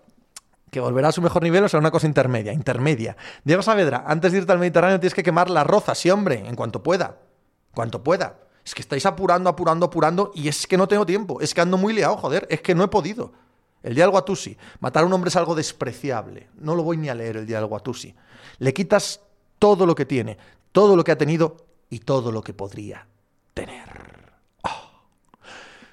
Que 0.70 0.80
volverá 0.80 1.09
a 1.09 1.12
su 1.12 1.22
mejor 1.22 1.42
nivel 1.42 1.64
o 1.64 1.68
será 1.68 1.80
una 1.80 1.90
cosa 1.90 2.07
intermedia, 2.07 2.53
intermedia. 2.53 3.16
Diego 3.44 3.62
Saavedra, 3.62 4.05
antes 4.07 4.32
de 4.32 4.38
irte 4.38 4.53
al 4.53 4.59
Mediterráneo 4.59 5.00
tienes 5.00 5.14
que 5.14 5.22
quemar 5.22 5.50
la 5.50 5.64
roza, 5.64 5.94
sí 5.94 6.11
hombre, 6.11 6.46
en 6.46 6.55
cuanto 6.55 6.82
pueda. 6.82 7.18
En 7.68 7.74
cuanto 7.74 8.03
pueda. 8.03 8.38
Es 8.64 8.74
que 8.74 8.82
estáis 8.82 9.05
apurando, 9.07 9.50
apurando, 9.50 9.86
apurando 9.86 10.30
y 10.34 10.48
es 10.48 10.66
que 10.66 10.76
no 10.76 10.86
tengo 10.86 11.05
tiempo. 11.05 11.40
Es 11.40 11.53
que 11.53 11.61
ando 11.61 11.76
muy 11.76 11.92
liado, 11.92 12.16
joder. 12.16 12.46
Es 12.48 12.61
que 12.61 12.74
no 12.74 12.84
he 12.84 12.88
podido. 12.88 13.32
El 13.83 13.95
día 13.95 14.05
del 14.05 14.11
Guatusi. 14.11 14.57
Matar 14.80 15.03
a 15.03 15.07
un 15.07 15.12
hombre 15.12 15.28
es 15.28 15.37
algo 15.37 15.55
despreciable. 15.55 16.49
No 16.59 16.74
lo 16.74 16.83
voy 16.83 16.97
ni 16.97 17.09
a 17.09 17.14
leer 17.14 17.37
el 17.37 17.47
día 17.47 17.59
del 17.59 17.66
Guatusi. 17.66 18.14
Le 18.59 18.72
quitas 18.72 19.20
todo 19.59 19.87
lo 19.87 19.95
que 19.95 20.07
tiene, 20.07 20.39
todo 20.72 20.97
lo 20.97 21.05
que 21.05 21.12
ha 21.12 21.18
tenido 21.18 21.57
y 21.91 22.01
todo 22.01 22.33
lo 22.33 22.43
que 22.43 22.55
podría 22.55 23.07
tener. 23.55 24.22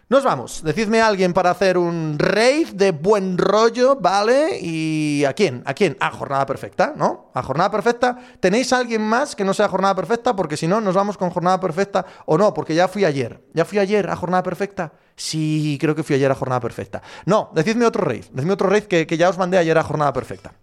Nos 0.10 0.24
vamos. 0.24 0.64
Decidme 0.64 1.02
a 1.02 1.08
alguien 1.08 1.34
para 1.34 1.52
hacer 1.52 1.78
un 1.78 2.18
rave 2.18 2.70
de 2.74 2.90
buen 2.90 3.38
rollo, 3.38 3.96
¿vale? 3.96 4.58
¿Y 4.60 5.24
a 5.24 5.34
quién? 5.34 5.62
¿A 5.68 5.76
quién? 5.76 5.98
A 6.00 6.10
Jornada 6.10 6.48
Perfecta, 6.48 6.94
¿no? 6.96 7.30
A 7.36 7.44
Jornada 7.44 7.70
Perfecta. 7.70 8.18
¿Tenéis 8.40 8.74
a 8.74 8.80
alguien 8.80 9.04
más 9.04 9.36
que 9.36 9.44
no 9.44 9.54
sea 9.54 9.68
Jornada 9.68 9.94
Perfecta? 9.94 10.36
Porque 10.36 10.58
si 10.58 10.66
no, 10.66 10.82
nos 10.82 10.96
vamos 10.96 11.16
con 11.16 11.30
Jornada 11.30 11.60
Perfecta 11.60 12.08
o 12.26 12.40
no, 12.40 12.56
porque 12.56 12.74
ya 12.74 12.88
fui 12.88 13.06
ayer. 13.06 13.44
¿Ya 13.54 13.66
fui 13.66 13.78
ayer 13.78 14.10
a 14.10 14.16
Jornada 14.16 14.42
Perfecta? 14.42 14.94
Sí, 15.16 15.78
creo 15.80 15.94
que 15.94 16.02
fui 16.02 16.16
ayer 16.16 16.32
a 16.32 16.34
Jornada 16.34 16.62
Perfecta. 16.62 17.04
No, 17.28 17.52
decidme 17.54 17.86
otro 17.86 18.04
rave. 18.04 18.26
Decidme 18.32 18.54
otro 18.54 18.68
rave 18.68 18.88
que, 18.88 19.06
que 19.06 19.16
ya 19.16 19.30
os 19.30 19.38
mandé 19.38 19.60
ayer 19.60 19.78
a 19.78 19.84
Jornada 19.84 20.12
Perfecta. 20.12 20.56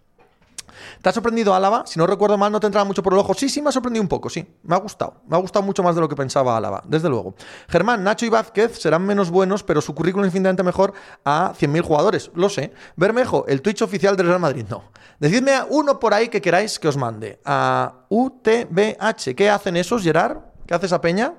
¿Te 1.03 1.09
ha 1.09 1.13
sorprendido 1.13 1.55
Álava? 1.55 1.85
Si 1.87 1.99
no 1.99 2.07
recuerdo 2.07 2.37
mal, 2.39 2.51
no 2.51 2.61
te 2.61 2.67
entraba 2.67 2.85
mucho 2.85 3.03
por 3.03 3.13
el 3.13 3.19
ojo. 3.19 3.35
Sí, 3.35 3.49
sí, 3.49 3.63
me 3.63 3.69
ha 3.69 3.73
sorprendido 3.73 4.03
un 4.03 4.09
poco, 4.09 4.29
sí. 4.29 4.47
Me 4.63 4.75
ha 4.75 4.79
gustado. 4.79 5.23
Me 5.27 5.37
ha 5.37 5.41
gustado 5.41 5.65
mucho 5.65 5.83
más 5.83 5.95
de 5.95 6.01
lo 6.01 6.09
que 6.09 6.17
pensaba 6.17 6.57
Álava, 6.57 6.83
desde 6.87 7.09
luego. 7.09 7.35
Germán, 7.69 8.03
Nacho 8.05 8.27
y 8.27 8.29
Vázquez 8.29 8.79
serán 8.79 9.05
menos 9.05 9.31
buenos, 9.31 9.63
pero 9.63 9.81
su 9.81 9.95
currículum 9.95 10.25
es 10.25 10.31
infinitamente 10.31 10.63
mejor 10.63 10.93
a 11.25 11.53
100.000 11.59 11.83
jugadores. 11.83 12.31
Lo 12.35 12.49
sé. 12.49 12.73
Bermejo, 12.97 13.45
el 13.47 13.63
Twitch 13.63 13.83
oficial 13.83 14.17
del 14.17 14.27
Real 14.27 14.41
Madrid. 14.41 14.65
No. 14.69 14.85
Decidme 15.19 15.55
a 15.55 15.67
uno 15.69 15.99
por 15.99 16.15
ahí 16.15 16.29
que 16.29 16.41
queráis 16.41 16.79
que 16.79 16.89
os 16.89 16.97
mande. 16.97 17.41
A 17.45 18.07
UTBH. 18.09 19.35
¿Qué 19.37 19.51
hacen 19.51 19.77
esos, 19.77 20.03
Gerard? 20.03 20.39
¿Qué 20.67 20.75
hace 20.75 20.87
esa 20.87 21.01
peña? 21.01 21.35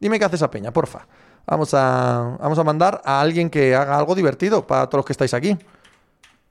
Dime 0.00 0.18
qué 0.18 0.24
hace 0.24 0.36
esa 0.36 0.50
peña, 0.50 0.72
porfa. 0.72 1.06
Vamos 1.46 1.74
a, 1.74 2.36
vamos 2.40 2.58
a 2.58 2.64
mandar 2.64 3.02
a 3.04 3.20
alguien 3.20 3.50
que 3.50 3.74
haga 3.74 3.98
algo 3.98 4.14
divertido 4.14 4.66
para 4.66 4.86
todos 4.86 5.00
los 5.00 5.06
que 5.06 5.12
estáis 5.12 5.34
aquí. 5.34 5.58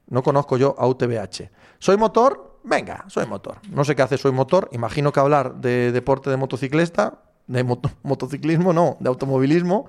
No 0.07 0.23
conozco 0.23 0.57
yo 0.57 0.75
a 0.77 0.87
UTBH. 0.87 1.49
¿Soy 1.79 1.97
motor? 1.97 2.59
Venga, 2.63 3.05
soy 3.07 3.25
motor. 3.25 3.57
No 3.69 3.83
sé 3.83 3.95
qué 3.95 4.01
hace 4.01 4.17
soy 4.17 4.31
motor. 4.31 4.69
Imagino 4.71 5.11
que 5.11 5.19
hablar 5.19 5.55
de 5.55 5.91
deporte 5.91 6.29
de 6.29 6.37
motociclista, 6.37 7.19
de 7.47 7.63
motociclismo, 8.03 8.73
no, 8.73 8.97
de 8.99 9.09
automovilismo. 9.09 9.87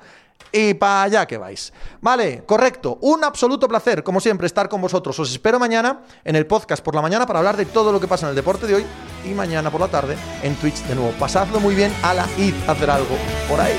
Y 0.52 0.74
para 0.74 1.02
allá 1.02 1.26
que 1.26 1.38
vais. 1.38 1.72
Vale, 2.00 2.44
correcto. 2.44 2.98
Un 3.00 3.24
absoluto 3.24 3.68
placer, 3.68 4.02
como 4.02 4.20
siempre, 4.20 4.46
estar 4.46 4.68
con 4.68 4.80
vosotros. 4.80 5.18
Os 5.18 5.30
espero 5.30 5.58
mañana 5.58 6.02
en 6.24 6.36
el 6.36 6.46
podcast 6.46 6.84
por 6.84 6.94
la 6.94 7.02
mañana 7.02 7.26
para 7.26 7.38
hablar 7.38 7.56
de 7.56 7.66
todo 7.66 7.92
lo 7.92 8.00
que 8.00 8.08
pasa 8.08 8.26
en 8.26 8.30
el 8.30 8.36
deporte 8.36 8.66
de 8.66 8.76
hoy. 8.76 8.86
Y 9.24 9.30
mañana 9.30 9.70
por 9.70 9.80
la 9.80 9.88
tarde 9.88 10.16
en 10.42 10.54
Twitch 10.56 10.84
de 10.86 10.94
nuevo. 10.94 11.12
Pasadlo 11.18 11.60
muy 11.60 11.74
bien. 11.74 11.92
A 12.02 12.14
la 12.14 12.26
id 12.38 12.54
hacer 12.68 12.90
algo 12.90 13.16
por 13.48 13.60
ahí. 13.60 13.74